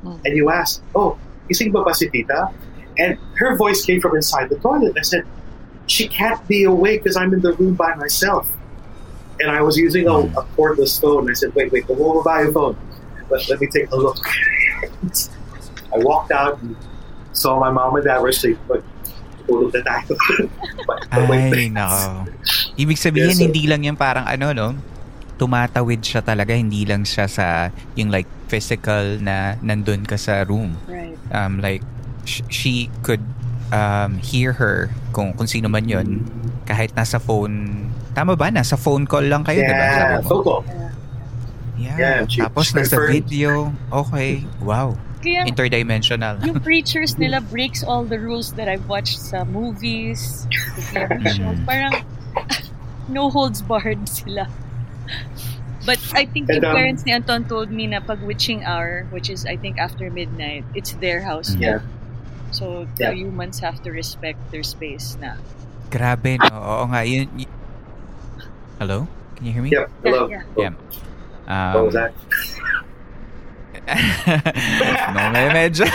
hmm. 0.02 0.20
and 0.26 0.36
you 0.36 0.50
asked, 0.50 0.82
"Oh, 0.96 1.18
gising 1.50 1.72
ba 1.72 1.84
ba 1.84 1.94
si 1.94 2.10
tita?" 2.10 2.52
And 2.98 3.18
her 3.38 3.56
voice 3.56 3.86
came 3.86 4.02
from 4.02 4.16
inside 4.16 4.50
the 4.50 4.60
toilet. 4.60 4.98
I 4.98 5.06
said, 5.06 5.24
"She 5.88 6.08
can't 6.08 6.42
be 6.48 6.64
awake 6.66 7.04
because 7.04 7.16
I'm 7.16 7.34
in 7.34 7.42
the 7.42 7.54
room 7.54 7.76
by 7.76 7.96
myself." 7.96 8.50
And 9.40 9.54
I 9.54 9.62
was 9.62 9.78
using 9.78 10.10
a, 10.10 10.28
hmm. 10.28 10.38
a 10.38 10.44
cordless 10.58 11.00
phone. 11.00 11.30
I 11.30 11.34
said, 11.34 11.56
"Wait, 11.56 11.72
wait, 11.72 11.88
go 11.88 11.96
buy 12.24 12.44
your 12.44 12.52
phone. 12.52 12.76
Let, 13.30 13.48
let 13.50 13.62
me 13.62 13.68
take 13.68 13.92
a 13.92 13.96
look." 13.96 14.18
I 15.94 15.98
walked 16.04 16.32
out 16.32 16.60
and 16.62 16.76
saw 17.32 17.60
my 17.60 17.72
mom 17.72 17.96
and 17.96 18.04
dad 18.04 18.20
were 18.20 18.30
asleep, 18.30 18.60
but 18.68 18.84
tulog 19.48 19.72
na 19.72 19.82
tayo. 19.82 20.14
but, 20.88 21.00
but 21.08 21.24
wait, 21.32 21.54
Ay, 21.56 21.68
no. 21.72 21.88
Ibig 22.76 23.00
sabihin, 23.00 23.32
Yes, 23.32 23.40
sir. 23.40 23.48
hindi 23.48 23.64
lang 23.66 23.82
yan 23.88 23.96
parang 23.96 24.28
ano, 24.28 24.52
no? 24.52 24.68
Tumatawid 25.38 26.02
siya 26.02 26.20
talaga, 26.20 26.52
hindi 26.52 26.84
lang 26.84 27.06
siya 27.06 27.26
sa 27.26 27.70
yung 27.94 28.10
like 28.10 28.26
physical 28.48 29.22
na 29.22 29.54
nandun 29.62 30.02
ka 30.02 30.18
sa 30.18 30.42
room. 30.44 30.74
Right. 30.86 31.14
Um, 31.30 31.62
like, 31.62 31.86
sh- 32.24 32.46
she 32.50 32.74
could 33.02 33.22
um, 33.70 34.18
hear 34.18 34.54
her 34.54 34.90
kung, 35.12 35.34
kung 35.34 35.46
sino 35.46 35.68
man 35.68 35.86
yun 35.86 36.26
kahit 36.66 36.92
nasa 36.94 37.22
phone. 37.22 37.88
Tama 38.12 38.36
ba? 38.36 38.50
Nasa 38.50 38.76
phone 38.76 39.06
call 39.06 39.30
lang 39.30 39.46
kayo, 39.46 39.62
Yeah, 39.62 40.20
mo? 40.20 40.28
phone 40.28 40.44
call. 40.44 40.62
Yeah. 41.78 41.96
Yeah, 41.98 42.18
she- 42.26 42.42
Tapos 42.42 42.74
she 42.74 42.82
nasa 42.82 42.98
video. 43.06 43.70
Okay. 43.94 44.42
Wow. 44.60 44.98
Kaya 45.18 45.46
Interdimensional. 45.46 46.42
yung 46.42 46.62
preachers 46.68 47.18
nila 47.18 47.42
breaks 47.42 47.82
all 47.82 48.06
the 48.06 48.18
rules 48.18 48.54
that 48.54 48.66
I've 48.66 48.86
watched 48.90 49.18
sa 49.18 49.46
movies, 49.46 50.46
sa 50.94 51.06
TV 51.10 51.22
shows. 51.30 51.58
Mm. 51.58 51.66
Parang 51.66 51.94
no 53.14 53.30
holds 53.30 53.62
barred 53.62 54.02
sila. 54.08 54.46
But 55.86 56.04
I 56.12 56.28
think 56.28 56.52
And, 56.52 56.60
yung 56.60 56.68
um, 56.68 56.76
parents 56.76 57.08
ni 57.08 57.16
Anton 57.16 57.48
told 57.48 57.72
me 57.72 57.88
na 57.88 58.04
pag 58.04 58.20
witching 58.20 58.68
hour, 58.68 59.08
which 59.08 59.30
is 59.32 59.48
I 59.48 59.56
think 59.56 59.80
after 59.80 60.12
midnight, 60.12 60.68
it's 60.76 60.92
their 61.00 61.24
house 61.24 61.56
Yeah. 61.56 61.80
na. 61.80 62.52
So 62.52 62.84
Yeah. 63.00 63.16
the 63.16 63.24
humans 63.24 63.64
have 63.64 63.80
to 63.88 63.92
respect 63.96 64.40
their 64.52 64.68
space 64.68 65.16
na. 65.20 65.40
Grabe, 65.88 66.36
no? 66.44 66.52
Oo 66.60 66.84
nga. 66.92 67.08
Yun, 67.08 67.32
y- 67.40 67.48
Hello? 68.78 69.08
Can 69.40 69.44
you 69.48 69.54
hear 69.56 69.64
me? 69.64 69.72
Yep. 69.72 69.88
Hello. 70.04 70.22
Yeah, 70.28 70.44
Yeah. 70.60 70.74
Um, 71.48 71.74
What 71.74 71.84
was 71.88 71.96
that? 71.96 72.12
no, 75.16 75.22
may 75.32 75.48
medyo. 75.56 75.88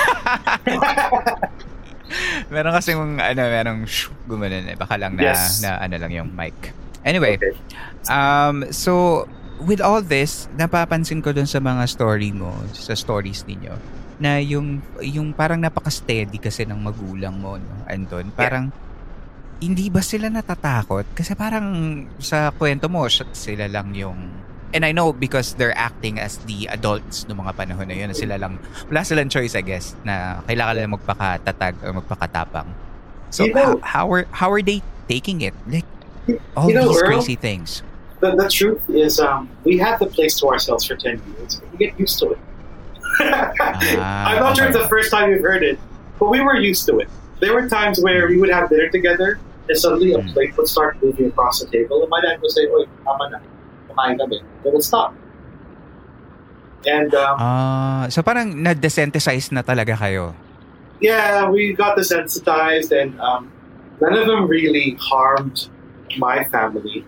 meron 2.52 2.72
kasi 2.72 2.96
yung, 2.96 3.20
ano, 3.20 3.40
merong 3.44 3.84
shh, 3.84 4.08
gumanon 4.24 4.64
eh. 4.68 4.76
Baka 4.76 4.96
lang 4.96 5.16
na, 5.16 5.32
Yes. 5.32 5.60
na, 5.60 5.76
ano 5.76 5.96
lang 6.00 6.12
yung 6.12 6.30
mic. 6.32 6.72
Anyway, 7.02 7.34
Okay. 7.38 7.54
um, 8.08 8.66
so, 8.70 9.24
with 9.60 9.82
all 9.82 10.02
this, 10.02 10.46
napapansin 10.54 11.22
ko 11.22 11.30
dun 11.30 11.46
sa 11.46 11.58
mga 11.58 11.86
story 11.86 12.30
mo, 12.30 12.54
sa 12.74 12.94
stories 12.94 13.42
ninyo, 13.46 13.74
na 14.18 14.38
yung, 14.38 14.78
yung 15.02 15.34
parang 15.34 15.58
napaka-steady 15.58 16.38
kasi 16.38 16.62
ng 16.62 16.78
magulang 16.78 17.34
mo, 17.34 17.58
no, 17.58 17.74
Anton. 17.90 18.30
Parang, 18.34 18.70
hindi 19.58 19.90
ba 19.90 20.02
sila 20.02 20.26
natatakot? 20.26 21.06
Kasi 21.14 21.34
parang 21.38 21.66
sa 22.18 22.50
kwento 22.50 22.90
mo, 22.90 23.06
sila 23.10 23.66
lang 23.66 23.94
yung... 23.94 24.18
And 24.72 24.88
I 24.88 24.90
know 24.96 25.12
because 25.12 25.52
they're 25.60 25.76
acting 25.76 26.16
as 26.16 26.40
the 26.48 26.64
adults 26.72 27.28
noong 27.28 27.44
mga 27.44 27.54
panahon 27.60 27.86
na 27.86 27.94
yun, 27.94 28.08
na 28.08 28.16
sila 28.16 28.40
lang, 28.40 28.56
wala 28.88 29.04
silang 29.04 29.28
choice, 29.28 29.52
I 29.52 29.60
guess, 29.60 29.92
na 30.00 30.40
kailangan 30.48 30.74
lang 30.80 30.96
magpakatatag 30.96 31.74
o 31.84 31.92
magpakatapang. 32.00 32.72
So, 33.28 33.44
You 33.44 33.52
know- 33.52 33.76
how, 33.84 34.06
how 34.06 34.06
are 34.08 34.24
how 34.32 34.48
are 34.48 34.64
they 34.64 34.80
taking 35.06 35.44
it? 35.44 35.52
Like, 35.68 35.84
all 36.56 36.68
You 36.68 36.74
know, 36.74 36.88
these 36.88 37.02
Earl, 37.02 37.06
crazy 37.08 37.36
things. 37.36 37.82
The, 38.20 38.36
the 38.36 38.48
truth 38.48 38.82
is, 38.88 39.18
um, 39.18 39.50
we 39.64 39.78
had 39.78 39.98
the 39.98 40.06
place 40.06 40.38
to 40.40 40.46
ourselves 40.46 40.84
for 40.84 40.94
10 40.94 41.22
years. 41.26 41.60
We 41.72 41.78
get 41.78 41.98
used 41.98 42.18
to 42.20 42.30
it. 42.32 42.38
I'm 43.20 44.38
not 44.40 44.56
sure 44.56 44.66
it's 44.66 44.78
the 44.78 44.88
first 44.88 45.10
time 45.10 45.30
you've 45.30 45.42
heard 45.42 45.62
it, 45.62 45.78
but 46.18 46.30
we 46.30 46.40
were 46.40 46.56
used 46.56 46.86
to 46.86 46.98
it. 47.00 47.08
There 47.40 47.52
were 47.52 47.68
times 47.68 48.00
where 48.00 48.28
we 48.28 48.38
would 48.38 48.50
have 48.50 48.70
dinner 48.70 48.88
together, 48.88 49.40
and 49.68 49.76
suddenly 49.78 50.12
a 50.14 50.18
Mm. 50.18 50.32
plate 50.32 50.54
would 50.56 50.68
start 50.68 50.96
moving 51.02 51.26
across 51.26 51.58
the 51.60 51.66
table, 51.66 52.00
and 52.02 52.10
my 52.10 52.20
dad 52.22 52.38
would 52.40 52.50
say, 52.54 52.66
Wait, 52.70 52.86
tama 53.04 53.30
na. 53.30 53.38
Kumain 53.90 54.14
kami. 54.18 54.38
It 54.64 54.72
would 54.72 54.82
stop. 54.86 55.14
And 56.86 57.14
um, 57.14 57.36
Ah, 57.38 58.06
so 58.10 58.22
parang 58.22 58.54
na-desensitize 58.62 59.50
na 59.52 59.62
talaga 59.62 59.94
kayo. 59.98 60.34
yeah, 61.02 61.50
we 61.50 61.74
got 61.74 61.98
desensitized, 61.98 62.94
and 62.94 63.18
um, 63.18 63.50
none 64.00 64.14
of 64.14 64.26
them 64.30 64.46
really 64.46 64.94
harmed 65.02 65.66
my 66.18 66.44
family. 66.44 67.04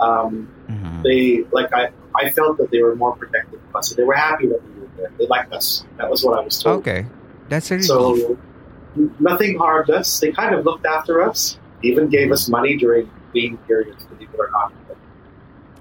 Um, 0.00 0.48
Mhm. 0.68 1.02
they 1.04 1.44
like 1.52 1.68
I, 1.74 1.90
I 2.16 2.30
felt 2.30 2.56
that 2.58 2.70
they 2.70 2.82
were 2.82 2.94
more 2.96 3.14
protective 3.16 3.60
of 3.60 3.76
us. 3.76 3.90
So 3.90 3.94
They 3.96 4.04
were 4.04 4.14
happy 4.14 4.46
that 4.48 4.60
we 4.64 4.70
were 4.80 4.88
there. 4.96 5.10
They 5.18 5.26
liked 5.26 5.52
us. 5.52 5.84
That 5.98 6.08
was 6.10 6.24
what 6.24 6.38
I 6.38 6.42
was 6.44 6.56
told. 6.62 6.80
Okay. 6.80 7.06
That's 7.48 7.70
a. 7.70 7.82
So 7.82 8.38
nothing 9.18 9.58
harmed 9.58 9.90
us. 9.90 10.20
They 10.20 10.32
kind 10.32 10.54
of 10.54 10.64
looked 10.64 10.86
after 10.86 11.22
us. 11.22 11.58
Even 11.82 12.08
gave 12.08 12.30
us 12.32 12.48
money 12.48 12.76
during 12.76 13.08
lean 13.34 13.56
periods, 13.66 14.04
believe 14.04 14.28
it 14.32 14.38
or 14.38 14.50
not. 14.52 14.72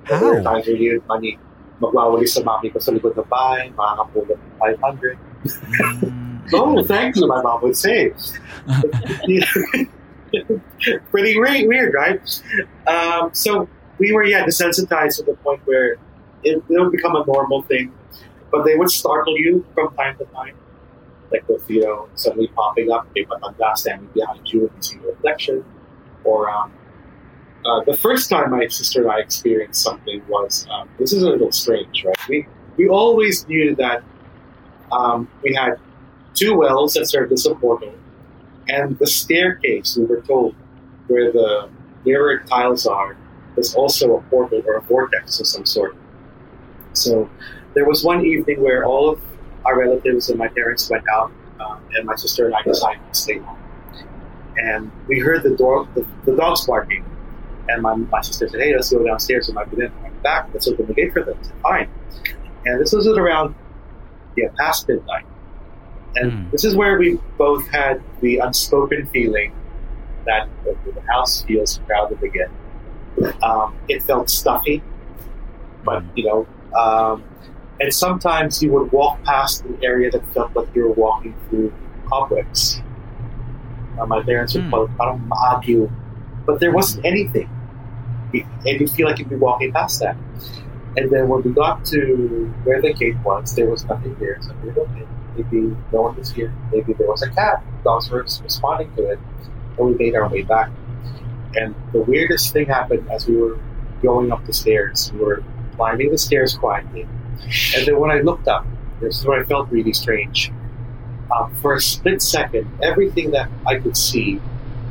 There 0.08 0.20
were 0.20 0.42
times 0.42 0.66
where 0.66 0.76
you 0.76 1.04
money 1.08 1.38
magwawali 1.80 2.28
sa 2.28 2.42
mami 2.44 2.72
ko 2.74 2.80
sa 2.80 2.92
likod 2.92 3.16
ng 3.16 3.24
bahay, 3.32 3.72
makakapulot 3.76 4.36
ng 4.36 4.54
500. 4.60 5.16
oh, 6.60 6.84
thank 6.84 7.16
you, 7.16 7.28
my 7.28 7.42
mom 7.42 7.62
would 7.64 7.78
say. 7.78 8.12
Pretty 11.12 11.40
weird, 11.40 11.68
weird 11.68 11.94
right? 11.94 12.42
Um, 12.88 13.34
so 13.34 13.68
we 13.98 14.12
were, 14.12 14.24
yeah, 14.24 14.46
desensitized 14.46 15.18
to 15.18 15.24
the 15.24 15.36
point 15.36 15.62
where 15.66 15.98
it, 16.44 16.64
would 16.70 16.92
become 16.92 17.16
a 17.16 17.26
normal 17.26 17.62
thing, 17.64 17.94
but 18.52 18.64
they 18.64 18.76
would 18.76 18.90
startle 18.90 19.38
you 19.38 19.66
from 19.74 19.94
time 19.96 20.18
to 20.18 20.26
time. 20.26 20.56
Like 21.32 21.48
with, 21.48 21.70
you 21.70 21.82
know, 21.82 22.10
suddenly 22.16 22.48
popping 22.48 22.92
up, 22.92 23.08
may 23.16 23.24
matanda 23.26 23.78
standing 23.78 24.10
behind 24.14 24.52
you 24.52 24.62
and 24.62 24.72
you 24.76 24.82
see 24.82 24.96
your 24.96 25.12
reflection. 25.12 25.64
Or 26.24 26.50
um, 26.50 26.74
uh, 27.66 27.84
the 27.84 27.96
first 27.96 28.30
time 28.30 28.52
my 28.52 28.68
sister 28.68 29.04
and 29.04 29.12
I 29.12 29.20
experienced 29.20 29.84
something 29.84 30.22
was 30.28 30.66
um, 30.72 30.90
this 30.98 31.14
is 31.14 31.24
a 31.24 31.30
little 31.30 31.52
strange, 31.52 32.04
right? 32.04 32.28
We 32.28 32.48
we 32.78 32.88
always 32.88 33.48
knew 33.48 33.76
that 33.76 34.04
um, 34.92 35.30
we 35.44 35.54
had 35.54 35.74
two 36.34 36.56
wells 36.56 36.94
that 36.94 37.08
served 37.08 37.34
as 37.34 37.46
a 37.46 37.54
portal, 37.56 37.94
and 38.70 38.98
the 39.00 39.08
staircase. 39.08 39.98
We 39.98 40.06
were 40.06 40.22
told 40.22 40.56
where 41.08 41.32
the 41.32 41.70
mirrored 42.06 42.48
tiles 42.48 42.86
are 42.86 43.18
was 43.56 43.76
also 43.76 44.18
a 44.18 44.22
portal 44.24 44.62
or 44.66 44.76
a 44.76 44.82
vortex 44.82 45.40
of 45.40 45.48
some 45.48 45.66
sort. 45.66 45.96
So 46.94 47.30
there 47.74 47.86
was 47.86 48.04
one 48.04 48.26
evening 48.26 48.62
where 48.62 48.86
all 48.86 49.10
of 49.10 49.22
our 49.66 49.78
relatives 49.78 50.30
and 50.30 50.38
my 50.38 50.48
parents 50.48 50.90
went 50.90 51.04
out, 51.10 51.32
um, 51.60 51.82
and 51.96 52.06
my 52.06 52.16
sister 52.16 52.46
and 52.46 52.56
I 52.56 52.62
decided 52.62 53.02
to 53.12 53.20
stay 53.20 53.40
home. 53.40 53.58
And 54.58 54.92
we 55.08 55.20
heard 55.20 55.44
the 55.44 55.56
door, 55.56 55.88
the, 55.96 56.06
the 56.26 56.36
dogs 56.36 56.66
barking, 56.66 57.06
and 57.68 57.82
my, 57.82 57.96
my 57.96 58.22
sister 58.22 58.48
said, 58.48 58.60
"Hey, 58.60 58.76
let's 58.76 58.92
go 58.92 59.04
downstairs." 59.06 59.50
And 59.50 59.58
I 59.58 59.64
went 59.64 60.02
went 60.02 60.24
back. 60.24 60.50
Let's 60.54 60.68
open 60.68 60.88
the 60.88 60.94
gate 60.94 61.14
for 61.14 61.24
them. 61.24 61.38
Said, 61.42 61.54
Fine. 61.62 61.90
And 62.66 62.82
this 62.82 62.92
was 62.92 63.08
at 63.08 63.18
around 63.18 63.56
yeah 64.36 64.50
past 64.58 64.88
midnight. 64.88 65.26
And 66.16 66.32
Mm. 66.32 66.52
this 66.52 66.64
is 66.64 66.76
where 66.76 66.98
we 66.98 67.20
both 67.38 67.68
had 67.70 68.02
the 68.22 68.40
unspoken 68.40 69.06
feeling 69.08 69.52
that 70.26 70.48
the, 70.64 70.76
house 71.08 71.44
feels 71.44 71.80
crowded 71.86 72.22
again. 72.24 72.50
Um, 73.42 73.74
it 73.88 74.04
felt 74.04 74.30
stuffy, 74.30 74.84
but 75.84 76.04
you 76.16 76.26
know, 76.26 76.48
um, 76.80 77.24
and 77.80 77.94
sometimes 77.94 78.62
you 78.62 78.72
would 78.72 78.92
walk 78.92 79.24
past 79.24 79.66
an 79.66 79.78
area 79.82 80.12
that 80.12 80.26
felt 80.34 80.56
like 80.56 80.68
you 80.76 80.84
were 80.88 80.94
walking 80.94 81.34
through 81.50 81.74
cobwebs. 82.06 82.82
Uh, 84.00 84.06
my 84.06 84.22
parents 84.24 84.54
would 84.54 84.64
Hmm. 84.66 84.70
call 84.72 84.84
it 84.86 84.92
parang 84.98 85.20
maagyo, 85.30 85.90
but 86.46 86.60
there 86.60 86.72
wasn't 86.72 87.06
anything, 87.06 87.50
You- 88.32 88.46
and 88.66 88.80
you 88.82 88.88
feel 88.88 89.08
like 89.08 89.20
you'd 89.20 89.30
be 89.30 89.36
walking 89.36 89.72
past 89.72 90.00
that. 90.02 90.16
And 90.98 91.10
then 91.12 91.28
when 91.28 91.42
we 91.44 91.52
got 91.52 91.86
to 91.86 92.52
where 92.64 92.82
the 92.82 92.94
gate 92.94 93.18
was, 93.24 93.56
there 93.56 93.68
was 93.68 93.86
nothing 93.86 94.16
there. 94.20 94.38
So 94.42 94.54
we 94.64 94.70
okay, 94.72 95.06
maybe 95.44 95.76
no 95.92 96.02
one 96.02 96.16
was 96.16 96.32
here. 96.32 96.54
Maybe 96.72 96.94
there 96.94 97.08
was 97.08 97.22
a 97.22 97.30
cat. 97.30 97.64
Dogs 97.84 98.10
were 98.10 98.24
responding 98.24 98.94
to 98.96 99.12
it, 99.12 99.20
and 99.78 99.88
we 99.88 99.96
made 99.96 100.16
our 100.16 100.28
way 100.28 100.44
back. 100.44 100.70
And 101.56 101.76
the 101.94 102.02
weirdest 102.02 102.54
thing 102.54 102.68
happened 102.68 103.10
as 103.12 103.28
we 103.28 103.38
were 103.38 103.60
going 104.02 104.32
up 104.32 104.46
the 104.46 104.54
stairs. 104.54 105.12
We 105.14 105.20
were 105.20 105.44
climbing 105.76 106.12
the 106.12 106.18
stairs 106.18 106.56
quietly, 106.56 107.08
and 107.76 107.88
then 107.88 108.00
when 108.00 108.12
I 108.12 108.20
looked 108.20 108.48
up, 108.48 108.66
this 109.00 109.20
is 109.20 109.26
where 109.26 109.42
I 109.42 109.46
felt 109.46 109.70
really 109.72 109.94
strange. 109.94 110.52
Um, 111.36 111.56
for 111.58 111.76
a 111.76 111.82
split 111.82 112.22
second, 112.22 112.68
everything 112.82 113.32
that 113.32 113.50
I 113.66 113.80
could 113.80 113.96
see 113.96 114.42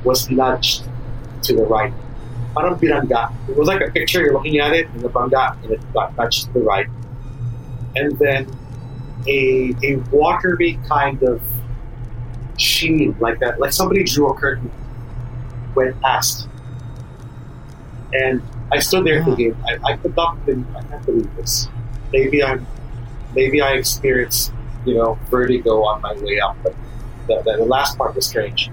was 0.04 0.30
nudged 0.30 0.84
to 1.42 1.54
the 1.54 1.64
right. 1.64 1.92
Parang. 2.54 2.78
It 3.48 3.56
was 3.56 3.68
like 3.68 3.82
a 3.82 3.90
picture, 3.90 4.20
you're 4.20 4.32
looking 4.32 4.58
at 4.58 4.72
it, 4.72 4.88
and 4.90 5.00
the 5.02 5.08
bangga, 5.08 5.62
and 5.62 5.72
it 5.72 5.92
got 5.92 6.16
nudged 6.16 6.46
to 6.46 6.52
the 6.54 6.60
right. 6.60 6.86
And 7.96 8.18
then 8.18 8.46
a, 9.26 9.74
a 9.82 9.96
watery 10.10 10.78
kind 10.88 11.22
of 11.22 11.42
sheen, 12.56 13.16
like 13.20 13.38
that, 13.40 13.60
like 13.60 13.72
somebody 13.72 14.04
drew 14.04 14.28
a 14.28 14.34
curtain, 14.34 14.70
went 15.74 16.00
past. 16.00 16.48
And 18.12 18.42
I 18.72 18.78
stood 18.78 19.04
there 19.04 19.24
thinking, 19.24 19.52
hmm. 19.52 19.84
I, 19.84 19.92
I 19.92 19.96
could 19.96 20.16
not 20.16 20.44
believe, 20.44 20.66
I 20.76 20.82
can't 20.82 21.04
believe 21.04 21.36
this. 21.36 21.68
Maybe 22.12 22.42
I'm, 22.42 22.66
maybe 23.34 23.60
I 23.60 23.72
experienced, 23.72 24.52
you 24.84 24.94
know, 24.94 25.18
vertigo 25.30 25.84
on 25.84 26.00
my 26.00 26.14
way 26.14 26.40
up, 26.40 26.56
but 26.62 26.74
the, 27.26 27.42
the, 27.44 27.58
the 27.58 27.64
last 27.64 27.98
part 27.98 28.14
was 28.14 28.26
strange. 28.26 28.70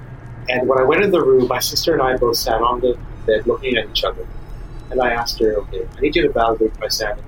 And 0.47 0.67
when 0.67 0.79
I 0.79 0.83
went 0.83 1.03
in 1.03 1.11
the 1.11 1.21
room, 1.21 1.47
my 1.47 1.59
sister 1.59 1.93
and 1.93 2.01
I 2.01 2.17
both 2.17 2.37
sat 2.37 2.61
on 2.61 2.79
the 2.79 2.97
bed 3.25 3.47
looking 3.47 3.77
at 3.77 3.89
each 3.89 4.03
other. 4.03 4.25
And 4.91 5.01
I 5.01 5.11
asked 5.11 5.39
her, 5.39 5.55
okay, 5.55 5.87
I 5.97 5.99
need 5.99 6.15
you 6.15 6.23
to 6.23 6.31
validate 6.31 6.79
my 6.79 6.87
sanity. 6.87 7.23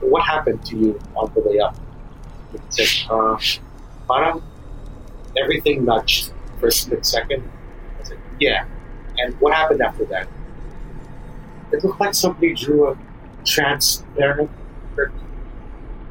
What 0.00 0.22
happened 0.24 0.64
to 0.66 0.76
you 0.76 1.00
on 1.16 1.32
the 1.34 1.40
way 1.40 1.58
up? 1.58 1.76
She 2.76 2.84
said, 2.86 3.10
uh, 3.10 3.38
parang 4.08 4.42
everything 5.36 5.84
nudged 5.84 6.32
for 6.60 6.66
a 6.68 6.72
split 6.72 7.04
second. 7.06 7.42
I 8.00 8.04
said, 8.04 8.18
yeah. 8.40 8.64
And 9.18 9.34
what 9.40 9.54
happened 9.54 9.80
after 9.82 10.04
that? 10.06 10.28
It 11.72 11.82
looked 11.84 12.00
like 12.00 12.14
somebody 12.14 12.54
drew 12.54 12.88
a 12.90 12.96
transparent 13.44 14.50
curtain. 14.96 15.20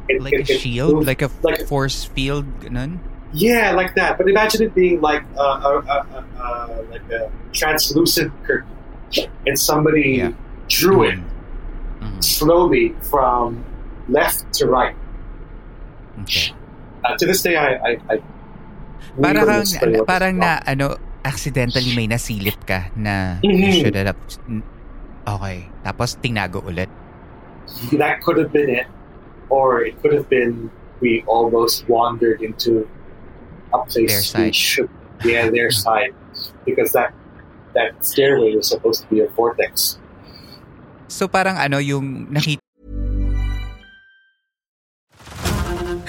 It- 0.09 0.21
Like 0.21 0.33
it- 0.33 0.49
a 0.49 0.53
it 0.53 0.59
shield? 0.59 0.93
moved 0.95 1.07
Like 1.07 1.21
a 1.21 1.29
like- 1.41 1.67
force 1.67 2.03
field? 2.03 2.45
Ganun? 2.61 2.99
yeah, 3.33 3.71
like 3.71 3.95
that. 3.95 4.17
But 4.17 4.29
imagine 4.29 4.61
it 4.63 4.75
being 4.75 5.01
like 5.01 5.23
a, 5.37 5.41
a, 5.41 5.71
a, 5.79 6.25
a, 6.37 6.81
like 6.91 7.09
a 7.11 7.31
translucent 7.51 8.31
curtain, 8.43 8.69
and 9.47 9.57
somebody 9.57 10.17
Yeah. 10.17 10.31
drew 10.67 11.03
it 11.03 11.19
Mhm. 12.01 12.23
slowly 12.23 12.93
from 13.09 13.63
left 14.09 14.51
to 14.55 14.67
right. 14.67 14.95
Okay. 16.21 16.53
Uh, 17.03 17.17
to 17.17 17.25
this 17.25 17.41
day, 17.41 17.57
I, 17.57 17.75
I, 17.75 17.91
I 18.09 18.15
we 19.17 19.21
Parang, 19.23 19.65
parang 20.05 20.33
na, 20.37 20.61
ano, 20.63 20.97
accidentally 21.25 21.95
may 21.95 22.07
nasilip 22.07 22.57
ka 22.65 22.89
na 22.95 23.39
you 23.43 23.53
Mhm. 23.55 23.73
should 23.81 23.95
have... 23.97 24.17
Okay. 25.23 25.57
Tapos 25.83 26.15
tinago 26.19 26.61
ulit. 26.63 26.89
that 27.97 28.19
could 28.21 28.37
have 28.37 28.51
been 28.51 28.69
it, 28.69 28.87
or 29.49 29.81
it 29.83 29.95
could 30.01 30.11
have 30.13 30.27
been 30.29 30.69
we 30.99 31.23
almost 31.27 31.87
wandered 31.87 32.39
into 32.41 32.87
a 33.73 33.79
place 33.87 34.31
Their 34.31 34.47
we 34.47 34.51
side. 34.51 34.55
should, 34.55 34.89
yeah, 35.23 35.47
their 35.49 35.71
side, 35.83 36.11
because 36.63 36.91
that 36.95 37.11
that 37.75 37.95
stairway 38.05 38.55
was 38.55 38.67
supposed 38.69 39.03
to 39.03 39.07
be 39.11 39.19
a 39.19 39.27
vortex. 39.31 39.97
So 41.11 41.27
parang 41.27 41.55
ano 41.59 41.77
yung 41.83 42.31
nakita 42.31 42.62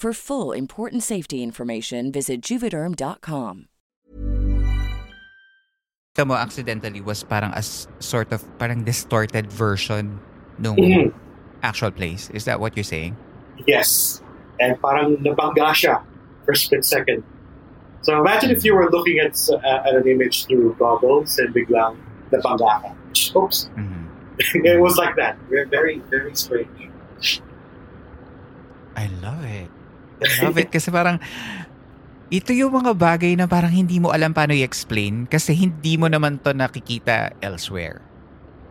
For 0.00 0.16
full 0.16 0.56
important 0.56 1.02
safety 1.04 1.44
information, 1.44 2.08
visit 2.08 2.40
juvederm.com. 2.40 3.68
Ito 6.16 6.24
mo 6.24 6.40
accidentally 6.40 7.04
was 7.04 7.20
parang 7.20 7.52
as 7.52 7.84
sort 8.00 8.32
of 8.32 8.40
parang 8.56 8.80
distorted 8.88 9.52
version 9.52 10.16
nung 10.56 10.80
Mhm. 10.80 11.12
actual 11.60 11.92
place. 11.92 12.32
Is 12.32 12.48
that 12.48 12.64
what 12.64 12.80
you're 12.80 12.88
saying? 12.88 13.12
Yes. 13.68 14.24
And 14.56 14.80
parang 14.80 15.20
nabangga 15.20 15.68
siya 15.76 16.00
for 16.48 16.52
a 16.52 16.56
split 16.56 16.88
second. 16.88 17.20
So 18.00 18.16
imagine 18.16 18.48
if 18.56 18.64
you 18.64 18.72
were 18.72 18.88
looking 18.88 19.20
at 19.20 19.36
uh, 19.52 19.84
at 19.84 19.92
an 20.00 20.08
image 20.08 20.48
through 20.48 20.80
goggles 20.80 21.36
and 21.36 21.52
biglang 21.52 22.00
nabangga 22.32 22.88
ka. 22.88 22.90
Oops. 23.36 23.68
Mhm. 23.76 24.08
it 24.64 24.80
was 24.80 24.96
like 24.96 25.12
that. 25.20 25.36
Very, 25.52 26.00
very 26.08 26.32
strange. 26.32 26.88
I 28.96 29.04
love 29.20 29.44
it. 29.44 29.68
Love 30.42 30.60
it 30.60 30.68
kasi 30.68 30.92
parang 30.92 31.16
ito 32.30 32.54
yung 32.54 32.70
mga 32.70 32.94
bagay 32.94 33.34
na 33.34 33.50
parang 33.50 33.74
hindi 33.74 33.98
mo 33.98 34.14
alam 34.14 34.30
paano 34.30 34.54
i-explain 34.54 35.26
kasi 35.26 35.50
hindi 35.50 35.98
mo 35.98 36.06
naman 36.06 36.38
to 36.38 36.54
nakikita 36.54 37.34
elsewhere. 37.42 37.98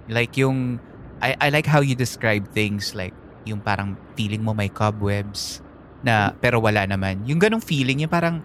Like 0.08 0.40
yung 0.40 0.80
I, 1.20 1.36
I 1.36 1.48
like 1.52 1.68
how 1.68 1.84
you 1.84 1.94
describe 1.94 2.48
things 2.56 2.96
like 2.96 3.12
yung 3.44 3.60
parang 3.60 4.00
feeling 4.16 4.40
mo 4.40 4.56
may 4.56 4.72
cobwebs 4.72 5.60
na 6.00 6.32
pero 6.40 6.64
wala 6.64 6.88
naman. 6.88 7.28
Yung 7.28 7.40
ganong 7.44 7.60
feeling, 7.60 8.00
yung 8.08 8.12
parang 8.12 8.40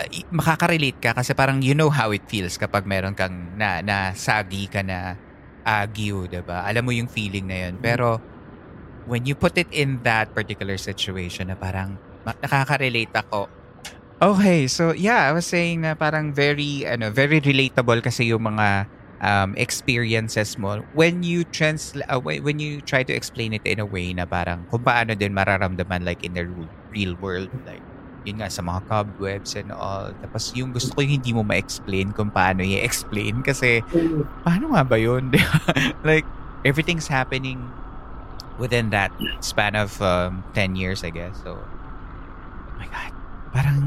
uh, 0.00 0.08
makaka-relate 0.32 0.96
ka 0.96 1.12
kasi 1.12 1.36
parang 1.36 1.60
you 1.60 1.76
know 1.76 1.92
how 1.92 2.08
it 2.16 2.24
feels 2.24 2.56
kapag 2.56 2.88
meron 2.88 3.12
kang 3.12 3.52
na, 3.60 3.84
na 3.84 4.16
sagi 4.16 4.64
ka 4.64 4.80
na 4.80 5.20
agyo, 5.60 6.24
'di 6.24 6.40
ba? 6.40 6.64
Alam 6.64 6.88
mo 6.88 6.92
yung 6.96 7.12
feeling 7.12 7.44
na 7.44 7.68
yun. 7.68 7.76
Pero 7.84 8.16
when 9.10 9.26
you 9.26 9.34
put 9.34 9.58
it 9.58 9.66
in 9.74 9.98
that 10.06 10.30
particular 10.30 10.78
situation 10.78 11.50
na 11.50 11.58
parang 11.58 11.98
nakaka-relate 12.22 13.10
ako. 13.10 13.50
Okay, 14.22 14.70
so 14.70 14.94
yeah, 14.94 15.26
I 15.26 15.32
was 15.34 15.50
saying 15.50 15.82
na 15.82 15.98
parang 15.98 16.30
very 16.30 16.86
ano, 16.86 17.10
very 17.10 17.42
relatable 17.42 17.98
kasi 18.04 18.30
yung 18.30 18.46
mga 18.46 18.86
um, 19.18 19.56
experiences 19.58 20.54
mo 20.60 20.84
when 20.94 21.26
you 21.26 21.42
trans 21.50 21.96
uh, 22.06 22.20
when 22.22 22.62
you 22.62 22.84
try 22.84 23.02
to 23.02 23.10
explain 23.10 23.56
it 23.56 23.64
in 23.66 23.82
a 23.82 23.88
way 23.88 24.12
na 24.14 24.28
parang 24.28 24.68
kung 24.70 24.84
paano 24.84 25.16
din 25.16 25.32
mararamdaman 25.32 26.04
like 26.04 26.22
in 26.22 26.36
the 26.36 26.44
real, 26.92 27.16
world 27.18 27.50
like 27.64 27.82
yun 28.28 28.44
nga 28.44 28.52
sa 28.52 28.60
mga 28.60 28.84
cobwebs 28.84 29.56
and 29.56 29.72
all. 29.72 30.12
Tapos 30.20 30.52
yung 30.52 30.76
gusto 30.76 30.92
ko 30.92 31.00
yung 31.00 31.16
hindi 31.16 31.32
mo 31.32 31.40
ma-explain 31.40 32.12
kung 32.12 32.28
paano 32.28 32.60
i-explain 32.60 33.40
kasi 33.40 33.80
paano 34.44 34.76
nga 34.76 34.84
ba 34.84 35.00
yun? 35.00 35.32
Like, 36.04 36.28
everything's 36.60 37.08
happening 37.08 37.72
within 38.60 38.90
that 38.92 39.10
span 39.40 39.74
of 39.74 39.96
um, 40.04 40.44
10 40.52 40.76
years, 40.76 41.02
I 41.02 41.10
guess. 41.10 41.40
So, 41.40 41.56
oh 42.68 42.74
my 42.76 42.86
God. 42.92 43.12
Parang 43.50 43.80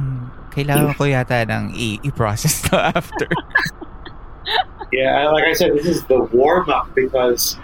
kailangan 0.51 0.97
ko 0.97 1.05
yata 1.05 1.45
ng 1.47 1.71
i- 1.71 2.01
i-process 2.03 2.65
to 2.67 2.75
after. 2.97 3.29
Yeah, 4.91 5.29
like 5.29 5.45
I 5.45 5.53
said, 5.53 5.73
this 5.73 5.85
is 5.87 6.03
the 6.05 6.21
warm 6.33 6.69
up 6.69 6.89
because 6.93 7.57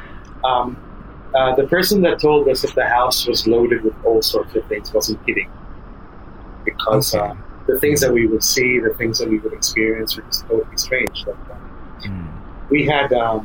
um, 0.45 0.78
uh, 1.36 1.54
the 1.56 1.67
person 1.67 2.02
that 2.02 2.19
told 2.19 2.48
us 2.50 2.62
that 2.63 2.74
the 2.74 2.86
house 2.88 3.28
was 3.28 3.45
loaded 3.45 3.84
with 3.84 3.93
all 4.06 4.22
sorts 4.22 4.56
of 4.56 4.65
things 4.65 4.93
wasn't 4.93 5.22
kidding. 5.26 5.50
Because 6.65 7.13
Okay. 7.13 7.22
uh, 7.22 7.36
the 7.67 7.78
things 7.78 8.02
that 8.02 8.12
we 8.13 8.26
would 8.26 8.43
see, 8.43 8.80
the 8.80 8.93
things 8.98 9.19
that 9.19 9.30
we 9.30 9.38
would 9.39 9.54
experience 9.54 10.17
were 10.17 10.24
just 10.26 10.48
totally 10.48 10.78
strange. 10.78 11.26
Like, 11.28 11.38
uh, 11.52 11.58
Mm. 12.00 12.32
we 12.72 12.88
had 12.88 13.12
um, 13.13 13.43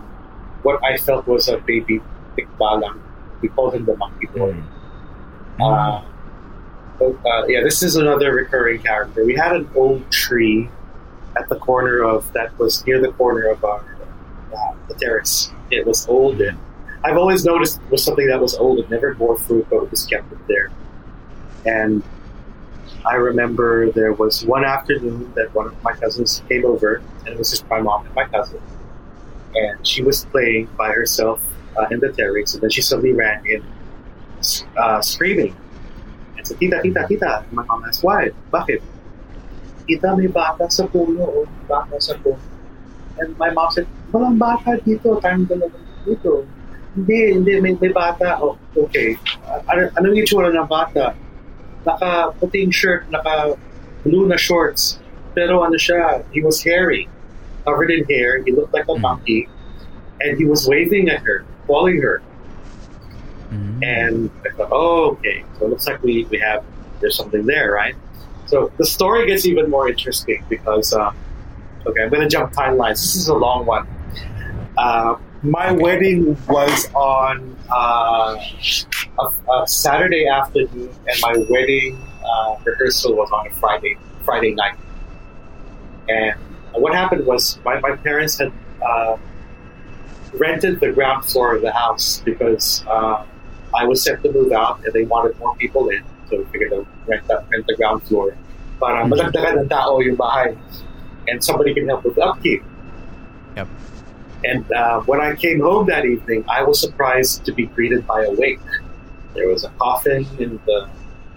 what 0.62 0.78
I 0.86 0.96
felt 0.96 1.26
was 1.26 1.50
a 1.50 1.58
baby 1.58 1.98
tikbalang. 2.38 3.03
We 3.44 3.50
called 3.50 3.74
him 3.74 3.84
the 3.84 3.94
monkey 3.98 4.26
boy. 4.28 4.56
Mm. 5.58 5.60
Uh, 5.60 6.02
but, 6.98 7.28
uh, 7.28 7.44
yeah, 7.46 7.62
this 7.62 7.82
is 7.82 7.96
another 7.96 8.32
recurring 8.32 8.80
character. 8.80 9.22
We 9.22 9.34
had 9.34 9.54
an 9.54 9.68
old 9.74 10.10
tree 10.10 10.70
at 11.36 11.50
the 11.50 11.56
corner 11.56 12.02
of 12.02 12.32
that 12.32 12.58
was 12.58 12.82
near 12.86 13.02
the 13.02 13.12
corner 13.12 13.48
of 13.48 13.62
our 13.62 13.84
uh, 14.56 14.74
the 14.88 14.94
terrace. 14.94 15.50
It 15.70 15.86
was 15.86 16.08
old, 16.08 16.40
and 16.40 16.58
I've 17.04 17.18
always 17.18 17.44
noticed 17.44 17.82
it 17.82 17.90
was 17.90 18.02
something 18.02 18.26
that 18.28 18.40
was 18.40 18.54
old. 18.54 18.78
It 18.78 18.88
never 18.88 19.12
bore 19.12 19.36
fruit, 19.36 19.66
but 19.68 19.82
it 19.82 19.90
was 19.90 20.06
kept 20.06 20.32
it 20.32 20.38
there. 20.48 20.70
And 21.66 22.02
I 23.04 23.16
remember 23.16 23.90
there 23.92 24.14
was 24.14 24.42
one 24.46 24.64
afternoon 24.64 25.30
that 25.34 25.52
one 25.52 25.66
of 25.66 25.82
my 25.82 25.92
cousins 25.92 26.42
came 26.48 26.64
over, 26.64 27.02
and 27.26 27.28
it 27.28 27.36
was 27.36 27.50
just 27.50 27.68
my 27.68 27.82
mom 27.82 28.06
and 28.06 28.14
my 28.14 28.24
cousin, 28.24 28.62
and 29.54 29.86
she 29.86 30.02
was 30.02 30.24
playing 30.24 30.70
by 30.78 30.92
herself 30.92 31.42
uh, 31.76 31.86
in 31.90 32.00
the 32.00 32.12
terrace, 32.12 32.54
and 32.54 32.62
then 32.62 32.70
she 32.70 32.82
suddenly 32.82 33.12
ran 33.12 33.44
in, 33.46 33.62
uh, 34.76 35.00
screaming. 35.00 35.54
And 36.36 36.46
said, 36.46 36.58
Tita, 36.58 36.80
tita, 36.82 37.06
tita. 37.08 37.44
And 37.46 37.52
my 37.52 37.64
mom 37.64 37.84
asked, 37.84 38.02
why? 38.02 38.30
Bakit? 38.52 38.82
Tita, 39.86 40.16
may 40.16 40.26
bata 40.26 40.70
sa 40.70 40.86
puno. 40.86 41.22
Oh, 41.22 41.48
bata 41.68 42.00
sa 42.00 42.14
puno. 42.18 42.38
And 43.18 43.36
my 43.38 43.50
mom 43.50 43.70
said, 43.70 43.86
walang 44.12 44.38
bata 44.38 44.80
dito. 44.82 45.20
Tayong 45.22 45.46
dalawa 45.46 45.78
dito. 46.04 46.46
Hindi, 46.94 47.32
hindi. 47.38 47.60
May, 47.60 47.74
may 47.78 47.92
bata. 47.92 48.38
Oh, 48.42 48.58
okay. 48.76 49.18
Ano, 49.70 49.90
anong 49.98 50.18
itsura 50.18 50.50
ng 50.50 50.66
bata? 50.66 51.14
Naka 51.86 52.32
puting 52.40 52.70
shirt, 52.70 53.06
naka 53.10 53.58
blue 54.02 54.26
na 54.26 54.36
shorts. 54.36 54.98
Pero 55.34 55.62
ano 55.62 55.76
siya, 55.76 56.22
he 56.32 56.42
was 56.42 56.62
hairy. 56.62 57.08
Covered 57.64 57.90
in 57.90 58.04
hair. 58.06 58.42
He 58.42 58.52
looked 58.52 58.72
like 58.72 58.86
a 58.88 58.94
Mm. 58.94 59.00
monkey. 59.00 59.48
And 60.22 60.38
he 60.38 60.46
was 60.46 60.64
waving 60.66 61.10
at 61.10 61.20
her, 61.26 61.44
calling 61.66 62.00
her. 62.02 62.22
Mm. 63.50 63.84
And 63.84 64.30
I 64.46 64.50
thought, 64.56 64.68
oh, 64.72 65.10
okay. 65.12 65.44
So 65.58 65.66
it 65.66 65.70
looks 65.70 65.86
like 65.86 66.02
we, 66.02 66.24
we 66.24 66.38
have, 66.38 66.64
there's 67.00 67.16
something 67.16 67.46
there, 67.46 67.72
right? 67.72 67.94
So 68.46 68.70
the 68.78 68.86
story 68.86 69.26
gets 69.26 69.46
even 69.46 69.70
more 69.70 69.88
interesting 69.88 70.44
because, 70.48 70.92
um, 70.92 71.16
okay, 71.86 72.02
I'm 72.02 72.10
going 72.10 72.22
to 72.22 72.28
jump 72.28 72.52
timelines. 72.52 73.00
This 73.00 73.16
is 73.16 73.28
a 73.28 73.34
long 73.34 73.66
one. 73.66 73.86
Uh, 74.76 75.16
my 75.42 75.68
Okay. 75.70 75.82
wedding 75.82 76.36
was 76.48 76.88
on 76.94 77.56
uh, 77.70 78.36
a, 79.20 79.52
a 79.52 79.68
Saturday 79.68 80.26
afternoon, 80.26 80.90
and 81.06 81.20
my 81.20 81.36
wedding 81.50 81.98
uh, 82.24 82.56
rehearsal 82.64 83.14
was 83.14 83.30
on 83.30 83.46
a 83.46 83.50
Friday 83.56 83.96
Friday 84.24 84.54
night. 84.54 84.74
And 86.08 86.34
what 86.72 86.94
happened 86.94 87.26
was 87.26 87.58
my, 87.64 87.78
my 87.80 87.94
parents 87.96 88.38
had 88.38 88.52
uh, 88.84 89.16
rented 90.38 90.80
the 90.80 90.92
ground 90.92 91.24
floor 91.24 91.54
of 91.54 91.62
the 91.62 91.72
house 91.72 92.22
because 92.24 92.84
uh, 92.86 93.24
I 93.74 93.84
was 93.86 94.02
set 94.02 94.22
to 94.22 94.32
move 94.32 94.52
out 94.52 94.84
and 94.84 94.92
they 94.92 95.04
wanted 95.04 95.38
more 95.38 95.54
people 95.56 95.88
in. 95.88 96.02
So 96.30 96.38
we 96.38 96.44
figured 96.46 96.70
to 96.70 96.86
rent, 97.06 97.26
the- 97.26 97.44
rent 97.50 97.66
the 97.66 97.76
ground 97.76 98.02
floor. 98.04 98.36
Para 98.80 99.04
madagdagan 99.06 99.64
ng 99.64 99.68
tao 99.68 99.98
yung 100.00 100.16
bahay. 100.16 100.56
And 101.28 101.42
somebody 101.42 101.72
can 101.72 101.88
help 101.88 102.04
with 102.04 102.18
upkeep. 102.18 102.62
Yep. 103.56 103.68
And 104.44 104.70
uh, 104.72 105.00
when 105.02 105.20
I 105.20 105.34
came 105.34 105.60
home 105.60 105.86
that 105.86 106.04
evening, 106.04 106.44
I 106.48 106.62
was 106.62 106.80
surprised 106.80 107.44
to 107.46 107.52
be 107.52 107.66
greeted 107.66 108.06
by 108.06 108.24
a 108.24 108.32
wake. 108.32 108.60
There 109.32 109.48
was 109.48 109.64
a 109.64 109.70
coffin 109.80 110.26
in 110.38 110.60
the 110.66 110.88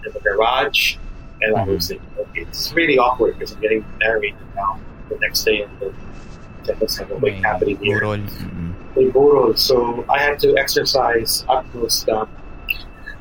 in 0.04 0.12
the 0.12 0.20
garage, 0.20 0.96
and 1.40 1.56
I 1.56 1.64
was 1.64 1.88
thinking, 1.88 2.06
okay, 2.18 2.42
it's 2.42 2.72
really 2.72 2.98
awkward 2.98 3.38
because 3.38 3.52
I'm 3.52 3.60
getting 3.60 3.84
married 3.98 4.36
now 4.54 4.78
the 5.08 5.18
next 5.18 5.42
day, 5.44 5.62
and 5.62 5.72
then 5.80 5.94
have 6.74 7.10
a 7.10 7.16
wake 7.16 7.40
happening 7.44 7.76
here 7.82 8.00
burol. 8.00 8.18
Mm-mm. 8.18 8.72
may 8.96 9.08
burol. 9.10 9.56
So 9.58 10.04
I 10.08 10.18
had 10.18 10.38
to 10.40 10.56
exercise 10.58 11.44
utmost 11.48 12.08
um, 12.08 12.28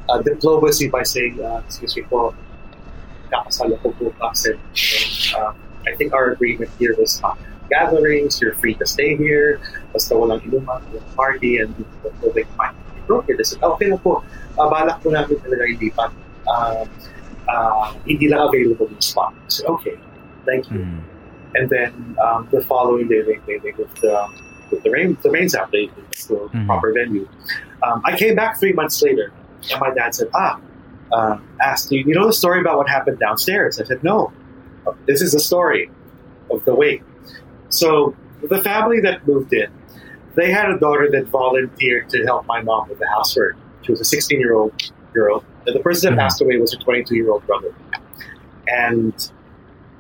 uh, 0.10 0.22
diplomacy 0.22 0.90
by 0.90 1.04
saying, 1.04 1.42
uh, 1.44 1.62
excuse 1.66 1.96
me 1.96 2.04
po, 2.04 2.36
kakasala 3.32 3.80
ko 3.84 3.92
po 3.96 4.12
kasi. 4.20 4.56
So, 4.74 5.40
uh, 5.40 5.54
I 5.88 5.96
think 5.96 6.14
our 6.14 6.32
agreement 6.32 6.72
here 6.80 6.96
was 6.98 7.22
uh, 7.24 7.36
gatherings, 7.70 8.40
you're 8.42 8.56
free 8.56 8.76
to 8.76 8.86
stay 8.86 9.16
here, 9.16 9.60
basta 9.94 10.16
walang 10.16 10.44
inuman, 10.44 10.84
walang 10.92 11.16
party, 11.16 11.60
and 11.60 11.72
we'll 12.22 12.34
make 12.34 12.48
fine. 12.56 12.76
Okay, 13.08 13.34
they 13.40 13.44
said, 13.44 13.64
okay 13.64 13.88
na 13.88 13.96
po, 13.96 14.24
uh, 14.60 14.68
balak 14.68 15.00
po 15.00 15.12
namin 15.12 15.40
talaga 15.40 15.64
ilipat. 15.64 16.12
Uh, 16.44 16.84
uh, 17.48 17.96
hindi 18.04 18.28
lang 18.28 18.52
available 18.52 18.88
yung 18.92 19.04
spot. 19.04 19.32
I 19.32 19.48
said, 19.48 19.68
okay, 19.80 19.96
thank 20.44 20.68
you. 20.72 20.84
Mm. 20.84 21.00
And 21.56 21.70
then 21.70 22.16
um, 22.24 22.48
the 22.52 22.62
following 22.62 23.08
day, 23.08 23.22
they, 23.22 23.36
they, 23.48 23.58
they 23.60 23.72
moved 23.78 24.04
um, 24.06 24.36
the, 24.70 24.78
the, 24.84 24.92
rain, 24.92 25.18
the 25.24 25.32
mains 25.32 25.56
out. 25.56 25.72
They 25.72 25.88
moved 25.96 26.28
to 26.28 26.36
a 26.44 26.50
Mhm. 26.50 26.66
proper 26.66 26.94
venue. 26.94 27.28
Um, 27.84 28.02
I 28.06 28.18
came 28.18 28.36
back 28.36 28.60
three 28.60 28.74
months 28.74 29.02
later, 29.02 29.32
and 29.72 29.80
my 29.80 29.94
dad 29.94 30.14
said, 30.16 30.28
"Ah, 30.36 30.60
uh, 31.12 31.38
asked, 31.62 31.92
"You 31.92 32.04
you 32.06 32.14
know 32.14 32.26
the 32.28 32.34
story 32.34 32.60
about 32.60 32.78
what 32.78 32.90
happened 32.90 33.20
downstairs?" 33.20 33.80
I 33.80 33.86
said, 33.86 34.04
"No, 34.04 34.32
this 35.06 35.22
is 35.22 35.32
the 35.32 35.40
story 35.40 35.90
of 36.52 36.64
the 36.66 36.74
wake." 36.76 37.04
So 37.70 38.16
the 38.50 38.62
family 38.62 39.00
that 39.02 39.28
moved 39.28 39.54
in, 39.54 39.68
they 40.36 40.52
had 40.52 40.70
a 40.70 40.78
daughter 40.80 41.10
that 41.12 41.28
volunteered 41.28 42.10
to 42.10 42.24
help 42.26 42.46
my 42.46 42.62
mom 42.62 42.90
with 42.90 43.00
the 43.00 43.08
housework. 43.08 43.56
She 43.84 43.92
was 43.92 44.02
a 44.02 44.06
16 44.06 44.40
year 44.40 44.54
old 44.56 44.74
girl. 45.14 45.44
And 45.66 45.76
the 45.76 45.80
person 45.82 46.12
that 46.12 46.16
Mhm. 46.18 46.24
passed 46.24 46.42
away 46.42 46.58
was 46.58 46.74
her 46.74 46.80
22 46.80 47.16
year 47.16 47.30
old 47.32 47.46
brother. 47.48 47.74
And 48.68 49.14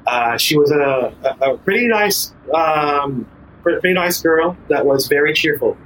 uh, 0.07 0.37
she 0.37 0.57
was 0.57 0.71
a, 0.71 1.13
a, 1.41 1.51
a 1.51 1.57
pretty 1.59 1.87
nice, 1.87 2.33
um, 2.53 3.27
pretty, 3.61 3.93
nice 3.93 4.21
girl 4.21 4.57
that 4.69 4.85
was 4.85 5.07
very 5.07 5.33
cheerful. 5.33 5.77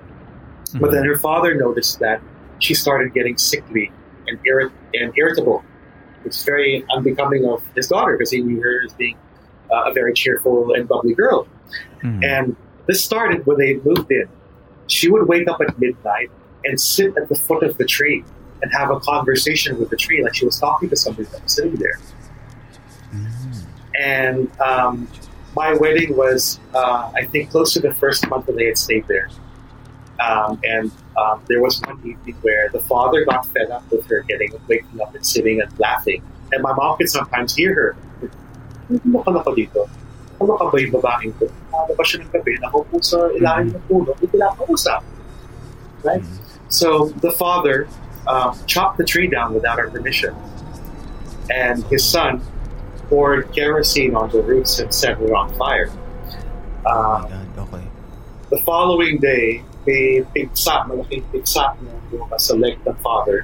But 0.80 0.92
then 0.92 1.04
her 1.06 1.18
father 1.18 1.54
noticed 1.56 2.00
that 2.00 2.22
she 2.60 2.74
started 2.74 3.14
getting 3.14 3.38
sickly 3.38 3.92
and, 4.28 4.40
irrit- 4.46 4.72
and 4.94 5.12
irritable. 5.18 5.66
It's 6.24 6.44
very 6.44 6.86
unbecoming 6.96 7.46
of 7.46 7.62
his 7.76 7.88
daughter 7.90 8.14
because 8.16 8.32
he 8.32 8.42
knew 8.42 8.62
her 8.62 8.84
as 8.86 8.94
being 8.94 9.18
uh, 9.72 9.90
a 9.90 9.94
very 9.94 10.14
cheerful 10.14 10.74
and 10.74 10.88
bubbly 10.88 11.14
girl. 11.14 11.48
Mhm. 12.04 12.24
And 12.24 12.56
this 12.86 13.04
started 13.04 13.46
when 13.46 13.58
they 13.58 13.76
moved 13.84 14.12
in. 14.12 14.30
She 14.88 15.10
would 15.10 15.28
wake 15.28 15.48
up 15.50 15.60
at 15.62 15.78
midnight 15.80 16.30
and 16.64 16.80
sit 16.80 17.18
at 17.18 17.28
the 17.28 17.36
foot 17.36 17.64
of 17.64 17.78
the 17.78 17.86
tree 17.86 18.24
and 18.62 18.72
have 18.72 18.92
a 18.92 19.00
conversation 19.00 19.80
with 19.80 19.90
the 19.90 19.96
tree, 19.98 20.24
like 20.24 20.36
she 20.36 20.46
was 20.46 20.60
talking 20.60 20.90
to 20.90 20.96
somebody 20.96 21.28
that 21.30 21.44
was 21.44 21.54
sitting 21.54 21.76
there. 21.76 22.00
And 24.00 24.50
um, 24.60 25.08
my 25.56 25.74
wedding 25.74 26.16
was, 26.16 26.60
uh, 26.74 27.12
I 27.16 27.26
think, 27.26 27.52
close 27.52 27.74
to 27.74 27.80
the 27.80 27.94
first 27.96 28.28
month 28.30 28.46
that 28.46 28.56
they 28.56 28.66
had 28.66 28.78
stayed 28.78 29.08
there. 29.08 29.30
Um, 30.20 30.60
and 30.64 30.92
um, 31.18 31.42
there 31.48 31.62
was 31.62 31.82
one 31.82 31.98
evening 32.06 32.36
where 32.42 32.70
the 32.70 32.80
father 32.82 33.26
got 33.26 33.46
fed 33.48 33.72
up 33.72 33.90
with 33.92 34.06
her 34.08 34.22
getting 34.22 34.52
waking 34.68 35.02
up 35.02 35.16
and 35.16 35.26
sitting 35.26 35.62
and 35.62 35.80
laughing. 35.80 36.24
And 36.52 36.62
my 36.62 36.74
mom 36.74 36.98
could 36.98 37.10
sometimes 37.10 37.56
hear 37.56 37.74
her. 37.74 37.96
Ano 38.90 39.24
ka 39.24 39.32
na 39.32 39.42
ko 39.42 39.56
dito? 39.56 39.90
Ano 40.40 40.58
ka 40.58 40.70
ba 40.70 40.78
yung 40.82 40.92
babaeng 40.92 41.34
ko? 41.40 41.48
Ano 41.74 41.96
ba 41.96 42.04
siya 42.04 42.22
ng 42.22 42.32
gabi? 42.32 42.60
Nakaupo 42.60 43.02
sa 43.02 43.18
ilalim 43.34 43.74
ng 43.74 43.84
puno. 43.88 44.14
Hindi 44.20 44.38
ko 44.38 44.64
usap. 44.70 45.02
Right? 46.04 46.24
So 46.68 47.10
the 47.24 47.32
father 47.32 47.88
um, 48.28 48.58
chopped 48.68 48.98
the 48.98 49.06
tree 49.06 49.28
down 49.28 49.54
without 49.54 49.80
our 49.80 49.90
permission. 49.90 50.36
And 51.50 51.84
his 51.90 52.06
son 52.06 52.46
poured 53.12 53.52
kerosene 53.52 54.16
on 54.16 54.32
the 54.32 54.42
roots 54.42 54.80
and 54.80 54.88
set 54.96 55.20
it 55.20 55.32
on 55.36 55.52
fire. 55.60 55.92
Oh 56.88 56.96
Um, 56.96 57.28
God, 57.28 57.48
okay. 57.68 57.86
the 58.50 58.60
following 58.64 59.20
day, 59.20 59.62
may 59.86 60.24
pigsa, 60.32 60.88
malaking 60.88 61.28
pigsa 61.30 61.76
na 61.84 61.92
lumabas 62.08 62.48
sa 62.48 62.56
leg 62.56 62.80
ng 62.88 62.96
father. 63.04 63.44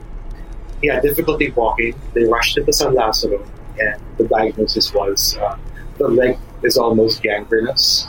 He 0.80 0.88
had 0.88 1.04
difficulty 1.04 1.52
walking. 1.52 1.94
They 2.16 2.24
rushed 2.24 2.56
him 2.58 2.64
to 2.66 2.72
San 2.72 2.94
Lazaro, 2.96 3.44
and 3.76 4.00
the 4.16 4.24
diagnosis 4.32 4.94
was 4.94 5.36
uh, 5.42 5.58
the 6.00 6.08
leg 6.08 6.38
is 6.64 6.78
almost 6.78 7.22
gangrenous, 7.22 8.08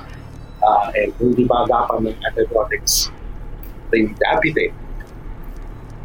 uh, 0.62 0.92
and 0.94 1.11
hindi 1.18 1.42
pa 1.48 1.66
agapan 1.66 2.06
ng 2.06 2.16
antibiotics. 2.22 3.11
They 3.90 4.06
need 4.06 4.16
to 4.20 4.26
amputate. 4.30 4.76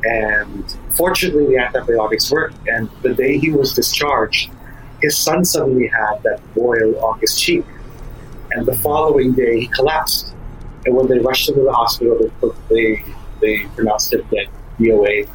And 0.03 0.63
fortunately, 0.95 1.55
the 1.55 1.59
antibiotics 1.61 2.31
worked, 2.31 2.57
and 2.67 2.89
the 3.03 3.13
day 3.13 3.37
he 3.37 3.51
was 3.51 3.75
discharged, 3.75 4.51
his 5.03 5.17
son 5.17 5.43
suddenly 5.43 5.87
had 5.87 6.23
that 6.23 6.39
boil 6.55 6.97
on 7.03 7.19
his 7.19 7.35
cheek. 7.37 7.65
And 8.51 8.65
the 8.65 8.71
mm-hmm. 8.71 8.81
following 8.81 9.33
day, 9.33 9.59
he 9.59 9.67
collapsed. 9.67 10.33
And 10.85 10.95
when 10.95 11.07
they 11.07 11.19
rushed 11.19 11.49
him 11.49 11.55
to 11.55 11.63
the 11.63 11.73
hospital, 11.73 12.17
they, 12.19 12.55
they, 12.73 13.05
they 13.41 13.55
pronounced 13.75 14.13
him 14.13 14.23
dead, 14.31 14.47
DOA. 14.79 15.27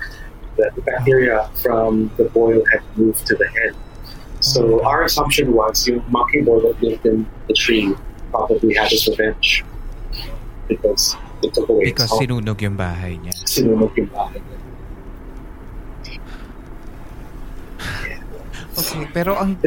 That 0.56 0.74
the 0.74 0.80
bacteria 0.80 1.50
from 1.62 2.10
the 2.16 2.24
boil 2.24 2.64
had 2.72 2.82
moved 2.96 3.26
to 3.26 3.36
the 3.36 3.46
head. 3.46 3.76
So 4.40 4.62
mm-hmm. 4.62 4.86
our 4.86 5.04
assumption 5.04 5.52
was 5.52 5.86
yung 5.86 6.02
monkey 6.10 6.40
boy 6.40 6.60
that 6.60 6.82
lived 6.82 7.04
in 7.04 7.28
the 7.46 7.54
tree 7.54 7.94
probably 8.30 8.74
had 8.74 8.90
his 8.90 9.06
revenge 9.06 9.64
because 10.66 11.16
it 11.42 11.54
took 11.54 11.68
away 11.68 11.84
Because 11.84 12.10
his 12.10 12.10
home. 12.10 12.20
sinunog 12.26 12.60
yung 12.60 12.76
bahay 12.76 13.20
niya. 13.22 13.34
Sinunog 13.46 13.94
yung 13.94 14.10
bahay 14.10 14.40
niya. 14.40 14.58
Okay, 18.98 19.08
pero 19.14 19.38
ang... 19.38 19.54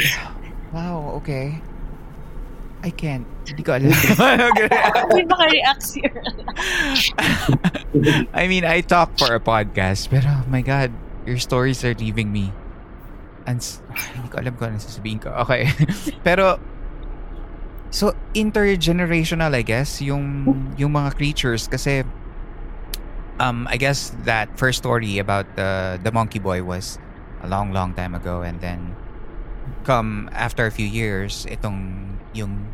Wow, 0.71 1.19
okay. 1.19 1.59
I 2.79 2.95
can't. 2.95 3.27
Hindi 3.43 3.61
ko 3.61 3.73
alam. 3.77 3.91
Hindi 3.91 5.23
ba 5.27 5.35
ka-react 5.35 5.83
here? 5.91 6.15
I 8.33 8.47
mean, 8.47 8.63
I 8.63 8.79
talk 8.79 9.19
for 9.19 9.35
a 9.35 9.43
podcast, 9.43 10.07
pero 10.07 10.31
my 10.47 10.63
God, 10.63 10.95
your 11.27 11.37
stories 11.37 11.83
are 11.83 11.93
leaving 11.93 12.31
me. 12.31 12.55
And 13.45 13.59
s- 13.59 13.83
hindi 14.15 14.31
ko 14.31 14.39
alam 14.39 14.55
kung 14.55 14.73
ano 14.73 14.79
sasabihin 14.79 15.19
ko. 15.19 15.35
Okay. 15.43 15.67
pero, 16.23 16.55
so, 17.91 18.15
intergenerational, 18.31 19.51
I 19.51 19.67
guess, 19.67 19.99
yung, 19.99 20.47
yung 20.79 20.95
mga 20.95 21.19
creatures. 21.19 21.67
Kasi, 21.67 22.07
um, 23.43 23.67
I 23.67 23.75
guess 23.75 24.15
that 24.23 24.55
first 24.55 24.79
story 24.79 25.19
about 25.19 25.51
the, 25.59 25.99
the 26.01 26.15
monkey 26.15 26.39
boy 26.39 26.63
was 26.63 26.95
a 27.43 27.47
long, 27.51 27.75
long 27.75 27.91
time 27.93 28.15
ago. 28.15 28.41
And 28.41 28.57
then, 28.63 28.95
come 29.81 30.29
after 30.31 30.65
a 30.65 30.71
few 30.71 30.85
years, 30.85 31.45
itong, 31.49 32.17
yung 32.33 32.71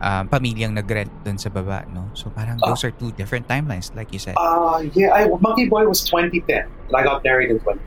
um, 0.00 0.28
pamilyang 0.28 0.74
nag-rent 0.74 1.10
dun 1.24 1.38
sa 1.38 1.48
baba, 1.48 1.84
no? 1.92 2.08
So 2.14 2.30
parang 2.30 2.58
Ah. 2.62 2.72
those 2.72 2.84
are 2.84 2.92
two 2.92 3.12
different 3.12 3.48
timelines, 3.48 3.94
like 3.94 4.12
you 4.12 4.18
said. 4.18 4.34
Uh, 4.36 4.84
yeah, 4.94 5.12
I, 5.12 5.28
Monkey 5.40 5.68
Boy 5.68 5.86
was 5.86 6.04
2010, 6.04 6.64
and 6.64 6.94
I 6.96 7.02
got 7.02 7.24
married 7.24 7.50
in 7.50 7.58
2010. 7.60 7.80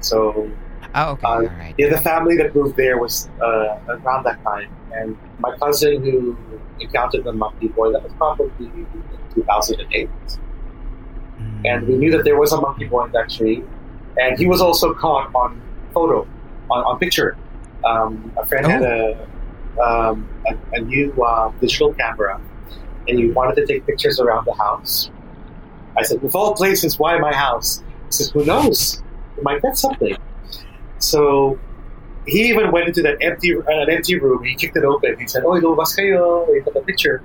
So, 0.00 0.48
ah, 0.94 1.10
okay, 1.16 1.26
uh, 1.26 1.42
alright. 1.48 1.74
yeah, 1.78 1.90
the 1.90 2.00
family 2.00 2.36
that 2.36 2.54
moved 2.54 2.76
there 2.76 2.98
was 2.98 3.28
uh, 3.42 3.78
around 3.88 4.24
that 4.24 4.42
time. 4.44 4.70
And 4.92 5.16
my 5.38 5.56
cousin 5.58 6.02
who 6.02 6.36
encountered 6.80 7.24
the 7.24 7.32
Monkey 7.32 7.68
Boy, 7.68 7.92
that 7.92 8.02
was 8.02 8.12
probably 8.16 8.66
in 8.66 8.86
2008. 9.34 10.08
Mm. 11.38 11.62
And 11.64 11.78
we 11.86 11.96
knew 11.96 12.10
that 12.12 12.24
there 12.24 12.38
was 12.38 12.52
a 12.52 12.60
Monkey 12.60 12.86
Boy 12.86 13.04
in 13.04 13.12
that 13.12 13.30
tree. 13.30 13.62
And 14.18 14.38
he 14.38 14.46
was 14.46 14.60
also 14.60 14.94
caught 14.94 15.30
on 15.34 15.60
photo, 15.94 16.26
on, 16.70 16.84
on 16.84 16.98
picture. 16.98 17.36
Um, 17.84 18.32
a 18.36 18.44
friend 18.46 18.66
had 18.66 18.82
a, 18.82 19.28
um, 19.80 20.28
a, 20.46 20.56
a 20.76 20.80
new 20.80 21.12
uh, 21.22 21.50
digital 21.60 21.94
camera, 21.94 22.40
and 23.06 23.18
he 23.18 23.30
wanted 23.30 23.54
to 23.56 23.66
take 23.66 23.86
pictures 23.86 24.18
around 24.20 24.44
the 24.46 24.54
house. 24.54 25.10
I 25.96 26.02
said, 26.02 26.22
"Of 26.24 26.34
all 26.34 26.54
places, 26.54 26.98
why 26.98 27.18
my 27.18 27.34
house?" 27.34 27.82
He 28.06 28.12
says, 28.12 28.30
"Who 28.30 28.44
knows? 28.44 29.02
You 29.36 29.42
might 29.42 29.62
get 29.62 29.76
something." 29.78 30.16
So 30.98 31.58
he 32.26 32.48
even 32.50 32.72
went 32.72 32.88
into 32.88 33.02
that 33.02 33.18
empty, 33.20 33.54
uh, 33.56 33.62
an 33.66 33.90
empty 33.90 34.18
room. 34.18 34.42
He 34.44 34.54
kicked 34.54 34.76
it 34.76 34.84
open. 34.84 35.18
He 35.18 35.26
said, 35.28 35.44
"Oh, 35.44 35.52
lumabas 35.52 35.96
kayo." 35.96 36.52
He 36.54 36.60
took 36.62 36.74
a 36.76 36.80
picture. 36.80 37.22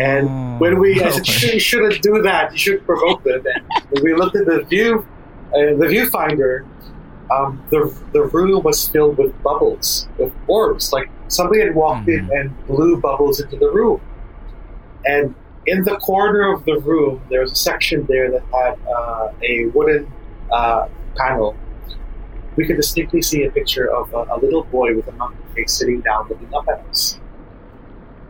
And 0.00 0.28
Oh, 0.30 0.56
when 0.60 0.78
we, 0.78 1.02
I 1.02 1.10
said, 1.10 1.52
you 1.52 1.60
shouldn't 1.60 2.00
do 2.00 2.22
that. 2.22 2.52
You 2.52 2.58
should 2.58 2.86
provoke 2.86 3.22
them. 3.22 3.44
And 3.44 4.00
we 4.02 4.14
looked 4.14 4.34
at 4.34 4.46
the 4.46 4.62
view, 4.62 5.04
uh, 5.52 5.76
the 5.76 5.86
viewfinder, 5.92 6.64
um, 7.30 7.62
the 7.70 7.94
the 8.12 8.22
room 8.24 8.62
was 8.62 8.86
filled 8.88 9.16
with 9.18 9.40
bubbles, 9.42 10.08
with 10.18 10.32
orbs. 10.46 10.92
Like 10.92 11.08
somebody 11.28 11.60
had 11.60 11.74
walked 11.74 12.08
in 12.08 12.26
Mhm. 12.26 12.40
and 12.40 12.66
blew 12.66 12.98
bubbles 13.00 13.40
into 13.40 13.56
the 13.56 13.70
room. 13.70 14.00
And 15.06 15.34
in 15.66 15.84
the 15.84 15.96
corner 15.96 16.52
of 16.52 16.64
the 16.64 16.78
room, 16.80 17.22
there 17.30 17.40
was 17.40 17.52
a 17.52 17.56
section 17.56 18.04
there 18.06 18.30
that 18.30 18.42
had 18.52 18.78
uh, 18.88 19.28
a 19.42 19.66
wooden 19.66 20.10
uh, 20.52 20.88
panel. 21.16 21.56
We 22.56 22.66
could 22.66 22.76
distinctly 22.76 23.22
see 23.22 23.44
a 23.44 23.50
picture 23.50 23.90
of 23.90 24.12
a, 24.14 24.26
a 24.30 24.38
little 24.38 24.64
boy 24.64 24.94
with 24.94 25.08
a 25.08 25.12
monkey 25.12 25.38
face 25.54 25.72
sitting 25.72 26.00
down, 26.02 26.28
looking 26.28 26.52
up 26.54 26.68
at 26.68 26.84
us. 26.90 27.18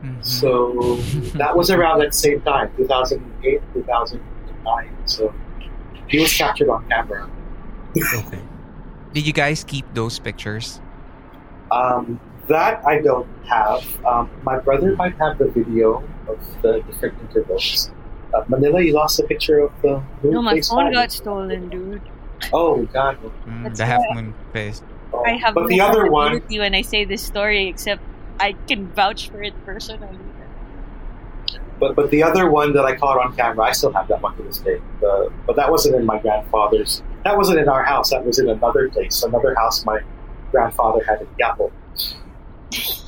Mhm. 0.02 0.24
So 0.24 0.96
that 1.38 1.56
was 1.56 1.70
around 1.70 1.98
that 2.00 2.14
same 2.14 2.40
time, 2.42 2.70
2008, 2.76 3.60
2009. 3.74 4.88
So 5.06 5.32
he 6.06 6.20
was 6.20 6.32
captured 6.36 6.68
on 6.70 6.86
camera. 6.88 7.28
okay. 7.96 8.38
Did 9.14 9.28
you 9.28 9.32
guys 9.32 9.62
keep 9.62 9.86
those 9.94 10.18
pictures? 10.18 10.80
Um, 11.70 12.20
that 12.48 12.84
I 12.84 13.00
don't 13.00 13.28
have. 13.46 14.04
Um, 14.04 14.28
my 14.42 14.58
brother 14.58 14.96
might 14.96 15.16
have 15.18 15.38
the 15.38 15.46
video 15.46 16.02
of 16.26 16.62
the 16.62 16.80
different 16.82 17.14
intervals. 17.20 17.90
Uh, 18.34 18.42
Manila, 18.48 18.82
you 18.82 18.92
lost 18.92 19.20
a 19.20 19.22
picture 19.22 19.60
of 19.60 19.72
the 19.82 20.02
moon 20.22 20.34
No, 20.34 20.42
my 20.42 20.60
phone 20.60 20.92
got 20.92 21.12
stolen, 21.12 21.68
dude. 21.68 22.02
Oh 22.52 22.82
God! 22.92 23.16
Mm, 23.46 23.76
the 23.76 23.86
half 23.86 24.02
moon 24.12 24.34
face. 24.52 24.82
Oh. 25.12 25.22
I 25.24 25.36
have 25.36 25.54
but 25.54 25.62
no 25.62 25.68
the 25.68 25.80
other 25.80 26.10
one, 26.10 26.32
credibility 26.32 26.58
when 26.58 26.74
I 26.74 26.82
say 26.82 27.04
this 27.04 27.22
story, 27.22 27.68
except 27.68 28.02
I 28.40 28.52
can 28.66 28.88
vouch 28.88 29.30
for 29.30 29.40
it 29.44 29.54
personally. 29.64 30.18
but 31.78 31.94
but 31.94 32.10
the 32.10 32.24
other 32.24 32.50
one 32.50 32.72
that 32.72 32.84
I 32.84 32.96
caught 32.96 33.24
on 33.24 33.36
camera, 33.36 33.66
I 33.66 33.72
still 33.72 33.92
have 33.92 34.08
that 34.08 34.20
one 34.20 34.36
to 34.38 34.42
this 34.42 34.58
day. 34.58 34.80
The, 35.00 35.32
but 35.46 35.54
that 35.54 35.70
wasn't 35.70 35.94
in 35.94 36.04
my 36.04 36.18
grandfather's. 36.18 37.02
That 37.24 37.36
wasn't 37.36 37.58
in 37.60 37.68
our 37.68 37.82
house. 37.82 38.10
That 38.10 38.24
was 38.24 38.38
in 38.38 38.48
another 38.48 38.88
place, 38.90 39.22
another 39.24 39.54
house 39.56 39.84
my 39.84 40.00
grandfather 40.52 41.02
had 41.04 41.20
in 41.24 41.28
Yapo, 41.40 41.72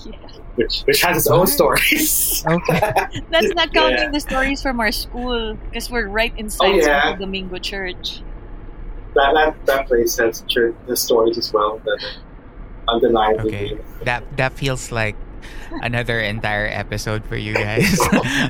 Yeah. 0.04 0.16
which 0.56 0.82
which 0.88 1.02
has 1.04 1.16
its 1.20 1.28
own 1.28 1.46
stories. 1.46 2.42
Okay. 2.48 2.80
That's 3.30 3.52
not 3.54 3.72
counting 3.76 4.08
Yeah. 4.08 4.16
the 4.16 4.20
stories 4.20 4.62
from 4.64 4.80
our 4.80 4.90
school, 4.92 5.54
because 5.68 5.90
we're 5.90 6.08
right 6.08 6.32
inside 6.40 6.66
Oh, 6.66 6.80
yeah. 6.80 7.02
Santo 7.12 7.26
Domingo 7.28 7.58
Church. 7.60 8.22
that, 9.16 9.32
that 9.32 9.52
that 9.66 9.82
place 9.88 10.16
has 10.20 10.44
tr- 10.48 10.76
the 10.88 10.96
stories 10.96 11.36
as 11.40 11.48
well 11.52 11.80
that 11.84 11.98
are 12.04 12.16
undeniably 12.96 13.48
Okay. 13.48 13.68
That 14.04 14.24
that 14.36 14.52
feels 14.56 14.92
like 14.92 15.16
another 15.84 16.20
entire 16.20 16.68
episode 16.68 17.24
for 17.28 17.36
you 17.36 17.52
guys. 17.68 17.96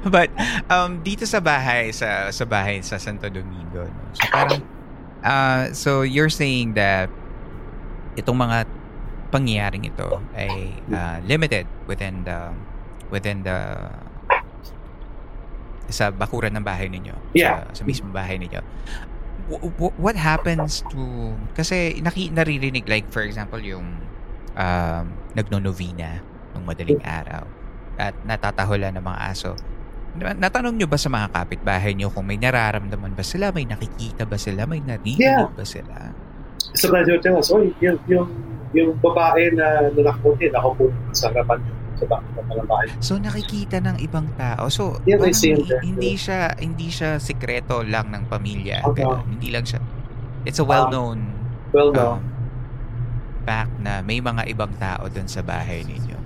But 0.07 0.31
um 0.71 1.03
dito 1.07 1.27
sa 1.27 1.39
bahay 1.43 1.91
sa 1.95 2.31
sa 2.35 2.45
bahay 2.47 2.83
sa 2.87 2.99
Santo 2.99 3.27
Domingo, 3.31 3.87
no? 3.87 4.03
So 4.15 4.27
parang 4.31 4.63
uh, 5.27 5.75
so 5.75 6.07
you're 6.07 6.31
saying 6.31 6.79
that 6.79 7.11
itong 8.15 8.39
mga 8.39 8.65
pangyayaring 9.35 9.85
ito 9.85 10.23
ay 10.39 10.73
uh, 10.95 11.19
limited 11.27 11.67
within 11.91 12.23
the 12.23 12.55
within 13.11 13.43
the 13.43 13.91
sa 15.91 16.11
bakuran 16.11 16.55
ng 16.55 16.65
bahay 16.67 16.91
ninyo. 16.91 17.15
Yeah. 17.35 17.67
Sa, 17.71 17.83
sa 17.83 17.87
mismong 17.87 18.15
bahay 18.15 18.39
ninyo. 18.39 18.63
W- 19.47 19.71
w- 19.79 19.97
what 19.99 20.19
happens 20.19 20.83
to 20.91 21.35
kasi 21.55 22.03
naki, 22.03 22.35
naririnig 22.35 22.91
like 22.91 23.07
for 23.15 23.23
example 23.23 23.63
yung 23.63 23.95
um, 24.59 25.05
nagno-novena 25.39 26.19
ng 26.57 26.63
madaling 26.67 26.99
araw 27.07 27.47
at 28.01 28.17
natatahulan 28.27 28.97
ng 28.99 29.05
mga 29.05 29.19
aso. 29.31 29.55
Na- 30.17 30.39
Natanong 30.39 30.75
nyo 30.75 30.87
ba 30.87 30.97
sa 30.97 31.07
mga 31.07 31.29
kapitbahay 31.31 31.93
nyo 31.93 32.09
kung 32.09 32.25
may 32.25 32.37
nararamdaman 32.37 33.13
ba 33.13 33.21
sila, 33.21 33.51
may 33.51 33.65
nakikita 33.65 34.25
ba 34.25 34.37
sila, 34.37 34.65
may 34.65 34.81
narinig 34.81 35.19
Yeah. 35.19 35.49
ba 35.49 35.63
sila? 35.63 36.13
Sometimes 36.73 37.07
they'll 37.07 37.21
tell 37.21 37.37
us, 37.37 37.49
oh, 37.49 37.61
yung, 37.79 37.97
yung, 38.07 38.27
yung 38.73 38.91
babae 38.99 39.53
na 39.53 39.89
nalakutin, 39.91 40.53
ako 40.53 40.69
po 40.75 40.85
sa 41.13 41.29
harapan 41.29 41.61
sa 41.97 42.05
bahay. 42.05 42.89
So 43.01 43.17
nakikita 43.17 43.81
ng 43.81 43.97
ibang 44.01 44.29
tao. 44.37 44.69
So 44.69 45.01
Yeah, 45.03 45.17
parang 45.17 45.33
there. 45.33 45.81
hindi 45.81 46.13
siya 46.15 46.53
hindi 46.55 46.93
siya 46.93 47.17
sikreto 47.17 47.81
lang 47.81 48.13
ng 48.13 48.29
pamilya. 48.29 48.85
Okay. 48.85 49.01
Ganun. 49.01 49.25
Hindi 49.33 49.49
lang 49.49 49.65
siya. 49.65 49.81
It's 50.45 50.61
a 50.61 50.67
well-known 50.67 51.33
Well, 51.73 51.91
no. 51.91 52.21
um, 52.21 52.37
fact 53.43 53.73
na 53.81 54.03
may 54.03 54.21
mga 54.21 54.45
ibang 54.47 54.77
tao 54.77 55.09
dun 55.09 55.25
sa 55.25 55.41
bahay 55.41 55.83
ninyo. 55.83 56.19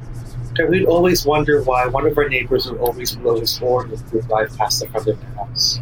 And 0.60 0.68
we'd 0.68 0.84
always 0.84 1.24
wonder 1.24 1.62
why 1.64 1.86
one 1.86 2.04
of 2.06 2.12
our 2.18 2.28
neighbors 2.28 2.70
would 2.70 2.78
always 2.80 3.16
blow 3.16 3.40
his 3.40 3.56
horn 3.56 3.90
if 3.92 4.12
we 4.12 4.20
drive 4.20 4.52
past 4.58 4.80
the 4.80 4.88
front 4.92 5.08
of 5.08 5.18
the 5.18 5.26
house. 5.32 5.80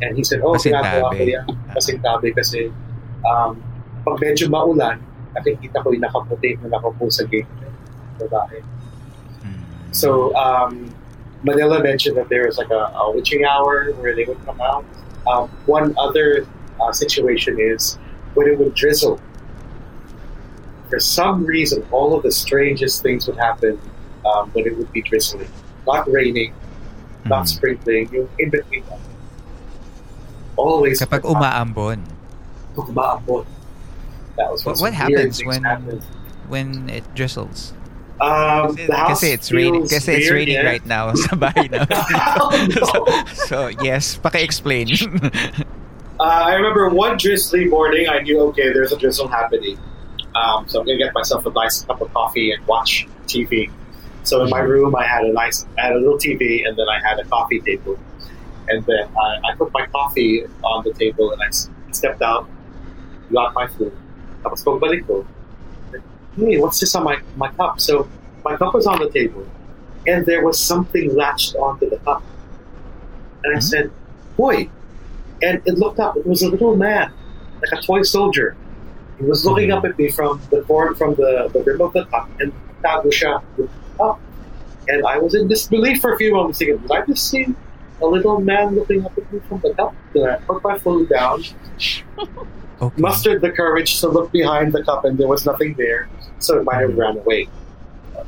And 0.00 0.16
he 0.16 0.22
said, 0.22 0.38
oh, 0.40 0.54
ginagawa 0.54 1.10
ko 1.18 1.22
yan. 1.26 1.46
Pasintabi 1.74 2.30
kasi 2.30 2.70
um, 3.26 3.58
pag 4.06 4.22
medyo 4.22 4.46
maulan, 4.46 5.02
nakikita 5.34 5.82
ko 5.82 5.90
yung 5.90 6.06
nakaputi 6.06 6.54
na 6.62 6.78
nakapo 6.78 7.10
sa 7.10 7.26
gate 7.26 7.50
ng 7.58 7.74
babae. 8.22 8.62
Hmm. 9.42 9.58
So 9.90 10.30
um, 10.38 10.94
Manila 11.42 11.82
mentioned 11.82 12.14
that 12.22 12.30
there 12.30 12.46
was 12.46 12.54
like 12.54 12.70
a, 12.70 12.94
a 12.94 13.10
witching 13.10 13.42
hour 13.42 13.90
where 13.98 14.14
they 14.14 14.30
would 14.30 14.38
come 14.46 14.62
out. 14.62 14.86
Um, 15.26 15.50
one 15.66 15.90
other 15.98 16.46
uh, 16.78 16.94
situation 16.94 17.58
is 17.58 17.98
when 18.38 18.46
it 18.46 18.62
would 18.62 18.78
drizzle. 18.78 19.18
For 20.88 20.98
some 21.00 21.44
reason, 21.44 21.84
all 21.92 22.14
of 22.16 22.22
the 22.22 22.32
strangest 22.32 23.02
things 23.02 23.26
would 23.28 23.36
happen 23.36 23.78
um, 24.24 24.50
when 24.52 24.66
it 24.66 24.76
would 24.76 24.90
be 24.92 25.02
drizzling. 25.02 25.48
Not 25.86 26.10
raining, 26.10 26.52
not 27.24 27.44
Hmm. 27.48 27.56
sprinkling, 27.60 28.08
yung 28.12 28.28
in 28.38 28.48
between 28.50 28.84
that. 28.88 29.00
Always 30.56 30.98
Kapag 31.00 31.22
umaambon, 31.22 32.02
umaambon. 32.76 33.46
That 34.36 34.50
was 34.50 34.64
What- 34.64 34.80
what 34.80 34.92
happens 34.94 35.40
when- 35.44 35.62
when 36.48 36.88
it 36.90 37.04
drizzles. 37.14 37.72
Um, 38.20 38.74
house 38.90 39.22
Kasi 39.22 39.30
it's 39.30 39.52
raining 39.54 39.86
kasi 39.86 40.18
it's 40.18 40.30
raining 40.30 40.58
yeah. 40.58 40.66
right 40.66 40.82
now 40.84 41.14
sa 41.14 41.38
bahay 41.38 41.70
na. 41.72 41.86
Oh, 42.42 42.50
no. 42.50 42.82
so, 43.46 43.70
yes, 43.78 44.18
paki-explain. 44.18 44.90
Uh, 46.18 46.26
I 46.50 46.58
remember 46.58 46.90
one 46.90 47.14
drizzly 47.14 47.66
morning, 47.70 48.10
I 48.10 48.18
knew, 48.26 48.42
okay, 48.50 48.74
there's 48.74 48.90
a 48.90 48.98
drizzle 48.98 49.30
happening. 49.30 49.78
Um, 50.38 50.68
so 50.68 50.80
I'm 50.80 50.86
going 50.86 50.98
to 50.98 51.04
get 51.04 51.14
myself 51.14 51.46
a 51.46 51.50
nice 51.50 51.82
cup 51.82 52.00
of 52.00 52.12
coffee 52.12 52.52
and 52.52 52.64
watch 52.66 53.08
TV. 53.26 53.70
So 54.22 54.42
in 54.44 54.50
my 54.50 54.60
room, 54.60 54.94
I 54.94 55.04
had 55.04 55.24
a 55.24 55.32
nice, 55.32 55.66
I 55.78 55.86
had 55.86 55.92
a 55.92 55.98
little 55.98 56.18
TV, 56.18 56.66
and 56.66 56.76
then 56.78 56.86
I 56.88 56.98
had 57.06 57.18
a 57.18 57.24
coffee 57.24 57.60
table. 57.60 57.96
And 58.68 58.84
then 58.86 59.04
I, 59.24 59.28
I 59.48 59.54
put 59.56 59.72
my 59.72 59.86
coffee 59.86 60.44
on 60.62 60.84
the 60.84 60.92
table, 60.94 61.32
and 61.32 61.40
I 61.42 61.48
stepped 61.92 62.22
out, 62.22 62.48
got 63.32 63.54
my 63.54 63.66
food. 63.66 63.92
Tapos 64.44 64.62
pagbalik 64.62 65.06
ko, 65.06 65.26
hey, 66.36 66.58
what's 66.60 66.78
this 66.80 66.94
on 66.94 67.04
my, 67.04 67.16
my 67.36 67.50
cup? 67.58 67.80
So 67.80 68.08
my 68.44 68.54
cup 68.56 68.74
was 68.74 68.86
on 68.86 68.98
the 69.00 69.10
table, 69.10 69.46
and 70.06 70.24
there 70.26 70.44
was 70.44 70.60
something 70.60 71.14
latched 71.16 71.54
onto 71.56 71.88
the 71.90 71.98
cup. 72.06 72.22
And 73.44 73.54
I 73.54 73.58
Mhm. 73.58 73.62
said, 73.62 73.90
boy, 74.36 74.68
and 75.42 75.62
it 75.64 75.78
looked 75.78 75.98
up. 76.00 76.16
It 76.16 76.26
was 76.26 76.42
a 76.42 76.48
little 76.50 76.76
man, 76.76 77.12
like 77.62 77.72
a 77.72 77.82
toy 77.82 78.02
soldier. 78.02 78.56
He 79.18 79.24
was 79.24 79.44
looking 79.44 79.72
up 79.72 79.84
at 79.84 79.98
me 79.98 80.10
from 80.10 80.40
the 80.50 80.62
corner, 80.62 80.94
from 80.94 81.14
the, 81.16 81.50
the 81.52 81.62
rim 81.62 81.80
of 81.80 81.92
the 81.92 82.04
cup, 82.06 82.30
and 82.40 82.52
tago 82.84 83.06
siya 83.06 83.42
up. 84.00 84.20
And 84.88 85.04
I 85.06 85.18
was 85.18 85.34
in 85.34 85.48
disbelief 85.48 86.00
for 86.00 86.14
a 86.14 86.16
few 86.16 86.32
moments, 86.32 86.58
thinking, 86.58 86.78
did 86.78 86.90
I 86.90 87.04
just 87.04 87.28
see 87.28 87.46
a 88.00 88.06
little 88.06 88.40
man 88.40 88.76
looking 88.76 89.04
up 89.04 89.16
at 89.18 89.30
me 89.32 89.40
from 89.48 89.60
the 89.60 89.74
cup? 89.74 89.94
Then 90.14 90.28
I 90.30 90.36
put 90.36 90.62
my 90.62 90.78
food 90.78 91.08
down, 91.08 91.42
Okay. 92.80 93.02
mustered 93.02 93.40
the 93.42 93.50
courage 93.50 94.00
to 94.00 94.08
look 94.08 94.30
behind 94.30 94.72
the 94.72 94.84
cup, 94.84 95.04
and 95.04 95.18
there 95.18 95.26
was 95.26 95.44
nothing 95.44 95.74
there, 95.74 96.08
so 96.38 96.58
it 96.60 96.64
might 96.64 96.80
have 96.80 96.96
ran 96.96 97.18
away. 97.18 97.48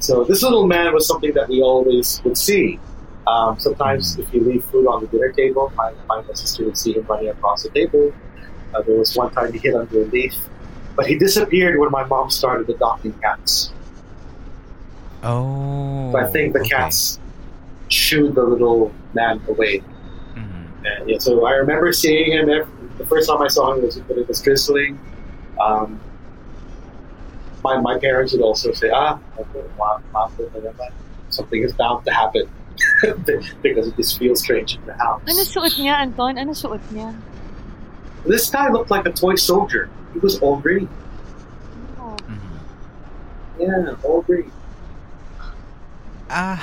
So 0.00 0.24
this 0.24 0.42
little 0.42 0.66
man 0.66 0.92
was 0.92 1.06
something 1.06 1.32
that 1.34 1.48
we 1.48 1.62
always 1.62 2.20
would 2.24 2.36
see. 2.36 2.80
Um, 3.28 3.60
sometimes, 3.60 4.18
if 4.18 4.32
you 4.34 4.40
leave 4.40 4.64
food 4.64 4.88
on 4.88 5.02
the 5.02 5.06
dinner 5.06 5.30
table, 5.30 5.72
my, 5.76 5.92
my 6.08 6.22
sister 6.34 6.64
would 6.64 6.76
see 6.76 6.94
him 6.94 7.06
running 7.08 7.28
across 7.28 7.62
the 7.62 7.70
table. 7.70 8.12
Uh, 8.74 8.82
there 8.82 8.96
was 8.96 9.14
one 9.14 9.30
time 9.32 9.52
he 9.52 9.60
hid 9.60 9.74
under 9.74 10.02
a 10.02 10.04
leaf, 10.06 10.34
but 10.96 11.06
he 11.06 11.18
disappeared 11.18 11.78
when 11.78 11.90
my 11.90 12.04
mom 12.04 12.30
started 12.30 12.68
adopting 12.68 13.12
cats. 13.20 13.72
Oh. 15.22 16.12
So 16.12 16.18
I 16.18 16.26
think 16.30 16.54
the 16.54 16.60
okay. 16.60 16.70
cats 16.70 17.18
shooed 17.88 18.34
the 18.34 18.42
little 18.42 18.92
man 19.14 19.40
away. 19.48 19.82
Mhm. 20.34 20.66
And 20.84 21.10
yeah, 21.10 21.18
so 21.18 21.44
I 21.46 21.52
remember 21.52 21.92
seeing 21.92 22.32
him. 22.32 22.48
Every, 22.48 22.66
the 22.98 23.06
first 23.06 23.28
time 23.28 23.42
I 23.42 23.48
saw 23.48 23.72
him 23.72 23.82
was 23.82 23.98
when 23.98 24.18
it 24.18 24.28
was 24.28 24.40
drizzling. 24.40 24.98
Um, 25.60 26.00
my 27.62 27.78
my 27.78 27.98
parents 27.98 28.32
would 28.32 28.42
also 28.42 28.72
say, 28.72 28.90
"Ah, 28.90 29.18
okay, 29.38 29.64
mom, 29.78 30.02
mom, 30.12 30.32
something 31.28 31.62
is 31.62 31.72
bound 31.74 32.04
to 32.06 32.12
happen 32.12 32.48
because 33.62 33.88
it 33.88 33.96
just 33.96 34.18
feels 34.18 34.40
strange 34.40 34.76
in 34.76 34.86
the 34.86 34.94
house." 34.94 35.20
Ano 35.28 35.44
suot 35.44 35.76
niya, 35.76 36.00
Anton? 36.00 36.38
Ano 36.38 36.52
suot 36.52 36.80
niya? 36.92 37.12
This 38.24 38.48
guy 38.48 38.68
looked 38.68 38.90
like 38.90 39.06
a 39.06 39.12
toy 39.12 39.34
soldier. 39.36 39.88
He 40.12 40.18
was 40.18 40.38
all 40.40 40.56
green. 40.58 40.88
Oh. 41.98 42.16
Mhm. 42.26 42.54
Yeah, 43.58 43.94
all 44.02 44.22
green. 44.22 44.50
Ah, 46.30 46.62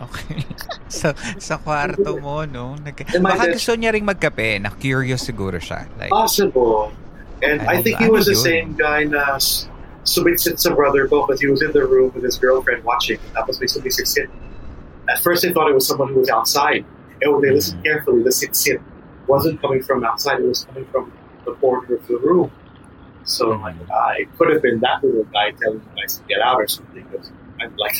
okay. 0.00 0.44
so, 0.88 1.12
sa 1.38 1.58
kwarto 1.60 2.16
mo, 2.20 2.44
no? 2.44 2.74
Nag- 2.76 3.04
In 3.14 3.22
baka 3.22 3.48
bed- 3.48 3.54
gusto 3.60 3.76
niya 3.76 3.92
ring 3.92 4.04
magkape. 4.04 4.60
Na-curious 4.60 5.24
siguro 5.24 5.60
siya. 5.60 5.84
Like, 6.00 6.10
Possible. 6.10 6.92
And 7.44 7.60
I 7.68 7.80
Ano 7.80 7.82
think 7.84 7.96
ba- 8.00 8.04
he 8.04 8.08
ano 8.08 8.16
was 8.16 8.24
the 8.26 8.32
yun? 8.32 8.44
same 8.44 8.68
guy 8.76 9.04
na 9.04 9.36
s- 9.36 9.68
sumitsit 10.08 10.56
sa 10.56 10.72
brother 10.72 11.04
ko 11.08 11.26
because 11.26 11.40
he 11.44 11.48
was 11.50 11.60
in 11.60 11.72
the 11.76 11.84
room 11.84 12.08
with 12.16 12.24
his 12.24 12.40
girlfriend 12.40 12.80
watching. 12.84 13.20
Tapos 13.36 13.60
may 13.60 13.68
sumisit. 13.68 14.32
At 15.12 15.20
first 15.20 15.44
they 15.44 15.52
thought 15.52 15.68
it 15.68 15.76
was 15.76 15.84
someone 15.86 16.08
who 16.12 16.20
was 16.24 16.32
outside. 16.32 16.84
And 17.20 17.32
when 17.32 17.40
they 17.44 17.52
listened 17.52 17.84
carefully, 17.84 18.24
the 18.24 18.32
sit-sit 18.32 18.80
wasn't 19.28 19.60
coming 19.60 19.80
from 19.84 20.04
outside. 20.04 20.40
It 20.40 20.48
was 20.48 20.64
coming 20.64 20.84
from 20.88 21.12
the 21.44 21.52
corner 21.60 21.94
of 21.94 22.02
the 22.08 22.16
room. 22.20 22.48
So 23.26 23.50
I'm 23.52 23.76
like, 23.78 23.88
ah, 23.90 24.12
it 24.22 24.28
could 24.38 24.52
have 24.54 24.62
been 24.62 24.78
that 24.80 25.02
little 25.02 25.26
guy 25.34 25.50
telling 25.62 25.82
you 25.82 25.90
guys 25.98 26.14
to 26.18 26.22
get 26.30 26.38
out 26.42 26.58
or 26.62 26.66
something. 26.70 27.02
'cause 27.10 27.26
I'm 27.60 27.74
like, 27.76 27.96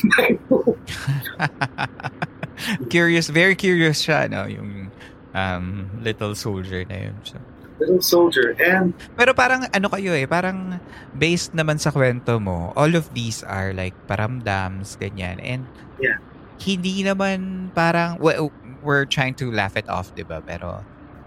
curious, 2.90 3.28
very 3.28 3.56
curious 3.56 4.02
siya, 4.02 4.30
no? 4.30 4.46
Yung 4.46 4.92
um, 5.34 5.90
little 5.98 6.34
soldier 6.34 6.84
na 6.88 7.10
yun. 7.10 7.20
So, 7.24 7.38
little 7.80 8.00
soldier. 8.00 8.54
And 8.62 8.94
Pero 9.18 9.34
parang 9.34 9.66
ano 9.72 9.88
kayo 9.92 10.14
eh, 10.16 10.26
parang 10.30 10.80
based 11.12 11.52
naman 11.52 11.80
sa 11.82 11.90
kwento 11.92 12.40
mo, 12.40 12.72
all 12.76 12.94
of 12.96 13.10
these 13.12 13.42
are 13.44 13.72
like 13.76 13.96
paramdams, 14.08 14.96
ganyan. 14.96 15.40
And 15.42 15.68
Yeah. 15.98 16.20
hindi 16.60 17.04
naman 17.04 17.72
parang, 17.76 18.16
well, 18.20 18.52
we're 18.80 19.04
trying 19.08 19.36
to 19.40 19.52
laugh 19.52 19.76
it 19.76 19.88
off, 19.88 20.12
di 20.16 20.24
ba? 20.24 20.40
Pero 20.44 20.84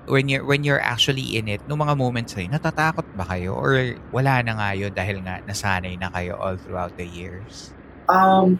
when 0.09 0.27
you're, 0.27 0.43
when 0.43 0.65
you're 0.65 0.81
actually 0.81 1.37
in 1.37 1.47
it, 1.47 1.61
nung 1.69 1.79
mga 1.79 1.95
moments 1.95 2.33
ay 2.35 2.49
natatakot 2.49 3.05
ba 3.13 3.23
kayo? 3.23 3.53
Or 3.53 3.77
wala 4.09 4.41
na 4.41 4.57
nga 4.57 4.69
yun 4.73 4.91
dahil 4.91 5.21
nga 5.21 5.39
nasanay 5.45 5.95
na 5.95 6.09
kayo 6.09 6.33
all 6.35 6.57
throughout 6.57 6.97
the 6.97 7.05
years? 7.05 7.71
um, 8.09 8.57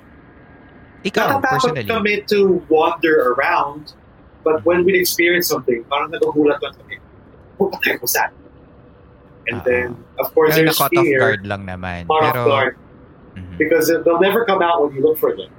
Ikaw, 1.01 1.41
natatakot 1.41 1.73
personally. 1.73 1.89
kami 1.89 2.13
to 2.29 2.61
wander 2.69 3.33
around. 3.33 3.97
But 4.45 4.63
when 4.63 4.85
we 4.85 4.95
experience 4.95 5.49
something, 5.49 5.83
parang 5.89 6.13
nagugulat 6.13 6.61
lang 6.61 6.73
kami. 6.77 6.95
The 7.59 7.79
heck 7.83 7.99
was 7.99 8.13
that? 8.15 8.31
And 9.51 9.59
Ah. 9.59 9.65
then, 9.67 9.87
of 10.15 10.31
course, 10.31 10.53
Pero 10.55 10.69
there's 10.69 10.79
na-caught 10.79 10.95
off 10.95 11.11
guard 11.19 11.41
lang 11.43 11.61
naman. 11.67 12.05
Off 12.07 12.23
Pero, 12.23 12.41
guard. 12.47 12.75
Mhm. 13.35 13.57
Because 13.57 13.89
they'll 13.89 14.21
never 14.21 14.45
come 14.45 14.61
out 14.61 14.79
when 14.85 14.95
you 14.95 15.01
look 15.03 15.19
for 15.19 15.35
them. 15.35 15.51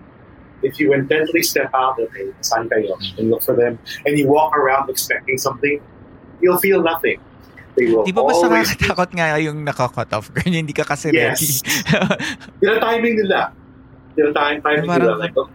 If 0.60 0.76
you 0.76 0.92
intently 0.92 1.40
step 1.40 1.72
out, 1.72 1.96
okay, 1.96 2.28
saan 2.44 2.68
kayo, 2.68 2.96
and 3.16 3.32
look 3.32 3.40
for 3.40 3.56
them, 3.56 3.80
and 4.04 4.12
you 4.16 4.28
walk 4.28 4.52
around 4.52 4.92
expecting 4.92 5.40
something, 5.40 5.80
you'll 6.44 6.60
feel 6.60 6.84
nothing. 6.84 7.16
Di 7.80 8.12
ba 8.12 8.20
mas 8.26 8.42
nakakatakot 8.42 9.10
nga 9.14 9.40
yung 9.40 9.64
naka-cut 9.64 10.10
off 10.12 10.28
girl, 10.28 10.52
hindi 10.60 10.74
ka 10.76 10.84
kasi 10.84 11.08
ready. 11.14 11.48
Yes. 11.48 11.64
Tinatiming 12.60 13.16
nila. 13.24 13.54
Tinatiming 14.12 14.60
timing 14.60 14.88
Parang- 14.90 15.16
nila. 15.16 15.22
Like, 15.22 15.36
oh, 15.38 15.48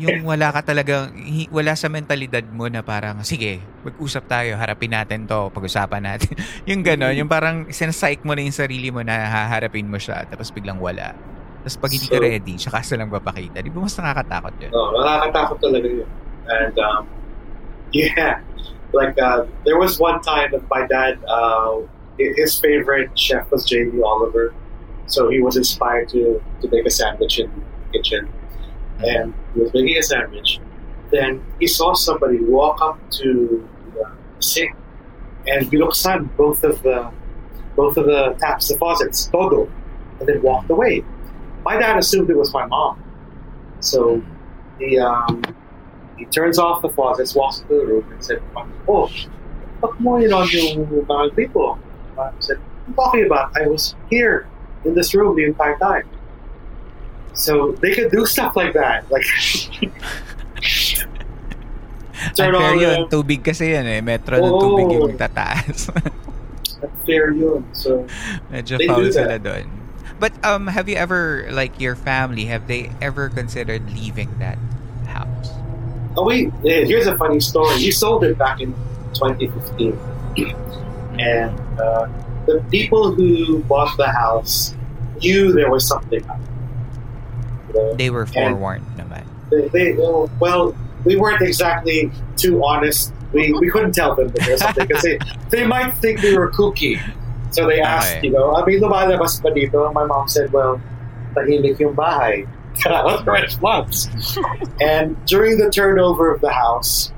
yung 0.00 0.24
wala 0.24 0.48
ka 0.56 0.64
talagang, 0.64 1.12
hi- 1.20 1.52
wala 1.52 1.76
sa 1.76 1.92
mentalidad 1.92 2.42
mo 2.48 2.64
na 2.66 2.80
parang, 2.80 3.20
sige, 3.22 3.60
mag-usap 3.84 4.24
tayo, 4.24 4.56
harapin 4.56 4.88
natin 4.88 5.28
to, 5.28 5.52
pag-usapan 5.52 6.00
natin. 6.00 6.32
yung 6.70 6.80
gano'n, 6.80 7.12
yung 7.12 7.28
parang 7.28 7.68
sinasike 7.68 8.24
mo 8.24 8.32
na 8.32 8.40
yung 8.40 8.56
sarili 8.56 8.88
mo 8.88 9.04
na 9.04 9.28
haharapin 9.28 9.84
mo 9.84 10.00
siya, 10.00 10.24
tapos 10.24 10.48
biglang 10.48 10.80
wala. 10.80 11.12
Tapos 11.62 11.78
pag 11.78 11.90
hindi 11.94 12.06
ka 12.10 12.18
So- 12.18 12.24
ready, 12.26 12.54
siya 12.58 12.70
ka 12.74 12.82
lang 12.98 13.10
papakita. 13.10 13.58
Di 13.62 13.70
ba 13.70 13.78
mas 13.86 13.94
nakakatakot 13.94 14.52
yun? 14.58 14.70
No, 14.74 14.98
nakakatakot 14.98 15.58
talaga 15.62 15.88
yun. 15.88 16.10
And 16.50 16.74
um, 16.82 17.06
yeah, 17.94 18.42
like 18.92 19.14
uh, 19.18 19.46
there 19.64 19.78
was 19.78 19.98
one 20.02 20.18
time 20.22 20.50
that 20.52 20.66
my 20.68 20.86
dad, 20.86 21.22
uh, 21.30 21.86
his 22.18 22.58
favorite 22.58 23.14
chef 23.14 23.46
was 23.50 23.62
Jamie 23.64 24.02
Oliver, 24.02 24.50
so 25.06 25.30
he 25.30 25.38
was 25.40 25.56
inspired 25.56 26.10
to 26.10 26.42
to 26.60 26.66
make 26.70 26.82
a 26.86 26.90
sandwich 26.90 27.38
in 27.38 27.46
the 27.46 27.62
kitchen, 27.94 28.26
and 29.06 29.30
he 29.54 29.62
was 29.62 29.70
making 29.72 29.96
a 29.96 30.02
sandwich. 30.02 30.58
Then 31.14 31.44
he 31.62 31.66
saw 31.70 31.94
somebody 31.94 32.42
walk 32.42 32.82
up 32.82 32.98
to 33.22 33.62
the 33.94 34.04
sink 34.42 34.74
and 35.46 35.70
binuksan 35.70 36.26
both 36.36 36.64
of 36.64 36.82
the 36.82 37.10
both 37.76 37.96
of 37.96 38.06
the 38.06 38.34
taps, 38.40 38.68
deposits, 38.68 39.26
todo, 39.30 39.70
and 40.20 40.28
then 40.28 40.42
walked 40.42 40.70
away. 40.70 41.04
My 41.64 41.78
dad 41.78 41.98
assumed 41.98 42.30
it 42.30 42.36
was 42.36 42.52
my 42.52 42.66
mom, 42.66 43.02
so 43.80 44.22
he 44.78 44.98
um, 44.98 45.42
he 46.18 46.24
turns 46.26 46.58
off 46.58 46.82
the 46.82 46.88
faucets, 46.90 47.34
walks 47.34 47.60
into 47.60 47.74
the 47.74 47.86
room, 47.86 48.04
and 48.10 48.24
said, 48.24 48.42
"Oh, 48.88 49.08
fuck 49.80 49.98
mo 50.00 50.16
yun 50.18 50.32
on 50.32 50.48
yung 50.50 50.86
mga 51.06 51.36
people." 51.36 51.78
I 52.18 52.30
said, 52.40 52.58
"What 52.58 52.88
you 52.88 52.94
talking 52.94 53.26
about? 53.26 53.56
I 53.56 53.66
was 53.66 53.94
here 54.10 54.46
in 54.84 54.94
this 54.94 55.14
room 55.14 55.36
the 55.36 55.44
entire 55.44 55.78
time." 55.78 56.08
So 57.34 57.72
they 57.80 57.94
could 57.94 58.10
do 58.10 58.26
stuff 58.34 58.56
like 58.56 58.74
that, 58.74 59.10
like 59.10 59.24
turn 62.34 62.54
Unfair 62.54 62.70
on 62.70 62.78
yun. 62.78 63.06
the 63.08 63.16
Tubig 63.16 63.42
kasi 63.42 63.74
yan 63.74 63.86
eh. 63.86 64.00
Metro 64.00 64.38
ng 64.38 64.46
Oo. 64.46 64.60
tubig 64.60 64.86
yung 64.94 65.16
tataas. 65.18 65.90
fair 67.06 67.34
yun. 67.34 67.66
So 67.74 68.06
Medyo 68.50 68.78
foul 68.86 69.10
sila 69.10 69.38
doon. 69.38 69.81
But 70.22 70.30
um, 70.46 70.68
have 70.68 70.88
you 70.88 70.94
ever, 70.94 71.48
like 71.50 71.80
your 71.80 71.96
family, 71.96 72.44
have 72.44 72.68
they 72.68 72.92
ever 73.02 73.28
considered 73.28 73.90
leaving 73.90 74.38
that 74.38 74.56
house? 75.08 75.50
Oh 76.16 76.22
wait, 76.24 76.46
eh, 76.64 76.86
here's 76.86 77.08
a 77.08 77.18
funny 77.18 77.40
story. 77.40 77.74
We 77.82 77.90
sold 77.90 78.22
it 78.22 78.38
back 78.38 78.60
in 78.60 78.72
2015, 79.18 79.98
and 81.18 81.58
uh, 81.80 82.06
the 82.46 82.62
people 82.70 83.10
who 83.10 83.64
bought 83.64 83.96
the 83.96 84.06
house 84.06 84.72
knew 85.18 85.50
there 85.50 85.68
was 85.68 85.88
something 85.88 86.22
up. 86.30 86.38
You 87.66 87.74
know, 87.74 87.94
They 87.94 88.10
were 88.10 88.22
And- 88.22 88.30
forewarned 88.32 88.86
naman. 88.94 89.24
they, 89.50 89.66
they 89.74 89.96
oh, 89.98 90.30
well, 90.38 90.76
we 91.02 91.16
weren't 91.16 91.42
exactly 91.42 92.12
too 92.36 92.62
honest. 92.64 93.12
We, 93.32 93.52
we 93.58 93.70
couldn't 93.70 93.92
tell 93.98 94.14
them 94.14 94.28
that 94.28 94.46
there's 94.46 94.60
something 94.60 94.86
because 94.86 95.02
they, 95.02 95.18
they 95.50 95.66
might 95.66 95.90
think 95.98 96.22
we 96.22 96.36
were 96.38 96.52
kooky. 96.52 97.00
So 97.52 97.66
they 97.68 97.80
asked, 97.80 98.16
Okay. 98.16 98.26
you 98.26 98.32
know, 98.32 98.56
I 98.56 98.64
mean, 98.64 98.80
lumalabas 98.80 99.40
pa 99.44 99.52
dito? 99.52 99.92
My 99.92 100.04
mom 100.08 100.26
said, 100.26 100.52
well, 100.52 100.80
tahimik 101.36 101.78
yung 101.78 101.94
bahay. 101.94 102.48
That 102.88 103.04
was 103.04 103.60
months. 103.60 104.08
and 104.80 105.12
during 105.28 105.60
the 105.60 105.68
turnover 105.68 106.32
of 106.32 106.40
the 106.40 106.48
house, 106.48 107.12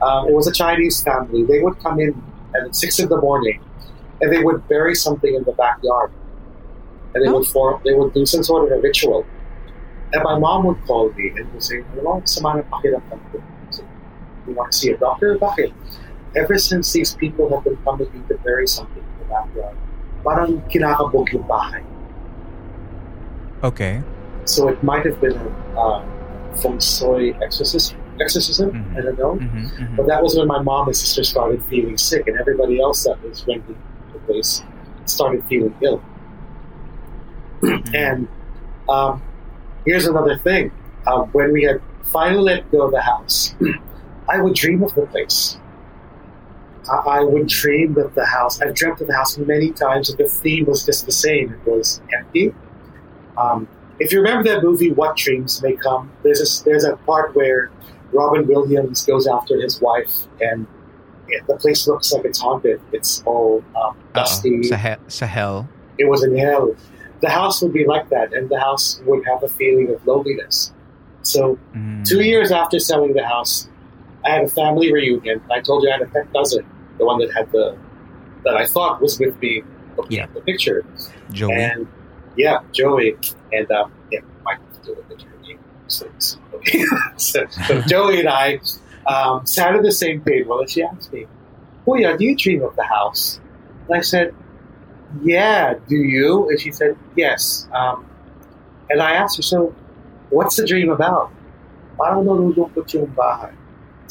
um, 0.00 0.30
it 0.30 0.34
was 0.34 0.46
a 0.46 0.54
Chinese 0.54 1.02
family. 1.02 1.42
They 1.42 1.58
would 1.58 1.78
come 1.82 1.98
in 1.98 2.14
at 2.54 2.70
six 2.70 3.02
in 3.02 3.08
the 3.10 3.18
morning, 3.18 3.58
and 4.22 4.30
they 4.30 4.38
would 4.38 4.62
bury 4.70 4.94
something 4.94 5.34
in 5.34 5.42
the 5.42 5.52
backyard, 5.58 6.14
and 7.14 7.26
they 7.26 7.30
would 7.30 7.46
form. 7.50 7.82
They 7.84 7.94
would 7.94 8.14
do 8.14 8.22
some 8.26 8.46
sort 8.46 8.70
of 8.70 8.78
a 8.78 8.80
ritual. 8.80 9.26
And 10.14 10.22
my 10.22 10.38
mom 10.38 10.70
would 10.70 10.78
call 10.86 11.10
me 11.18 11.34
and 11.34 11.50
would 11.50 11.66
say, 11.66 11.82
"Ano, 11.98 12.22
sama 12.22 12.54
na 12.54 12.62
pakiramdam 12.70 13.18
ko." 13.34 13.42
You 14.46 14.54
want 14.54 14.70
to 14.70 14.78
see 14.78 14.90
a 14.94 14.98
doctor? 14.98 15.34
Bakit? 15.34 15.74
Ever 16.38 16.58
since 16.58 16.94
these 16.94 17.14
people 17.14 17.50
have 17.50 17.64
been 17.66 17.78
coming 17.82 18.06
in 18.14 18.22
to 18.30 18.38
bury 18.46 18.66
something 18.70 19.02
backyard, 19.32 19.76
parang 20.20 20.60
kinakabog 20.68 21.32
yung 21.32 21.48
bahay. 21.48 21.80
Okay. 23.64 24.02
So 24.44 24.68
it 24.68 24.82
might 24.82 25.06
have 25.06 25.16
been 25.22 25.38
a 25.38 25.80
uh, 25.80 26.00
feng 26.60 26.76
shui 26.80 27.32
exorcism. 27.40 27.96
Exorcism, 28.20 28.68
Mhm. 28.76 28.92
I 28.92 29.00
don't 29.08 29.18
know. 29.18 29.34
Mhm, 29.40 29.62
mhm. 29.72 29.96
But 29.96 30.04
that 30.06 30.20
was 30.20 30.36
when 30.36 30.44
my 30.46 30.60
mom 30.60 30.92
and 30.92 30.96
sister 30.96 31.24
started 31.24 31.64
feeling 31.72 31.96
sick, 31.96 32.28
and 32.28 32.36
everybody 32.36 32.76
else 32.76 33.08
that 33.08 33.16
was 33.24 33.40
renting 33.48 33.78
the 34.12 34.20
place 34.28 34.60
started 35.08 35.40
feeling 35.48 35.72
ill. 35.80 36.02
and 37.94 38.28
um, 38.88 39.22
here's 39.86 40.06
another 40.06 40.36
thing: 40.36 40.70
uh, 41.06 41.22
when 41.32 41.52
we 41.56 41.62
had 41.64 41.80
finally 42.12 42.42
let 42.60 42.70
go 42.70 42.82
of 42.84 42.92
the 42.92 43.00
house, 43.00 43.54
I 44.28 44.40
would 44.42 44.54
dream 44.54 44.82
of 44.82 44.92
the 44.94 45.06
place. 45.08 45.56
I, 46.90 47.18
I 47.18 47.20
would 47.22 47.46
dream 47.48 47.96
of 47.98 48.14
the 48.14 48.24
house. 48.26 48.60
I've 48.60 48.74
dreamt 48.74 49.00
of 49.00 49.06
the 49.06 49.14
house 49.14 49.36
many 49.38 49.70
times, 49.72 50.10
and 50.10 50.18
the 50.18 50.28
theme 50.28 50.66
was 50.66 50.84
just 50.84 51.06
the 51.06 51.12
same. 51.12 51.52
It 51.52 51.70
was 51.70 52.00
empty. 52.16 52.54
Um, 53.36 53.68
if 53.98 54.12
you 54.12 54.18
remember 54.20 54.48
that 54.50 54.62
movie, 54.62 54.90
What 54.92 55.16
Dreams 55.16 55.62
May 55.62 55.74
Come, 55.76 56.10
there's 56.22 56.40
a, 56.40 56.64
there's 56.64 56.84
a 56.84 56.96
part 56.96 57.34
where 57.36 57.70
Robin 58.12 58.46
Williams 58.46 59.04
goes 59.06 59.26
after 59.26 59.60
his 59.60 59.80
wife, 59.80 60.26
and 60.40 60.66
it, 61.28 61.46
the 61.46 61.56
place 61.56 61.86
looks 61.86 62.12
like 62.12 62.24
it's 62.24 62.40
haunted. 62.40 62.80
It's 62.92 63.22
all 63.24 63.62
um, 63.80 63.96
dusty. 64.14 64.62
Sa, 64.64 64.76
he- 64.76 64.96
sa 65.08 65.26
hell. 65.26 65.68
It 65.98 66.06
was 66.08 66.24
in 66.24 66.36
hell. 66.36 66.74
The 67.20 67.30
house 67.30 67.62
would 67.62 67.72
be 67.72 67.86
like 67.86 68.08
that, 68.08 68.32
and 68.32 68.48
the 68.48 68.58
house 68.58 69.00
would 69.06 69.24
have 69.26 69.42
a 69.44 69.48
feeling 69.48 69.90
of 69.94 70.04
loneliness. 70.06 70.72
So, 71.22 71.58
Mm. 71.76 72.04
two 72.06 72.20
years 72.22 72.50
after 72.50 72.80
selling 72.80 73.12
the 73.14 73.24
house, 73.24 73.68
I 74.24 74.30
had 74.30 74.42
a 74.44 74.48
family 74.48 74.92
reunion. 74.92 75.40
I 75.50 75.60
told 75.60 75.84
you 75.84 75.90
I 75.90 75.92
had 75.92 76.02
a 76.02 76.06
pet 76.06 76.26
cousin, 76.32 76.66
the 77.02 77.06
one 77.10 77.18
that 77.18 77.32
had 77.34 77.50
the 77.50 77.74
that 78.44 78.54
I 78.56 78.64
thought 78.66 79.02
was 79.02 79.18
with 79.18 79.34
me 79.42 79.62
looking 79.96 80.18
Yeah. 80.18 80.24
at 80.30 80.34
the 80.34 80.40
picture. 80.40 80.84
Joey. 81.34 81.54
And 81.54 81.86
yeah, 82.36 82.58
Joey. 82.70 83.18
And 83.50 83.66
um, 83.74 83.90
yeah, 84.12 84.20
Mike 84.46 84.62
do 84.86 84.92
it 84.94 85.04
with 85.08 85.18
Joey. 85.18 85.58
So, 85.88 86.06
so, 86.18 86.38
so, 87.16 87.40
Joey 87.92 88.20
and 88.22 88.28
I 88.30 88.60
um, 89.06 89.44
sat 89.46 89.74
at 89.74 89.82
the 89.82 89.90
same 89.92 90.22
table, 90.22 90.60
and 90.62 90.70
she 90.70 90.82
asked 90.82 91.12
me, 91.12 91.26
"Kuya, 91.84 92.16
do 92.16 92.22
you 92.24 92.36
dream 92.38 92.62
of 92.62 92.74
the 92.78 92.86
house?" 92.86 93.40
And 93.88 93.98
I 93.98 94.00
said, 94.00 94.32
"Yeah, 95.22 95.74
do 95.90 95.96
you?" 95.96 96.48
And 96.48 96.56
she 96.58 96.70
said, 96.70 96.96
"Yes." 97.18 97.66
Um, 97.74 98.06
and 98.90 99.02
I 99.02 99.12
asked 99.18 99.36
her, 99.36 99.42
"So, 99.42 99.74
what's 100.30 100.54
the 100.56 100.64
dream 100.66 100.88
about?" 100.90 101.30
I 102.00 102.10
don't 102.14 102.24
know 102.24 102.34
Parang 102.40 102.54
nalulungkot 102.56 102.86
yung 102.94 103.10
bahay. 103.12 103.52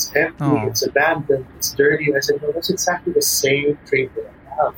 It's 0.01 0.15
empty, 0.15 0.43
Aw. 0.43 0.63
Oh. 0.63 0.67
it's 0.67 0.85
abandoned, 0.85 1.45
it's 1.57 1.73
dirty. 1.73 2.07
And 2.07 2.17
I 2.17 2.21
said, 2.21 2.41
no, 2.41 2.51
that's 2.51 2.69
exactly 2.69 3.13
the 3.13 3.21
same 3.21 3.77
dream 3.85 4.09
that 4.15 4.25
I 4.25 4.65
have. 4.65 4.75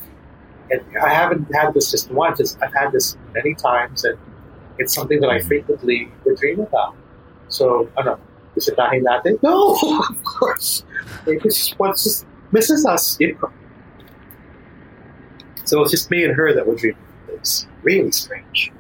And 0.70 0.98
I 0.98 1.14
haven't 1.14 1.54
had 1.54 1.74
this 1.74 1.92
just 1.92 2.12
once. 2.12 2.58
I've 2.62 2.74
had 2.74 2.92
this 2.92 3.16
many 3.34 3.54
times, 3.54 4.04
and 4.04 4.18
it's 4.80 4.94
something 4.94 5.22
that 5.22 5.30
I 5.30 5.40
mm. 5.40 5.48
frequently 5.48 6.12
would 6.26 6.38
dream 6.38 6.60
about. 6.60 6.96
So, 7.48 7.90
ano, 7.98 8.20
bisitahin 8.56 9.04
natin? 9.04 9.42
No, 9.44 9.78
of 10.10 10.24
course. 10.24 10.84
It 11.28 11.42
just 11.44 11.78
wants 11.80 12.04
just 12.04 12.26
misses 12.52 12.86
us, 12.86 13.18
you 13.20 13.38
know. 13.42 13.52
So 15.66 15.82
it's 15.82 15.92
just 15.92 16.12
me 16.12 16.26
and 16.26 16.36
her 16.36 16.54
that 16.54 16.68
would 16.68 16.80
dream. 16.80 16.98
It's 17.30 17.68
really 17.84 18.12
strange. 18.12 18.72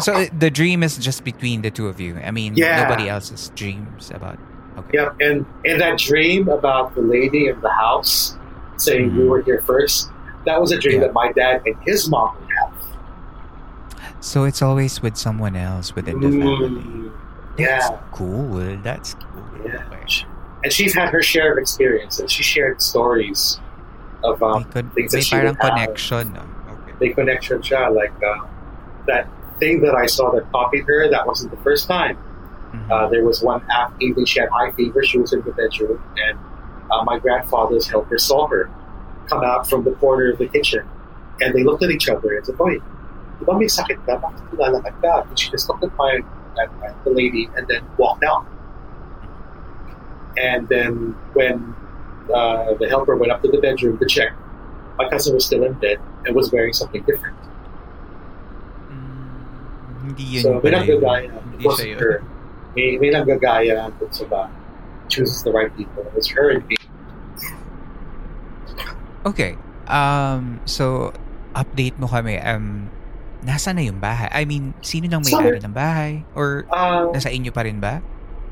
So 0.00 0.26
the 0.26 0.50
dream 0.50 0.82
is 0.82 0.96
just 0.98 1.24
between 1.24 1.62
the 1.62 1.70
two 1.70 1.88
of 1.88 1.98
you. 2.00 2.18
I 2.24 2.30
mean, 2.30 2.54
Yeah. 2.54 2.82
nobody 2.84 3.08
else's 3.08 3.50
dreams 3.54 4.10
about. 4.14 4.38
Okay. 4.78 4.90
Yep, 4.94 5.16
and 5.20 5.46
and 5.66 5.80
that 5.80 5.98
dream 5.98 6.48
about 6.48 6.94
the 6.94 7.02
lady 7.02 7.48
in 7.48 7.60
the 7.60 7.70
house 7.70 8.38
saying 8.76 9.10
we 9.16 9.24
Mhm. 9.24 9.28
were 9.28 9.42
here 9.42 9.60
first, 9.66 10.10
that 10.46 10.60
was 10.60 10.70
a 10.70 10.78
dream 10.78 11.00
Yeah. 11.00 11.08
that 11.10 11.14
my 11.14 11.32
dad 11.32 11.62
and 11.66 11.74
his 11.82 12.08
mom 12.08 12.30
would 12.38 12.48
have. 12.62 12.72
So 14.20 14.44
it's 14.44 14.62
always 14.62 15.02
with 15.02 15.16
someone 15.16 15.56
else 15.56 15.94
within 15.94 16.20
the 16.20 16.30
family. 16.30 16.68
Mm, 16.78 17.10
That's 17.58 17.90
yeah, 17.90 17.98
cool. 18.12 18.78
That's 18.82 19.14
cool. 19.14 19.42
yeah. 19.66 19.82
And 20.62 20.72
she's 20.72 20.94
had 20.94 21.10
her 21.10 21.22
share 21.22 21.52
of 21.52 21.58
experiences. 21.58 22.30
She 22.30 22.42
shared 22.42 22.82
stories 22.82 23.58
of 24.24 24.42
um, 24.42 24.64
con- 24.64 24.90
things 24.94 25.12
that 25.12 25.22
she 25.24 25.30
parang 25.34 25.54
would 25.54 25.62
have. 25.62 25.70
connection. 25.74 26.32
No? 26.34 26.40
Okay. 26.72 26.92
May 27.00 27.08
connection 27.14 27.58
siya, 27.62 27.94
like 27.94 28.12
uh, 28.22 28.46
that 29.06 29.26
thing 29.58 29.80
that 29.82 29.94
I 29.94 30.06
saw 30.06 30.30
that 30.32 30.50
copied 30.52 30.84
her. 30.86 31.10
That 31.10 31.26
wasn't 31.26 31.50
the 31.50 31.62
first 31.62 31.86
time. 31.88 32.16
Mhm. 32.72 32.90
Uh, 32.90 33.08
there 33.08 33.24
was 33.24 33.42
one 33.42 33.62
af- 33.78 33.92
evening 34.00 34.26
she 34.26 34.40
had 34.40 34.48
high 34.50 34.70
fever. 34.72 35.02
She 35.02 35.18
was 35.18 35.32
in 35.32 35.42
the 35.42 35.52
bedroom, 35.52 36.02
and 36.16 36.38
uh, 36.90 37.04
my 37.04 37.18
grandfather's 37.18 37.86
helper 37.88 38.18
saw 38.18 38.46
her 38.48 38.68
come 39.26 39.42
out 39.44 39.68
from 39.68 39.84
the 39.84 39.92
corner 39.92 40.30
of 40.32 40.38
the 40.38 40.48
kitchen, 40.48 40.84
and 41.40 41.54
they 41.54 41.64
looked 41.64 41.82
at 41.82 41.90
each 41.90 42.08
other 42.08 42.36
and 42.36 42.44
said, 42.44 42.56
"Boy, 42.58 42.78
di 43.38 43.44
ba 43.44 43.58
may 43.58 43.66
sakit 43.66 43.98
ka? 44.06 44.16
Bakit 44.18 44.56
lalakad 44.60 44.94
ka?" 45.02 45.22
And 45.28 45.38
she 45.38 45.50
just 45.50 45.68
looked 45.68 45.84
at 45.84 45.92
my 45.96 46.20
at, 46.60 46.68
at 46.84 46.94
the 47.04 47.10
lady 47.10 47.48
and 47.56 47.66
then 47.68 47.82
walked 47.96 48.24
out. 48.24 48.44
And 50.36 50.68
then 50.68 51.14
when 51.34 51.74
uh, 52.32 52.74
the 52.74 52.88
helper 52.88 53.16
went 53.16 53.32
up 53.32 53.40
to 53.42 53.48
the 53.48 53.60
bedroom 53.60 53.98
to 53.98 54.06
check. 54.06 54.32
My 54.98 55.08
cousin 55.08 55.32
was 55.34 55.46
still 55.46 55.62
in 55.64 55.74
bed 55.74 55.98
and 56.26 56.34
was 56.34 56.50
wearing 56.52 56.72
something 56.72 57.02
different. 57.04 57.37
Hindi 60.08 60.40
yun 60.40 60.42
So, 60.42 60.50
may 60.64 60.72
naggagaya. 60.72 61.32
Hindi 61.52 61.64
siya 61.68 61.86
yun. 61.92 61.98
her. 62.00 62.14
May, 62.72 62.86
may 62.96 63.10
naggagaya 63.12 63.92
dun 64.00 64.10
sa 64.12 64.24
ba 64.24 64.42
chooses 65.08 65.40
the 65.44 65.52
right 65.52 65.72
people. 65.72 66.04
It 66.04 66.12
was 66.12 66.28
her 66.36 66.52
and 66.52 66.62
me. 66.68 66.76
Okay. 69.24 69.56
Um, 69.88 70.60
so, 70.68 71.12
update 71.56 71.96
mo 71.96 72.08
kami. 72.08 72.36
Um, 72.40 72.92
nasa 73.40 73.72
na 73.72 73.80
yung 73.80 74.00
bahay? 74.00 74.28
I 74.32 74.44
mean, 74.44 74.76
sino 74.84 75.08
nang 75.08 75.24
may-ari 75.24 75.60
ng 75.64 75.72
bahay? 75.72 76.24
Or 76.36 76.68
Uh, 76.68 77.08
nasa 77.12 77.32
inyo 77.32 77.52
pa 77.52 77.64
rin 77.64 77.80
ba? 77.80 78.04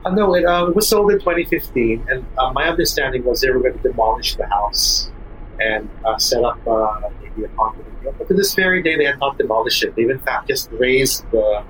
Uh, 0.07 0.13
no, 0.17 0.33
it, 0.33 0.49
uh, 0.49 0.71
was 0.73 0.89
sold 0.89 1.11
in 1.13 1.19
2015, 1.21 2.07
and 2.09 2.25
uh, 2.39 2.53
my 2.55 2.71
understanding 2.71 3.21
was 3.27 3.43
they 3.43 3.51
were 3.51 3.61
going 3.61 3.75
to 3.77 3.85
demolish 3.85 4.39
the 4.39 4.47
house 4.49 5.11
and 5.61 5.89
uh, 6.05 6.17
set 6.19 6.43
up 6.45 6.59
uh, 6.67 7.01
maybe 7.23 7.45
a 7.45 7.51
condominium. 7.57 8.15
But 8.19 8.29
to 8.29 8.35
this 8.35 8.55
very 8.55 8.83
day, 8.83 8.97
they 8.97 9.05
had 9.05 9.19
not 9.19 9.39
demolished 9.39 9.83
it. 9.85 9.95
They've 9.97 10.11
in 10.11 10.21
fact 10.21 10.49
just 10.49 10.71
raised 10.73 11.25
the 11.31 11.65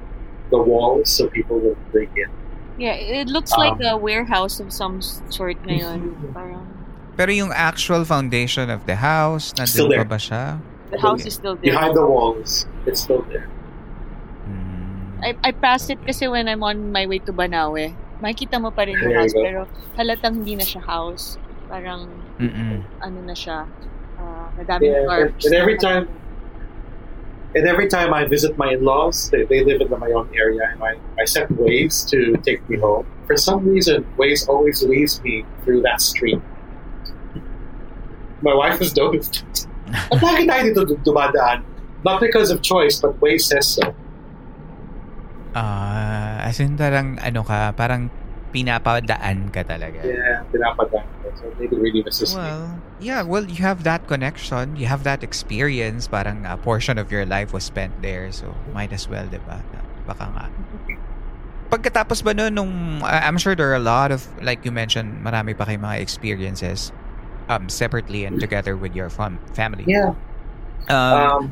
the 0.51 0.59
walls 0.63 1.11
so 1.11 1.27
people 1.29 1.59
would 1.61 1.79
break 1.91 2.11
in. 2.15 2.31
Yeah, 2.79 2.93
it 2.95 3.27
looks 3.33 3.53
Um, 3.57 3.61
like 3.65 3.79
a 3.81 3.97
warehouse 3.97 4.61
of 4.61 4.69
some 4.71 5.01
sort 5.33 5.57
ngayon. 5.65 6.13
Parang 6.37 6.69
Pero 7.17 7.33
yung 7.33 7.49
actual 7.51 8.05
foundation 8.05 8.69
of 8.69 8.85
the 8.85 9.01
house, 9.01 9.57
Still 9.57 9.89
nandun 9.89 10.05
pa 10.05 10.05
ba 10.05 10.19
siya? 10.21 10.43
the 10.93 11.01
house 11.01 11.25
is 11.25 11.35
still 11.41 11.57
there. 11.57 11.73
Behind 11.73 11.97
the 11.97 12.05
walls, 12.05 12.69
it's 12.85 13.01
still 13.01 13.25
there. 13.33 13.49
Hmm. 14.45 15.25
I, 15.25 15.33
I 15.41 15.51
passed 15.57 15.89
it 15.89 15.99
kasi 16.05 16.29
when 16.29 16.45
I'm 16.47 16.61
on 16.63 16.93
my 16.93 17.09
way 17.09 17.19
to 17.25 17.33
Banawe. 17.33 17.97
Makikita 18.21 18.61
mo 18.61 18.69
pa 18.71 18.85
rin 18.85 18.97
yung 19.01 19.13
house, 19.17 19.33
pero 19.33 19.65
halatang 19.97 20.45
hindi 20.45 20.57
na 20.57 20.65
siya 20.65 20.85
house. 20.85 21.41
Parang, 21.67 22.07
Mm-mm. 22.39 22.83
ano 23.01 23.19
na 23.23 23.35
siya, 23.35 23.67
uh, 24.17 24.47
madaming 24.55 24.87
Yeah, 24.93 25.07
carbs. 25.07 25.43
and 25.45 25.55
every 25.55 25.77
time- 25.77 26.09
And 27.57 27.65
every 27.65 27.89
time 27.89 28.13
I 28.13 28.29
visit 28.29 28.53
my 28.61 28.77
in-laws, 28.77 29.33
they, 29.33 29.49
they 29.49 29.65
live 29.65 29.81
in 29.81 29.89
my 29.89 30.13
own 30.13 30.29
area, 30.37 30.69
and 30.69 30.77
I, 30.85 31.01
I 31.17 31.25
set 31.25 31.49
Waze 31.57 32.05
to 32.13 32.37
take 32.45 32.61
me 32.69 32.77
home. 32.77 33.09
For 33.25 33.41
some 33.41 33.65
reason, 33.65 34.05
Waze 34.21 34.45
always 34.45 34.85
leads 34.85 35.25
me 35.25 35.41
through 35.65 35.81
that 35.89 36.05
street. 36.05 36.37
My 38.45 38.53
wife 38.53 38.77
has 38.85 38.93
noticed. 38.93 39.41
At 40.13 40.21
bakit 40.21 40.53
tayo 40.53 40.69
dito 40.69 41.01
dumadaan? 41.01 41.65
Not 42.05 42.21
because 42.21 42.53
of 42.53 42.61
choice, 42.61 43.01
but 43.01 43.17
Waze 43.25 43.49
says 43.49 43.65
so. 43.81 43.89
Ah, 45.57 46.45
as 46.45 46.61
in 46.61 46.77
parang 46.77 47.17
ano 47.25 47.41
ka, 47.41 47.73
parang 47.73 48.13
pinapadaan 48.57 49.53
ka 49.53 49.61
talaga. 49.69 50.01
Yeah, 50.01 50.49
pinapadaan. 50.49 51.05
So 51.37 51.53
maybe 51.61 51.77
really 51.77 52.01
me. 52.01 52.09
Well, 52.33 52.81
yeah, 52.97 53.21
well, 53.21 53.45
you 53.45 53.61
have 53.61 53.85
that 53.85 54.09
connection, 54.09 54.81
you 54.81 54.89
have 54.89 55.05
that 55.05 55.21
experience, 55.21 56.09
parang 56.09 56.49
a 56.49 56.57
portion 56.57 56.97
of 56.97 57.13
your 57.13 57.29
life 57.29 57.53
was 57.53 57.69
spent 57.69 57.93
there, 58.01 58.33
so 58.33 58.57
might 58.73 58.97
as 58.97 59.05
well, 59.05 59.29
di 59.29 59.37
ba? 59.45 59.61
Baka 60.09 60.25
nga. 60.33 60.45
Pagkatapos 61.69 62.25
ba 62.25 62.33
nun, 62.33 62.57
nung, 62.57 62.73
I'm 63.05 63.37
sure 63.37 63.53
there 63.53 63.69
are 63.69 63.77
a 63.77 63.83
lot 63.83 64.09
of, 64.09 64.25
like 64.41 64.65
you 64.65 64.73
mentioned, 64.73 65.21
marami 65.21 65.53
pa 65.53 65.69
kayong 65.69 65.85
mga 65.85 66.01
experiences 66.01 66.95
um, 67.53 67.69
separately 67.69 68.25
and 68.25 68.41
together 68.41 68.73
with 68.79 68.97
your 68.97 69.13
fam- 69.13 69.43
family. 69.53 69.85
Yeah. 69.85 70.17
Um, 70.89 71.21
Um, 71.21 71.43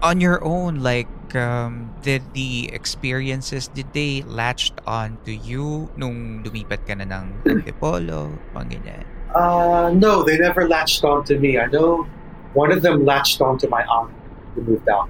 on 0.00 0.22
your 0.22 0.40
own, 0.40 0.80
like, 0.80 1.10
um, 1.32 1.96
did 2.04 2.20
the 2.36 2.68
experiences, 2.68 3.72
did 3.72 3.88
they 3.96 4.20
latched 4.28 4.76
on 4.84 5.16
to 5.24 5.32
you 5.32 5.88
nung 5.96 6.44
lumipat 6.44 6.84
ka 6.84 6.92
na 6.92 7.08
ng 7.08 7.40
Antipolo? 7.48 8.36
Ganyan. 8.52 9.08
uh, 9.32 9.88
no, 9.90 10.22
they 10.22 10.36
never 10.38 10.68
latched 10.68 11.02
on 11.02 11.24
to 11.24 11.40
me. 11.40 11.56
I 11.58 11.66
know 11.72 12.04
one 12.52 12.70
of 12.70 12.82
them 12.84 13.02
latched 13.08 13.40
on 13.40 13.58
to 13.64 13.68
my 13.68 13.82
aunt 13.88 14.12
who 14.54 14.62
moved 14.62 14.86
out, 14.86 15.08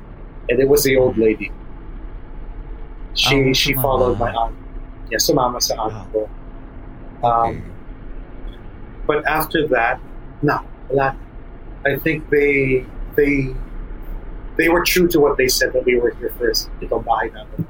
and 0.49 0.57
it 0.63 0.69
was 0.69 0.85
the 0.87 0.97
old 0.97 1.19
lady. 1.19 1.51
She 3.15 3.37
Oh, 3.37 3.53
she 3.53 3.73
followed 3.75 4.19
my 4.19 4.33
aunt. 4.33 4.55
Yeah, 5.11 5.19
sumama 5.21 5.61
sa 5.61 5.75
aunt 5.87 5.95
Oh. 5.95 6.07
ko. 6.13 6.21
Okay. 7.25 7.61
Um, 7.61 7.63
but 9.07 9.21
after 9.29 9.69
that, 9.69 10.01
no, 10.43 10.61
wala. 10.89 11.17
I 11.85 12.01
think 12.01 12.29
they 12.33 12.85
they 13.17 13.53
they 14.57 14.69
were 14.69 14.83
true 14.83 15.09
to 15.09 15.19
what 15.21 15.37
they 15.37 15.49
said 15.49 15.73
that 15.73 15.85
we 15.85 15.99
were 15.99 16.15
here 16.19 16.31
for 16.37 16.51
first. 16.53 16.71
Itong 16.81 17.05
bahay 17.05 17.33
namin. 17.33 17.67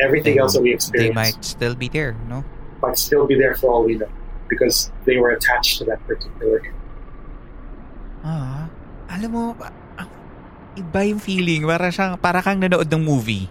Everything 0.00 0.40
else 0.40 0.56
that 0.56 0.62
we 0.64 0.72
experienced. 0.72 1.12
They 1.12 1.14
might 1.14 1.44
still 1.44 1.76
be 1.76 1.88
there, 1.88 2.16
no? 2.26 2.44
might 2.82 2.98
still 2.98 3.24
be 3.24 3.38
there 3.38 3.54
for 3.54 3.70
all 3.70 3.86
we 3.86 3.94
know 3.94 4.10
because 4.50 4.90
they 5.06 5.16
were 5.16 5.30
attached 5.30 5.78
to 5.78 5.86
that 5.86 6.02
particular. 6.04 6.60
Ah, 8.26 8.66
alam 9.08 9.30
mo, 9.30 9.42
ah, 9.62 10.10
iba 10.74 11.00
yung 11.06 11.22
feeling. 11.22 11.62
Para 11.64 11.88
siyang, 11.94 12.18
para 12.18 12.42
kang 12.42 12.58
nanood 12.58 12.90
ng 12.90 13.02
movie. 13.06 13.46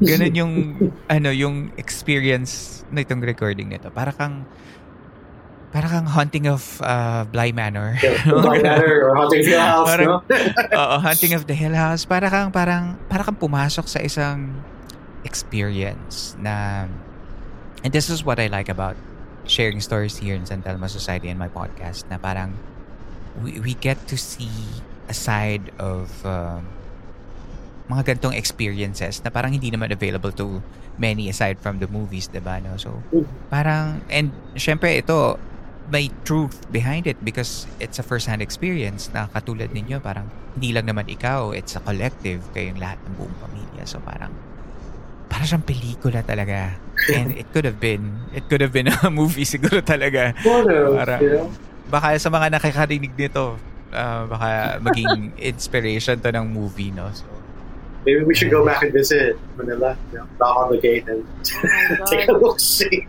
Ganun 0.00 0.32
yung, 0.32 0.54
ano, 1.14 1.28
yung 1.28 1.70
experience 1.76 2.82
na 2.88 3.04
itong 3.04 3.20
recording 3.20 3.68
nito. 3.68 3.92
Para 3.92 4.10
kang, 4.16 4.48
para 5.70 5.86
kang 5.86 6.06
haunting 6.06 6.50
of 6.50 6.82
uh, 6.82 7.22
Bly 7.30 7.54
Manor. 7.54 7.94
Yeah, 8.02 8.18
Black 8.26 8.62
Matter 8.62 9.06
or 9.06 9.14
Haunting 9.14 9.46
Hill 9.46 9.62
House, 9.62 9.86
Parang- 9.86 10.08
no? 10.10 10.18
Oo, 10.82 10.94
Haunting 10.98 11.32
of 11.34 11.46
the 11.46 11.54
Hill 11.54 11.74
House. 11.74 12.02
Para 12.04 12.26
kang, 12.26 12.50
parang, 12.50 12.98
para 13.06 13.22
kang 13.22 13.38
pumasok 13.38 13.86
sa 13.86 14.02
isang 14.02 14.58
experience 15.22 16.34
na, 16.42 16.86
and 17.86 17.90
this 17.94 18.10
is 18.10 18.26
what 18.26 18.42
I 18.42 18.50
like 18.50 18.68
about 18.68 18.98
sharing 19.46 19.78
stories 19.80 20.18
here 20.18 20.34
in 20.34 20.44
San 20.44 20.62
Telmo 20.62 20.90
Society 20.90 21.30
and 21.30 21.38
my 21.38 21.48
podcast, 21.48 22.02
na 22.10 22.18
parang, 22.18 22.58
we, 23.38 23.62
we 23.62 23.72
get 23.78 23.96
to 24.10 24.18
see 24.18 24.50
a 25.06 25.14
side 25.14 25.70
of 25.78 26.10
um, 26.26 26.66
mga 27.90 28.14
gantong 28.14 28.34
experiences 28.34 29.22
na 29.22 29.30
parang 29.30 29.50
hindi 29.54 29.70
naman 29.70 29.90
available 29.90 30.30
to 30.30 30.62
many 30.98 31.30
aside 31.30 31.58
from 31.58 31.78
the 31.78 31.86
movies, 31.86 32.26
diba? 32.26 32.58
No? 32.62 32.74
So, 32.74 33.02
parang, 33.50 34.02
and 34.10 34.30
syempre 34.54 34.98
ito, 34.98 35.38
may 35.90 36.08
truth 36.22 36.56
behind 36.70 37.06
it 37.10 37.18
because 37.26 37.66
it's 37.82 37.98
a 37.98 38.04
first-hand 38.06 38.40
experience 38.40 39.10
na 39.10 39.26
katulad 39.34 39.74
ninyo, 39.74 39.98
parang 39.98 40.30
hindi 40.54 40.70
lang 40.70 40.86
naman 40.86 41.10
ikaw, 41.10 41.50
it's 41.50 41.74
a 41.74 41.82
collective, 41.82 42.42
kayong 42.54 42.78
lahat 42.78 42.98
ng 43.06 43.14
buong 43.18 43.36
pamilya. 43.42 43.82
So 43.84 43.98
parang, 44.02 44.30
parang 45.26 45.46
siyang 45.46 45.66
pelikula 45.66 46.22
talaga. 46.22 46.78
And 47.10 47.34
it 47.34 47.50
could 47.50 47.66
have 47.66 47.82
been, 47.82 48.30
it 48.30 48.46
could 48.46 48.62
have 48.62 48.70
been 48.70 48.90
a 48.90 49.10
movie 49.20 49.46
siguro 49.46 49.82
talaga. 49.82 50.34
Know? 51.18 51.50
Baka 51.90 52.18
sa 52.22 52.30
mga 52.30 52.54
nakakarinig 52.54 53.14
nito, 53.18 53.58
ah, 53.90 54.26
baka 54.30 54.78
maging 54.78 55.34
inspiration 55.50 56.22
to 56.22 56.30
ng 56.30 56.46
movie, 56.50 56.94
no? 56.94 57.10
So, 57.10 57.26
Maybe 58.00 58.24
we 58.24 58.32
should 58.32 58.48
go 58.48 58.64
back 58.64 58.80
and 58.80 58.96
visit 58.96 59.36
Manila, 59.60 59.92
you 60.08 60.18
know, 60.18 60.26
knock 60.40 60.56
on 60.56 60.66
the 60.72 60.80
gate 60.80 61.04
and 61.04 61.20
Oh 61.20 62.04
take 62.10 62.28
a 62.28 62.32
look 62.32 62.56
see. 62.56 63.04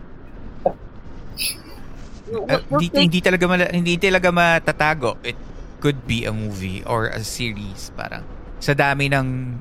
We'll- 2.32 2.48
Uh, 2.48 2.64
hindi, 2.80 2.88
hindi 3.12 3.20
talaga 3.20 3.46
mala- 3.46 3.72
hindi 3.76 4.00
talaga 4.00 4.32
matatago. 4.32 5.20
It 5.22 5.36
could 5.84 6.08
be 6.08 6.24
a 6.24 6.32
movie 6.32 6.80
or 6.88 7.12
a 7.12 7.20
series 7.22 7.92
parang 7.94 8.24
sa 8.64 8.72
dami 8.72 9.12
ng 9.12 9.60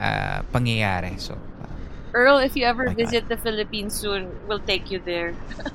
ah, 0.00 0.42
pangyayari. 0.50 1.14
So, 1.20 1.38
Earl, 2.10 2.42
if 2.42 2.58
you 2.58 2.66
ever 2.66 2.90
Oh 2.90 2.90
my 2.90 2.98
God. 2.98 3.06
visit 3.06 3.22
the 3.30 3.38
Philippines 3.38 3.94
soon, 3.94 4.34
we'll 4.50 4.64
take 4.66 4.90
you 4.90 4.98
there. 4.98 5.34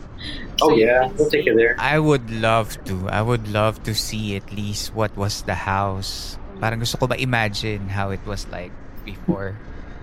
Oh 0.63 0.71
So 0.71 0.75
you 0.75 0.88
yeah, 0.88 1.05
we'll 1.13 1.29
take 1.29 1.45
you 1.45 1.53
there. 1.53 1.75
I 1.77 1.99
would 1.99 2.31
love 2.31 2.79
to. 2.89 3.05
I 3.11 3.21
would 3.21 3.45
love 3.51 3.83
to 3.83 3.93
see 3.93 4.33
at 4.36 4.49
least 4.49 4.95
what 4.95 5.13
was 5.13 5.43
the 5.45 5.67
house. 5.67 6.39
Parang 6.57 6.79
gusto 6.81 6.97
ko 6.97 7.05
ma-imagine 7.11 7.93
how 7.93 8.09
it 8.09 8.23
was 8.25 8.47
like 8.49 8.71
before. 9.05 9.53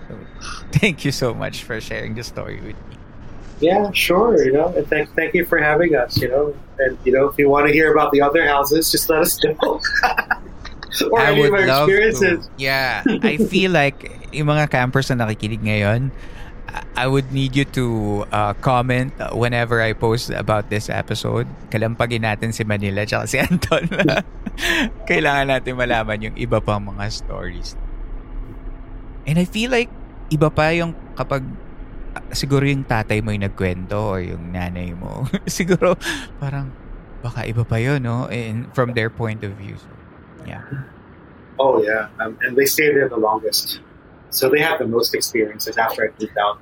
So, 0.07 0.15
thank 0.71 1.03
you 1.03 1.11
so 1.11 1.33
much 1.33 1.65
for 1.65 1.81
sharing 1.81 2.13
the 2.15 2.23
story 2.23 2.61
with 2.63 2.77
me. 2.87 2.95
Yeah, 3.63 3.87
sure. 3.95 4.43
You 4.43 4.51
know, 4.51 4.75
and 4.75 4.83
thank 4.91 5.07
thank 5.15 5.31
you 5.31 5.47
for 5.47 5.55
having 5.55 5.95
us. 5.95 6.19
You 6.19 6.27
know, 6.27 6.51
and 6.83 6.99
you 7.07 7.15
know, 7.15 7.31
if 7.31 7.39
you 7.39 7.47
want 7.47 7.67
to 7.67 7.73
hear 7.73 7.95
about 7.95 8.11
the 8.11 8.19
other 8.19 8.43
houses, 8.43 8.91
just 8.91 9.07
let 9.07 9.23
us 9.23 9.39
know. 9.39 9.55
or 11.09 11.19
I 11.23 11.31
any 11.31 11.47
of 11.47 11.55
would 11.55 11.63
our 11.63 11.67
love 11.71 11.87
experiences. 11.87 12.45
to. 12.45 12.51
Yeah, 12.59 13.07
I 13.23 13.39
feel 13.39 13.71
like 13.79 14.03
yung 14.35 14.51
mga 14.51 14.67
campers 14.67 15.07
na 15.09 15.23
nakikinig 15.23 15.63
ngayon, 15.63 16.11
I- 16.99 17.07
would 17.07 17.31
need 17.31 17.55
you 17.55 17.63
to 17.71 17.85
uh, 18.35 18.51
comment 18.59 19.15
whenever 19.31 19.79
I 19.79 19.95
post 19.95 20.29
about 20.29 20.67
this 20.67 20.91
episode. 20.91 21.47
Kalampagin 21.71 22.27
natin 22.27 22.51
si 22.51 22.67
Manila 22.67 23.07
tsaka 23.07 23.31
si 23.31 23.39
Anton. 23.47 23.87
Kailangan 25.07 25.47
natin 25.55 25.79
malaman 25.79 26.19
yung 26.19 26.35
iba 26.35 26.59
pang 26.59 26.83
mga 26.83 27.09
stories. 27.09 27.79
And 29.23 29.39
I 29.39 29.47
feel 29.47 29.71
like 29.71 29.87
iba 30.29 30.51
pa 30.51 30.73
yung 30.75 30.97
kapag 31.15 31.45
siguro 32.33 32.65
yung 32.65 32.85
tatay 32.85 33.21
mo 33.21 33.33
yung 33.33 33.45
nagkwento 33.45 33.97
or 33.97 34.19
yung 34.21 34.53
nanay 34.53 34.93
mo. 34.93 35.25
siguro 35.49 35.97
parang 36.37 36.69
baka 37.23 37.47
iba 37.47 37.63
pa 37.63 37.79
yun, 37.79 38.03
no? 38.03 38.27
And 38.27 38.69
from 38.75 38.93
their 38.93 39.09
point 39.09 39.41
of 39.47 39.55
view. 39.55 39.79
So, 39.79 39.89
yeah. 40.45 40.63
Oh 41.61 41.79
yeah, 41.85 42.09
um, 42.19 42.33
and 42.41 42.57
they 42.57 42.65
stay 42.65 42.89
there 42.89 43.05
the 43.05 43.21
longest, 43.21 43.79
so 44.33 44.49
they 44.49 44.57
have 44.57 44.81
the 44.81 44.89
most 44.89 45.13
experiences 45.13 45.77
after 45.77 46.01
I 46.01 46.09
moved 46.17 46.37
out. 46.41 46.57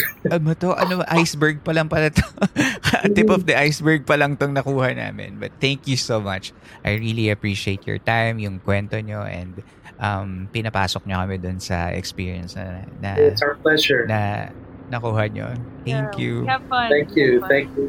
ano 0.32 0.54
to? 0.56 0.72
Ano, 0.72 1.04
iceberg 1.12 1.60
pa 1.60 1.76
lang 1.76 1.88
pala 1.88 2.08
to. 2.08 2.24
Tip 3.16 3.28
of 3.28 3.44
the 3.44 3.56
iceberg 3.56 4.08
pa 4.08 4.16
lang 4.16 4.36
tong 4.40 4.56
nakuha 4.56 4.96
namin. 4.96 5.36
But 5.36 5.52
thank 5.60 5.84
you 5.84 6.00
so 6.00 6.20
much. 6.20 6.56
I 6.84 6.96
really 6.96 7.28
appreciate 7.28 7.84
your 7.84 8.00
time, 8.00 8.40
yung 8.40 8.60
kwento 8.64 8.96
nyo, 9.00 9.24
and 9.24 9.60
um, 10.00 10.48
pinapasok 10.50 11.04
nyo 11.06 11.20
kami 11.22 11.36
dun 11.38 11.60
sa 11.60 11.92
experience 11.92 12.56
na, 12.56 12.88
na 12.98 13.10
It's 13.20 13.44
our 13.44 13.60
pleasure. 13.60 14.08
na 14.08 14.50
nakuha 14.90 15.28
nyo. 15.30 15.54
Thank 15.86 16.16
Yeah, 16.16 16.20
you. 16.20 16.32
Have 16.48 16.64
fun. 16.66 16.88
Thank 16.90 17.12
you. 17.14 17.38
Have 17.38 17.40
fun. 17.46 17.50
Thank 17.52 17.68
you. 17.76 17.86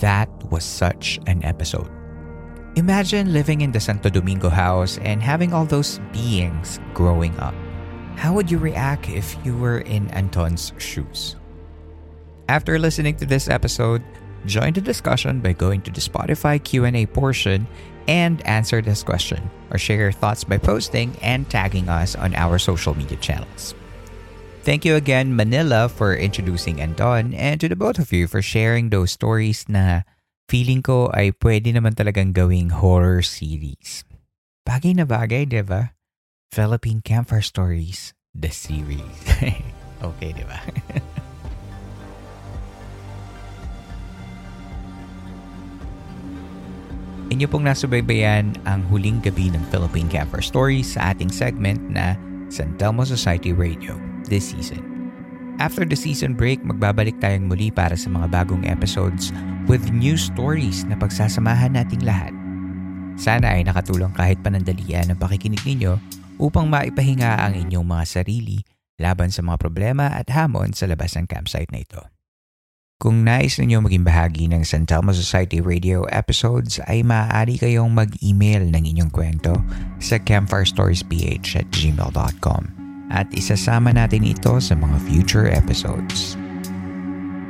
That 0.00 0.28
was 0.50 0.64
such 0.64 1.18
an 1.26 1.44
episode. 1.44 1.88
Imagine 2.76 3.32
living 3.32 3.60
in 3.60 3.70
the 3.70 3.78
Santo 3.78 4.10
Domingo 4.10 4.50
house 4.50 4.98
and 4.98 5.22
having 5.22 5.52
all 5.54 5.64
those 5.64 6.00
beings 6.10 6.80
growing 6.92 7.30
up. 7.38 7.54
How 8.16 8.34
would 8.34 8.50
you 8.50 8.58
react 8.58 9.08
if 9.08 9.38
you 9.46 9.56
were 9.56 9.78
in 9.86 10.10
Anton's 10.10 10.72
shoes? 10.78 11.36
After 12.48 12.78
listening 12.78 13.14
to 13.22 13.26
this 13.26 13.46
episode, 13.46 14.02
join 14.46 14.72
the 14.72 14.80
discussion 14.80 15.38
by 15.38 15.52
going 15.54 15.82
to 15.82 15.90
the 15.92 16.00
Spotify 16.00 16.58
Q&A 16.58 17.06
portion 17.06 17.68
and 18.08 18.44
answer 18.44 18.82
this 18.82 19.04
question 19.04 19.48
or 19.70 19.78
share 19.78 20.10
your 20.10 20.12
thoughts 20.12 20.42
by 20.42 20.58
posting 20.58 21.14
and 21.22 21.48
tagging 21.48 21.88
us 21.88 22.16
on 22.16 22.34
our 22.34 22.58
social 22.58 22.98
media 22.98 23.16
channels. 23.18 23.74
Thank 24.66 24.84
you 24.84 24.96
again, 24.96 25.36
Manila, 25.36 25.88
for 25.88 26.16
introducing 26.16 26.80
Anton 26.80 27.34
and 27.34 27.60
to 27.60 27.68
the 27.68 27.76
both 27.76 28.00
of 28.00 28.12
you 28.12 28.26
for 28.26 28.42
sharing 28.42 28.90
those 28.90 29.12
stories 29.12 29.64
na 29.68 30.02
feeling 30.48 30.84
ko 30.84 31.08
ay 31.12 31.32
pwede 31.40 31.72
naman 31.72 31.96
talagang 31.96 32.36
gawing 32.36 32.68
horror 32.70 33.24
series. 33.24 34.04
Bagay 34.64 34.96
na 34.96 35.04
bagay, 35.08 35.44
di 35.48 35.60
ba? 35.64 35.92
Philippine 36.52 37.02
Campfire 37.04 37.44
Stories, 37.44 38.14
the 38.32 38.48
series. 38.52 39.18
okay, 40.08 40.30
di 40.32 40.44
ba? 40.46 40.60
Inyo 47.34 47.50
pong 47.50 47.66
nasubaybayan 47.66 48.54
ang 48.62 48.86
huling 48.86 49.18
gabi 49.18 49.50
ng 49.50 49.64
Philippine 49.72 50.06
Campfire 50.06 50.44
Stories 50.44 50.94
sa 50.94 51.10
ating 51.10 51.34
segment 51.34 51.82
na 51.90 52.14
San 52.46 52.78
Telmo 52.78 53.02
Society 53.02 53.50
Radio 53.50 53.98
this 54.30 54.46
season. 54.54 54.93
After 55.62 55.86
the 55.86 55.94
season 55.94 56.34
break, 56.34 56.66
magbabalik 56.66 57.22
tayong 57.22 57.46
muli 57.46 57.70
para 57.70 57.94
sa 57.94 58.10
mga 58.10 58.26
bagong 58.30 58.66
episodes 58.66 59.30
with 59.70 59.94
new 59.94 60.18
stories 60.18 60.82
na 60.86 60.98
pagsasamahan 60.98 61.78
nating 61.78 62.02
lahat. 62.02 62.34
Sana 63.14 63.54
ay 63.54 63.62
nakatulong 63.62 64.10
kahit 64.18 64.42
panandalian 64.42 65.14
ang 65.14 65.18
pakikinig 65.22 65.62
ninyo 65.62 65.94
upang 66.42 66.66
maipahinga 66.66 67.38
ang 67.38 67.54
inyong 67.54 67.86
mga 67.86 68.04
sarili 68.04 68.66
laban 68.98 69.30
sa 69.30 69.46
mga 69.46 69.58
problema 69.62 70.10
at 70.10 70.26
hamon 70.34 70.74
sa 70.74 70.90
labas 70.90 71.14
ng 71.14 71.30
campsite 71.30 71.70
na 71.70 71.86
ito. 71.86 72.02
Kung 72.98 73.26
nais 73.26 73.58
ninyo 73.58 73.82
maging 73.82 74.06
bahagi 74.06 74.44
ng 74.50 74.62
San 74.66 74.86
Telmo 74.86 75.14
Society 75.14 75.62
Radio 75.62 76.06
episodes 76.10 76.82
ay 76.90 77.06
maaari 77.06 77.58
kayong 77.58 77.90
mag-email 77.94 78.70
ng 78.70 78.82
inyong 78.90 79.12
kwento 79.14 79.54
sa 80.02 80.18
campfirestoriesph 80.18 81.58
at 81.58 81.68
gmail.com 81.74 82.83
at 83.10 83.28
isasama 83.32 83.92
natin 83.92 84.24
ito 84.24 84.56
sa 84.60 84.76
mga 84.76 84.96
future 85.08 85.46
episodes. 85.50 86.36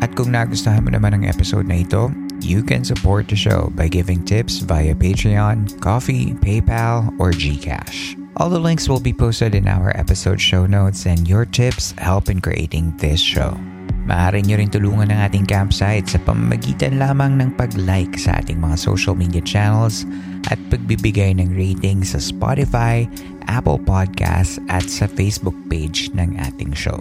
At 0.02 0.12
kung 0.18 0.34
nagustuhan 0.34 0.84
mo 0.84 0.90
naman 0.92 1.16
ang 1.16 1.24
episode 1.24 1.64
na 1.64 1.80
ito, 1.80 2.12
you 2.44 2.60
can 2.60 2.84
support 2.84 3.26
the 3.28 3.38
show 3.38 3.72
by 3.72 3.88
giving 3.88 4.20
tips 4.20 4.60
via 4.60 4.92
Patreon, 4.92 5.80
Coffee, 5.80 6.36
PayPal, 6.44 7.08
or 7.16 7.32
GCash. 7.32 8.18
All 8.36 8.50
the 8.50 8.60
links 8.60 8.88
will 8.88 9.00
be 9.00 9.14
posted 9.14 9.54
in 9.54 9.70
our 9.70 9.94
episode 9.96 10.42
show 10.42 10.66
notes 10.66 11.06
and 11.06 11.24
your 11.24 11.46
tips 11.46 11.94
help 11.96 12.28
in 12.28 12.42
creating 12.42 12.92
this 12.98 13.22
show. 13.22 13.56
Maaari 14.04 14.44
nyo 14.44 14.60
rin 14.60 14.68
tulungan 14.68 15.08
ang 15.08 15.24
ating 15.24 15.48
campsite 15.48 16.04
sa 16.04 16.20
pamamagitan 16.20 17.00
lamang 17.00 17.40
ng 17.40 17.56
pag-like 17.56 18.20
sa 18.20 18.36
ating 18.36 18.60
mga 18.60 18.76
social 18.76 19.16
media 19.16 19.40
channels 19.40 20.04
at 20.52 20.60
pagbibigay 20.68 21.32
ng 21.32 21.56
rating 21.56 22.04
sa 22.04 22.20
Spotify, 22.20 23.08
Apple 23.48 23.80
Podcasts 23.80 24.60
at 24.68 24.84
sa 24.84 25.08
Facebook 25.08 25.56
page 25.72 26.12
ng 26.12 26.36
ating 26.36 26.76
show. 26.76 27.00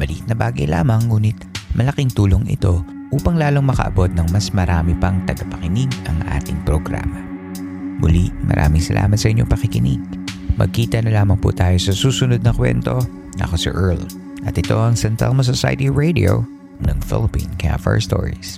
Maliit 0.00 0.24
na 0.32 0.36
bagay 0.36 0.64
lamang 0.64 1.12
ngunit 1.12 1.36
malaking 1.76 2.08
tulong 2.08 2.48
ito 2.48 2.80
upang 3.12 3.36
lalong 3.36 3.68
makaabot 3.68 4.08
ng 4.08 4.24
mas 4.32 4.48
marami 4.56 4.96
pang 4.96 5.20
tagapakinig 5.28 5.92
ang 6.08 6.24
ating 6.40 6.56
programa. 6.64 7.20
Muli, 8.00 8.32
maraming 8.48 8.80
salamat 8.80 9.20
sa 9.20 9.28
inyong 9.28 9.50
pakikinig. 9.50 10.00
Magkita 10.56 11.04
na 11.04 11.20
lamang 11.20 11.36
po 11.36 11.52
tayo 11.52 11.76
sa 11.76 11.92
susunod 11.92 12.40
na 12.40 12.56
kwento. 12.56 12.96
Ako 13.44 13.54
si 13.60 13.68
Earl. 13.68 14.19
At 14.44 14.56
ito 14.56 14.80
ang 14.80 14.96
San 14.96 15.16
Telmo 15.20 15.44
Society 15.44 15.92
Radio 15.92 16.48
ng 16.80 16.98
Philippine 17.04 17.52
Campfire 17.60 18.00
Stories. 18.00 18.56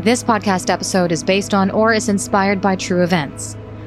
This 0.00 0.24
podcast 0.24 0.72
episode 0.72 1.12
is 1.12 1.22
based 1.22 1.52
on 1.52 1.70
or 1.70 1.92
is 1.92 2.08
inspired 2.08 2.60
by 2.62 2.74
true 2.74 3.04
events. 3.04 3.54